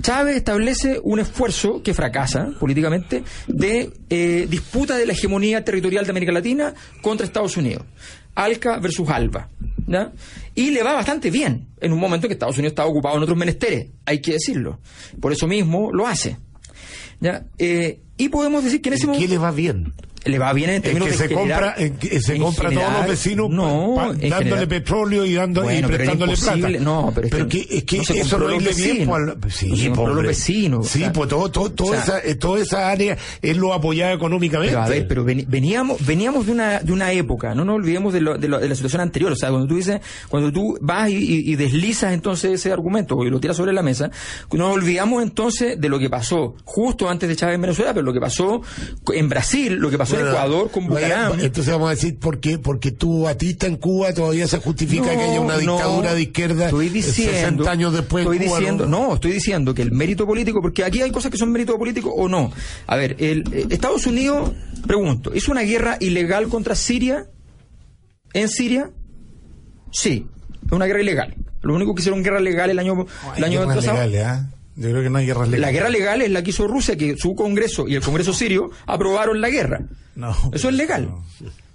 Chávez 0.02 0.36
establece 0.36 1.00
un 1.04 1.20
esfuerzo 1.20 1.82
que 1.84 1.94
fracasa 1.94 2.52
políticamente 2.60 3.24
de 3.48 3.92
eh, 4.10 4.48
disputa 4.50 4.98
de 4.98 5.06
la 5.06 5.14
hegemonía 5.14 5.64
territorial 5.64 6.06
de 6.06 6.12
América 6.12 6.32
Latina 6.32 6.74
contra 7.02 7.26
Estados 7.26 7.58
Unidos. 7.58 7.86
Alca 8.36 8.80
versus 8.80 9.10
Alba. 9.10 9.50
¿ya? 9.88 10.12
Y 10.56 10.72
le 10.72 10.84
va 10.84 10.94
bastante 10.94 11.30
bien 11.30 11.68
en 11.80 11.94
un 11.94 12.00
momento 12.00 12.28
en 12.28 12.30
que 12.30 12.34
Estados 12.34 12.58
Unidos 12.58 12.72
estaba 12.72 12.90
ocupado 12.90 13.18
en 13.18 13.24
otros 13.24 13.38
menesteres, 13.38 13.88
hay 14.06 14.22
que 14.22 14.34
decirlo. 14.34 14.80
Por 15.20 15.34
eso 15.34 15.48
mismo 15.48 15.92
lo 15.92 16.08
hace. 16.08 16.38
¿ya? 17.20 17.46
Eh, 17.58 18.00
y 18.18 18.30
podemos 18.30 18.64
decir 18.64 18.82
que 18.82 18.90
en 18.90 18.94
ese 18.94 19.06
¿En 19.06 19.12
qué 19.14 19.18
momento 19.18 19.34
le 19.34 19.38
va 19.38 19.52
bien? 19.52 19.94
Le 20.24 20.38
va 20.38 20.54
bien 20.54 20.70
en 20.70 20.82
términos 20.84 21.08
que 21.08 21.12
de 21.14 21.18
se 21.18 21.28
generar- 21.30 21.60
compra, 21.74 21.84
en 21.84 21.94
que 21.98 22.22
se 22.22 22.36
en 22.36 22.42
compra 22.44 22.70
todos 22.70 22.94
los 22.94 23.08
vecinos 23.08 23.50
no, 23.50 23.94
pa- 23.96 24.06
dándole 24.14 24.30
general. 24.44 24.68
petróleo 24.68 25.26
y 25.26 25.34
dando 25.34 25.64
Bueno, 25.64 25.88
y 25.88 25.92
prestándole 25.92 26.38
plata. 26.38 26.70
no, 26.80 27.12
pero 27.16 27.28
es 27.28 27.46
que 27.46 27.68
que, 27.68 27.78
es 27.78 27.84
que 27.84 27.98
no 27.98 28.04
eso 28.22 28.38
no 28.40 28.56
irle 28.56 28.72
bien 28.74 29.10
al- 29.12 29.38
sí, 29.50 29.70
No 29.70 29.76
se 29.78 29.90
compró 29.92 30.14
los 30.14 30.24
vecinos, 30.26 30.86
o 30.86 30.90
Sí, 30.90 31.06
pues 31.14 31.28
todo, 31.30 31.50
todo, 31.50 31.72
toda, 31.72 32.00
o 32.00 32.04
sea, 32.04 32.18
esa, 32.20 32.28
eh, 32.30 32.36
toda 32.36 32.62
esa 32.62 32.90
área 32.92 33.18
es 33.42 33.58
lo 33.58 33.74
apoyada 33.74 34.14
económicamente. 34.14 34.74
Pero 34.74 34.84
a 34.84 34.90
ver, 34.90 35.08
pero 35.08 35.24
veníamos, 35.26 36.06
veníamos 36.06 36.46
de 36.46 36.52
una, 36.52 36.80
de 36.80 36.94
una 36.94 37.12
época, 37.12 37.56
no 37.56 37.66
nos 37.66 37.76
olvidemos 37.78 38.14
de, 38.14 38.22
lo- 38.22 38.38
de, 38.38 38.48
lo- 38.48 38.60
de 38.60 38.70
la 38.70 38.76
situación 38.76 39.02
anterior. 39.02 39.32
O 39.32 39.36
sea, 39.36 39.50
cuando 39.50 39.68
tú 39.68 39.76
dices, 39.76 40.02
cuando 40.30 40.52
tú 40.52 40.78
vas 40.82 41.10
y, 41.10 41.16
y- 41.16 41.52
y 41.52 41.56
deslizas 41.56 42.14
entonces 42.14 42.52
ese 42.52 42.72
argumento 42.72 43.24
y 43.26 43.30
lo 43.30 43.40
tiras 43.40 43.58
sobre 43.58 43.74
la 43.74 43.82
mesa, 43.82 44.12
nos 44.54 44.74
olvidamos 44.74 45.24
entonces 45.24 45.82
de 45.82 45.90
lo 45.90 45.98
que 45.98 46.10
pasó 46.10 46.56
justo 46.64 47.10
antes 47.10 47.28
de 47.28 47.36
Chávez 47.36 47.56
en 47.56 47.62
Venezuela, 47.62 47.92
pero 47.94 48.06
lo 48.06 48.14
que 48.14 48.20
pasó 48.20 48.62
en 49.14 49.28
Brasil, 49.30 49.74
lo 49.76 49.90
que 49.90 49.98
pasó 49.98 50.11
pasó 50.12 50.16
en 50.18 50.22
Bueno, 50.24 50.38
Ecuador 50.38 50.72
con 50.72 50.88
Bucaram. 50.88 51.40
Entonces 51.40 51.74
vamos 51.74 51.88
a 51.88 51.92
decir, 51.92 52.20
¿por 52.20 52.40
qué? 52.40 52.58
Porque 52.58 52.92
tú 52.92 53.24
batista 53.24 53.68
en 53.68 53.78
Cuba 53.78 54.14
todavía 54.14 54.48
se 54.48 54.58
justifica 54.60 55.06
No, 55.06 55.12
que 55.12 55.24
haya 55.24 55.40
una 55.40 55.54
no, 55.56 55.60
dictadura 55.60 56.14
de 56.14 56.22
izquierda 56.22 56.66
estoy 56.66 56.88
eh, 56.88 56.90
diciendo, 56.90 57.34
60 57.64 57.72
años 57.72 57.94
después 57.94 58.24
estoy 58.26 58.40
Cuba. 58.40 58.58
diciendo, 58.60 58.86
¿no? 58.88 59.14
estoy 59.16 59.32
diciendo 59.32 59.74
que 59.74 59.82
el 59.82 59.92
mérito 59.92 60.26
político, 60.26 60.62
porque 60.62 60.84
aquí 60.84 61.02
hay 61.02 61.12
cosas 61.12 61.32
que 61.32 61.38
son 61.38 61.52
mérito 61.52 61.78
político 61.78 62.10
o 62.12 62.28
no. 62.28 62.52
A 62.88 62.96
ver, 62.96 63.16
el, 63.20 63.44
eh, 63.54 63.68
Estados 63.70 64.06
Unidos, 64.06 64.52
pregunto, 64.86 65.32
¿hizo 65.36 65.52
una 65.52 65.62
guerra 65.62 65.98
ilegal 66.00 66.48
contra 66.48 66.76
Siria? 66.76 67.28
¿En 68.34 68.48
Siria? 68.50 68.90
Sí, 69.92 70.28
es 70.66 70.72
una 70.72 70.86
guerra 70.86 71.02
ilegal. 71.02 71.36
Lo 71.62 71.76
único 71.76 71.94
que 71.94 72.02
hicieron 72.02 72.24
guerra 72.24 72.40
legal 72.40 72.70
el 72.70 72.80
año, 72.80 73.06
el 73.36 73.44
año 73.44 73.66
pasado. 73.68 73.94
legales, 74.08 74.26
¿ah? 74.26 74.50
Yo 74.82 74.90
creo 74.90 75.04
que 75.04 75.10
no 75.10 75.20
hay 75.20 75.28
guerras 75.28 75.48
legales. 75.48 75.62
La 75.62 75.72
guerra 75.72 75.90
legal 75.90 76.22
es 76.22 76.32
la 76.32 76.44
que 76.44 76.50
hizo 76.50 76.68
Rusia, 76.68 76.96
que 76.96 77.16
su 77.16 77.36
Congreso 77.36 77.88
y 77.88 77.96
el 77.96 78.02
Congreso 78.02 78.34
sirio 78.34 78.72
aprobaron 78.88 79.40
la 79.40 79.50
guerra. 79.50 79.82
No. 80.16 80.36
Eso 80.54 80.70
es 80.70 80.76
legal. 80.76 81.10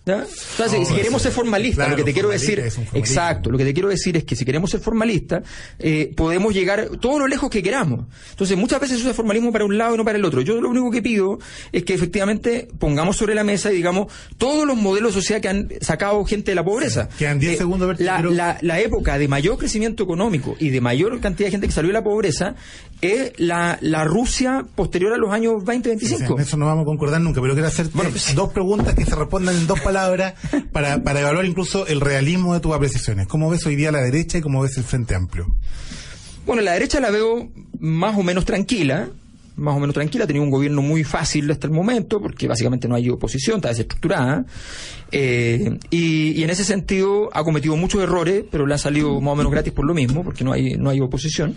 ¿Ya? 0.07 0.25
Sea, 0.25 0.69
si- 0.69 0.95
queremos 0.95 1.21
ser 1.21 1.33
formalistas, 1.33 1.79
Claro, 1.87 1.91
lo 1.91 1.97
que 1.97 2.05
te 2.05 2.13
quiero 2.13 2.29
decir, 2.29 2.61
exacto, 2.95 3.51
lo 3.51 3.59
que 3.59 3.65
te 3.65 3.75
quiero 3.75 3.89
decir 3.89 4.17
es 4.17 4.23
que 4.23 4.37
si 4.37 4.45
queremos 4.45 4.71
ser 4.71 4.79
formalistas, 4.79 5.43
eh, 5.81 6.13
podemos 6.17 6.55
llegar 6.55 6.91
todo 7.01 7.19
lo 7.19 7.27
lejos 7.27 7.51
que 7.51 7.61
queramos. 7.61 8.07
Entonces, 8.31 8.57
muchas 8.57 8.81
veces 8.81 9.01
eso 9.01 9.11
es 9.11 9.17
formalismo 9.17 9.51
para 9.51 9.65
un 9.65 9.77
lado 9.77 9.95
y 9.95 9.99
no 9.99 10.05
para 10.05 10.17
el 10.17 10.25
otro. 10.25 10.43
Yo 10.43 10.61
lo 10.61 10.69
único 10.71 10.93
que 10.93 11.03
pido 11.03 11.41
es 11.73 11.83
que 11.83 11.95
efectivamente 11.95 12.69
pongamos 12.79 13.17
sobre 13.17 13.35
la 13.35 13.43
mesa 13.43 13.73
y 13.73 13.75
digamos 13.77 14.07
todos 14.39 14.65
los 14.65 14.77
modelos 14.77 15.13
de 15.13 15.21
sociedad 15.21 15.43
que 15.43 15.49
han 15.49 15.71
sacado 15.81 16.25
gente 16.25 16.53
de 16.53 16.55
la 16.55 16.65
pobreza. 16.65 17.09
Quedan 17.19 17.41
10 17.41 17.55
Eh, 17.55 17.57
segundos, 17.57 17.99
la, 17.99 18.23
la- 18.23 18.59
la 18.61 18.79
época 18.79 19.19
de 19.19 19.27
mayor 19.27 19.59
crecimiento 19.59 20.05
económico 20.05 20.55
y 20.61 20.71
de 20.71 20.81
mayor 20.81 21.19
cantidad 21.21 21.49
de 21.49 21.51
gente 21.51 21.67
que 21.67 21.73
salió 21.73 21.89
de 21.89 21.95
la 21.95 22.05
pobreza 22.05 22.55
es 23.01 23.33
la, 23.39 23.77
la 23.81 24.05
Rusia 24.05 24.65
posterior 24.77 25.13
a 25.15 25.17
los 25.17 25.33
años 25.33 25.65
20-25. 25.65 26.37
En 26.37 26.41
eso 26.43 26.57
no 26.57 26.67
vamos 26.67 26.83
a 26.83 26.87
concordar 26.87 27.21
nunca, 27.21 27.41
pero 27.41 27.55
quiero 27.55 27.67
hacerte 27.67 27.93
dos 28.37 28.53
preguntas 28.53 28.95
que 28.95 29.05
se 29.05 29.17
respondan 29.17 29.57
en 29.57 29.67
dos 29.67 29.81
palabras 29.81 29.96
para, 30.73 31.03
para 31.03 31.21
evaluar 31.21 31.45
incluso 31.45 31.87
el 31.87 32.01
realismo 32.01 32.55
de 32.55 32.61
tus 32.61 32.75
apreciaciones. 32.75 33.27
¿Cómo 33.27 33.51
ves 33.51 33.65
hoy 33.67 33.77
día 33.77 33.91
la 33.93 34.01
derecha 34.01 34.39
y 34.39 34.41
cómo 34.41 34.63
ves 34.63 34.77
el 34.77 34.85
Frente 34.85 35.15
Amplio? 35.15 35.47
Bueno, 36.45 36.63
la 36.63 36.73
derecha 36.73 37.01
la 37.01 37.11
veo 37.11 37.51
más 37.81 38.17
o 38.17 38.23
menos 38.23 38.45
tranquila, 38.45 39.09
más 39.57 39.75
o 39.75 39.81
menos 39.81 39.95
tranquila, 39.95 40.25
ha 40.25 40.27
tenido 40.27 40.45
un 40.45 40.51
gobierno 40.51 40.83
muy 40.83 41.03
fácil 41.03 41.51
hasta 41.51 41.67
el 41.67 41.73
momento, 41.73 42.21
porque 42.21 42.47
básicamente 42.47 42.87
no 42.89 42.95
hay 42.95 43.09
oposición, 43.09 43.57
está 43.57 43.69
desestructurada, 43.71 44.45
eh, 45.19 45.79
y, 45.89 46.43
en 46.43 46.51
ese 46.51 46.63
sentido 46.63 47.31
ha 47.33 47.43
cometido 47.43 47.75
muchos 47.75 48.03
errores, 48.03 48.45
pero 48.51 48.67
le 48.67 48.75
han 48.75 48.79
salido 48.79 49.19
más 49.23 49.33
o 49.33 49.37
menos 49.37 49.51
gratis 49.51 49.73
por 49.73 49.87
lo 49.87 49.95
mismo, 49.95 50.23
porque 50.23 50.45
no 50.45 50.53
hay, 50.53 50.75
no 50.75 50.91
hay 50.91 51.01
oposición. 51.01 51.57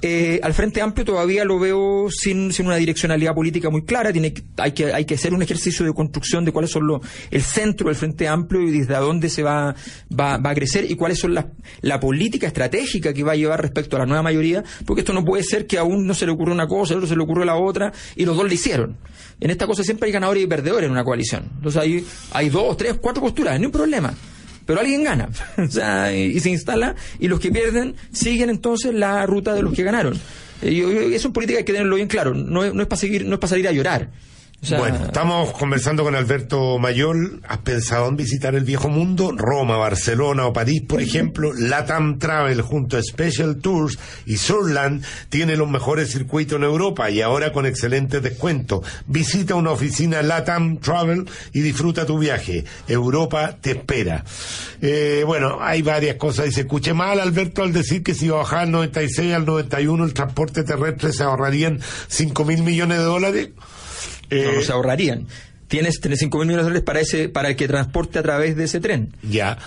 Eh, 0.00 0.38
al 0.44 0.54
Frente 0.54 0.80
Amplio 0.80 1.04
todavía 1.04 1.44
lo 1.44 1.58
veo 1.58 2.06
sin, 2.10 2.52
sin 2.52 2.66
una 2.66 2.76
direccionalidad 2.76 3.34
política 3.34 3.68
muy 3.68 3.82
clara, 3.82 4.12
tiene, 4.12 4.32
hay, 4.58 4.72
que, 4.72 4.92
hay 4.92 5.06
que 5.06 5.14
hacer 5.14 5.34
un 5.34 5.42
ejercicio 5.42 5.84
de 5.84 5.92
construcción 5.92 6.44
de 6.44 6.52
cuáles 6.52 6.70
son 6.70 6.86
los, 6.86 7.00
el 7.32 7.42
centro 7.42 7.88
del 7.88 7.96
Frente 7.96 8.28
Amplio 8.28 8.62
y 8.62 8.70
desde 8.70 8.94
dónde 8.94 9.28
se 9.28 9.42
va, 9.42 9.74
va, 10.12 10.36
va 10.36 10.50
a 10.50 10.54
crecer 10.54 10.88
y 10.88 10.94
cuáles 10.94 11.18
son 11.18 11.34
las, 11.34 11.46
la 11.80 11.98
política 11.98 12.46
estratégica 12.46 13.12
que 13.12 13.24
va 13.24 13.32
a 13.32 13.36
llevar 13.36 13.60
respecto 13.60 13.96
a 13.96 14.00
la 14.00 14.06
nueva 14.06 14.22
mayoría, 14.22 14.62
porque 14.86 15.00
esto 15.00 15.12
no 15.12 15.24
puede 15.24 15.42
ser 15.42 15.66
que 15.66 15.78
a 15.78 15.82
uno 15.82 16.14
se 16.14 16.26
le 16.26 16.32
ocurra 16.32 16.52
una 16.52 16.68
cosa, 16.68 16.94
al 16.94 16.98
otro 16.98 17.08
se 17.08 17.16
le 17.16 17.22
ocurre 17.24 17.44
la 17.44 17.56
otra, 17.56 17.92
y 18.14 18.24
los 18.24 18.36
dos 18.36 18.46
lo 18.46 18.54
hicieron. 18.54 18.98
En 19.40 19.50
esta 19.50 19.66
cosa 19.66 19.82
siempre 19.82 20.06
hay 20.06 20.12
ganadores 20.12 20.44
y 20.44 20.46
perdedores 20.46 20.86
en 20.86 20.92
una 20.92 21.02
coalición. 21.02 21.50
Entonces 21.56 21.80
hay, 21.80 22.06
hay 22.32 22.50
dos, 22.50 22.76
tres, 22.76 22.83
cuatro 22.92 23.22
posturas, 23.22 23.58
no 23.58 23.66
hay 23.66 23.72
problema. 23.72 24.14
Pero 24.66 24.80
alguien 24.80 25.02
gana, 25.04 25.28
o 25.58 25.66
sea, 25.68 26.14
y, 26.14 26.38
se 26.40 26.50
instala, 26.50 26.94
y 27.18 27.28
los 27.28 27.40
que 27.40 27.50
pierden 27.50 27.96
siguen 28.12 28.50
entonces 28.50 28.94
la 28.94 29.26
ruta 29.26 29.54
de 29.54 29.62
los 29.62 29.72
que 29.74 29.82
ganaron. 29.82 30.14
Eh, 30.62 30.74
yo- 30.74 30.90
eso 30.90 31.28
en 31.28 31.32
política 31.32 31.58
hay 31.58 31.64
que 31.64 31.72
tenerlo 31.72 31.96
bien 31.96 32.08
claro, 32.08 32.34
no 32.34 32.72
no 32.72 32.82
es 32.82 32.88
para 32.88 32.98
seguir, 33.00 33.24
no 33.26 33.34
es 33.34 33.40
para 33.40 33.50
salir 33.50 33.68
a 33.68 33.72
llorar. 33.72 34.10
O 34.64 34.66
sea, 34.66 34.78
bueno, 34.78 35.04
estamos 35.04 35.52
conversando 35.52 36.04
con 36.04 36.14
Alberto 36.14 36.78
Mayol. 36.78 37.42
¿Has 37.46 37.58
pensado 37.58 38.08
en 38.08 38.16
visitar 38.16 38.54
el 38.54 38.64
viejo 38.64 38.88
mundo? 38.88 39.34
Roma, 39.36 39.76
Barcelona 39.76 40.46
o 40.46 40.54
París, 40.54 40.80
por 40.88 41.02
ejemplo. 41.02 41.52
Latam 41.52 42.18
Travel 42.18 42.62
junto 42.62 42.96
a 42.96 43.02
Special 43.02 43.56
Tours 43.56 43.98
y 44.24 44.38
Surland 44.38 45.04
tiene 45.28 45.58
los 45.58 45.68
mejores 45.68 46.10
circuitos 46.10 46.56
en 46.56 46.64
Europa 46.64 47.10
y 47.10 47.20
ahora 47.20 47.52
con 47.52 47.66
excelentes 47.66 48.22
descuentos. 48.22 48.86
Visita 49.06 49.54
una 49.54 49.70
oficina 49.70 50.22
Latam 50.22 50.78
Travel 50.78 51.28
y 51.52 51.60
disfruta 51.60 52.06
tu 52.06 52.18
viaje. 52.18 52.64
Europa 52.88 53.58
te 53.60 53.72
espera. 53.72 54.24
Eh, 54.80 55.24
bueno, 55.26 55.58
hay 55.60 55.82
varias 55.82 56.16
cosas. 56.16 56.46
Dice, 56.46 56.62
escuché 56.62 56.94
mal 56.94 57.20
Alberto 57.20 57.62
al 57.62 57.74
decir 57.74 58.02
que 58.02 58.14
si 58.14 58.24
iba 58.24 58.36
a 58.36 58.44
bajar 58.44 58.60
al 58.60 58.70
96 58.70 59.34
al 59.34 59.44
91 59.44 60.04
el 60.06 60.14
transporte 60.14 60.64
terrestre 60.64 61.12
se 61.12 61.22
ahorrarían 61.22 61.80
5 62.08 62.44
mil 62.46 62.62
millones 62.62 62.96
de 62.96 63.04
dólares. 63.04 63.50
No, 64.30 64.36
no 64.52 64.60
Eh, 64.60 64.62
se 64.64 64.72
ahorrarían. 64.72 65.26
Tienes 65.68 65.98
5 66.02 66.38
mil 66.38 66.46
millones 66.46 66.64
de 66.66 66.70
dólares 66.70 66.84
para, 66.84 67.00
ese, 67.00 67.28
para 67.28 67.48
el 67.48 67.56
que 67.56 67.66
transporte 67.66 68.18
a 68.18 68.22
través 68.22 68.54
de 68.56 68.64
ese 68.64 68.80
tren. 68.80 69.14
Ya. 69.22 69.58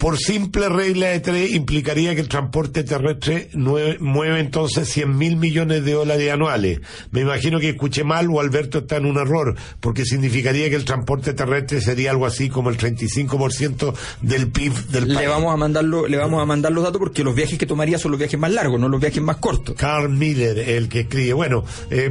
Por 0.00 0.16
simple 0.16 0.70
regla 0.70 1.08
de 1.08 1.20
tres, 1.20 1.52
implicaría 1.52 2.14
que 2.14 2.22
el 2.22 2.28
transporte 2.28 2.84
terrestre 2.84 3.50
mueve 3.54 4.40
entonces 4.40 4.88
100 4.88 5.14
mil 5.14 5.36
millones 5.36 5.84
de 5.84 5.92
dólares 5.92 6.32
anuales. 6.32 6.80
Me 7.10 7.20
imagino 7.20 7.60
que 7.60 7.68
escuché 7.68 8.02
mal 8.02 8.28
o 8.32 8.40
Alberto 8.40 8.78
está 8.78 8.96
en 8.96 9.04
un 9.04 9.18
error, 9.18 9.56
porque 9.80 10.06
significaría 10.06 10.70
que 10.70 10.76
el 10.76 10.86
transporte 10.86 11.34
terrestre 11.34 11.82
sería 11.82 12.12
algo 12.12 12.24
así 12.24 12.48
como 12.48 12.70
el 12.70 12.78
35% 12.78 13.94
del 14.22 14.48
PIB 14.48 14.72
del 14.86 15.06
país. 15.06 15.18
Le 15.18 15.28
vamos 15.28 15.52
a 15.52 15.58
mandarlo, 15.58 16.06
le 16.08 16.16
vamos 16.16 16.42
a 16.42 16.46
mandar 16.46 16.72
los 16.72 16.82
datos 16.82 16.98
porque 16.98 17.22
los 17.22 17.34
viajes 17.34 17.58
que 17.58 17.66
tomaría 17.66 17.98
son 17.98 18.12
los 18.12 18.18
viajes 18.18 18.40
más 18.40 18.52
largos, 18.52 18.80
no 18.80 18.88
los 18.88 19.02
viajes 19.02 19.22
más 19.22 19.36
cortos. 19.36 19.76
Carl 19.76 20.08
Miller, 20.08 20.58
el 20.58 20.88
que 20.88 21.00
escribe. 21.00 21.34
Bueno, 21.34 21.62
eh, 21.90 22.10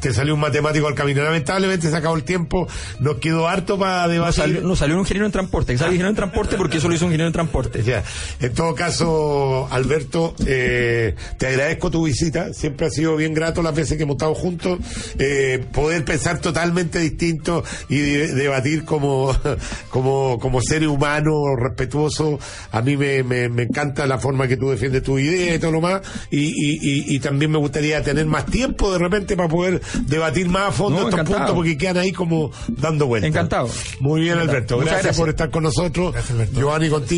te 0.00 0.12
salió 0.12 0.34
un 0.34 0.40
matemático 0.40 0.88
al 0.88 0.94
camino. 0.96 1.22
Lamentablemente 1.22 1.88
se 1.88 1.96
acabó 1.96 2.16
el 2.16 2.24
tiempo. 2.24 2.66
Nos 2.98 3.18
quedó 3.18 3.46
harto 3.46 3.78
para 3.78 4.08
No 4.08 4.12
debatir. 4.12 4.34
salió, 4.34 4.60
no 4.62 4.74
salió 4.74 4.96
un 4.96 5.02
ingeniero 5.02 5.26
en 5.26 5.30
transporte, 5.32 5.72
que 5.72 5.78
sale 5.78 5.90
ingeniero 5.92 6.10
en 6.10 6.16
transporte 6.16 6.56
porque 6.56 6.78
eso 6.78 6.88
lo 6.88 6.96
hizo 6.96 7.04
un 7.06 7.12
ingeniero 7.12 7.27
en 7.28 7.32
transporte. 7.32 7.82
Ya. 7.82 8.02
En 8.40 8.52
todo 8.52 8.74
caso, 8.74 9.68
Alberto, 9.70 10.34
eh, 10.46 11.14
te 11.38 11.46
agradezco 11.46 11.90
tu 11.90 12.04
visita. 12.04 12.52
Siempre 12.52 12.86
ha 12.86 12.90
sido 12.90 13.16
bien 13.16 13.34
grato 13.34 13.62
las 13.62 13.74
veces 13.74 13.96
que 13.96 14.02
hemos 14.02 14.14
estado 14.16 14.34
juntos. 14.34 14.78
Eh, 15.18 15.64
poder 15.72 16.04
pensar 16.04 16.40
totalmente 16.40 16.98
distinto 16.98 17.62
y 17.88 17.98
de- 17.98 18.34
debatir 18.34 18.84
como, 18.84 19.34
como, 19.90 20.38
como 20.38 20.60
seres 20.60 20.88
humanos 20.88 21.34
respetuosos. 21.58 22.40
A 22.72 22.82
mí 22.82 22.96
me, 22.96 23.22
me, 23.22 23.48
me 23.48 23.62
encanta 23.64 24.06
la 24.06 24.18
forma 24.18 24.48
que 24.48 24.56
tú 24.56 24.70
defiendes 24.70 25.02
tu 25.02 25.18
idea 25.18 25.54
y 25.54 25.58
todo 25.58 25.72
lo 25.72 25.80
más. 25.80 26.02
Y, 26.30 26.46
y, 26.48 26.78
y, 26.80 27.14
y 27.16 27.18
también 27.20 27.50
me 27.50 27.58
gustaría 27.58 28.02
tener 28.02 28.26
más 28.26 28.46
tiempo 28.46 28.92
de 28.92 28.98
repente 28.98 29.36
para 29.36 29.48
poder 29.48 29.80
debatir 30.06 30.48
más 30.48 30.68
a 30.68 30.72
fondo 30.72 31.00
No, 31.00 31.08
estos 31.08 31.20
encantado. 31.20 31.38
puntos 31.38 31.54
porque 31.56 31.76
quedan 31.78 31.96
ahí 31.98 32.12
como 32.12 32.50
dando 32.68 33.06
vueltas. 33.06 33.28
Encantado. 33.28 33.68
Muy 34.00 34.20
bien, 34.22 34.34
Encantado. 34.34 34.50
Alberto. 34.56 34.76
Gracias, 34.78 35.02
gracias. 35.02 35.16
por 35.16 35.28
estar 35.28 35.50
con 35.50 35.62
nosotros. 35.64 36.12
Gracias, 36.12 36.30
Alberto. 36.32 36.58
Giovanni, 36.60 36.88
contigo 36.88 37.17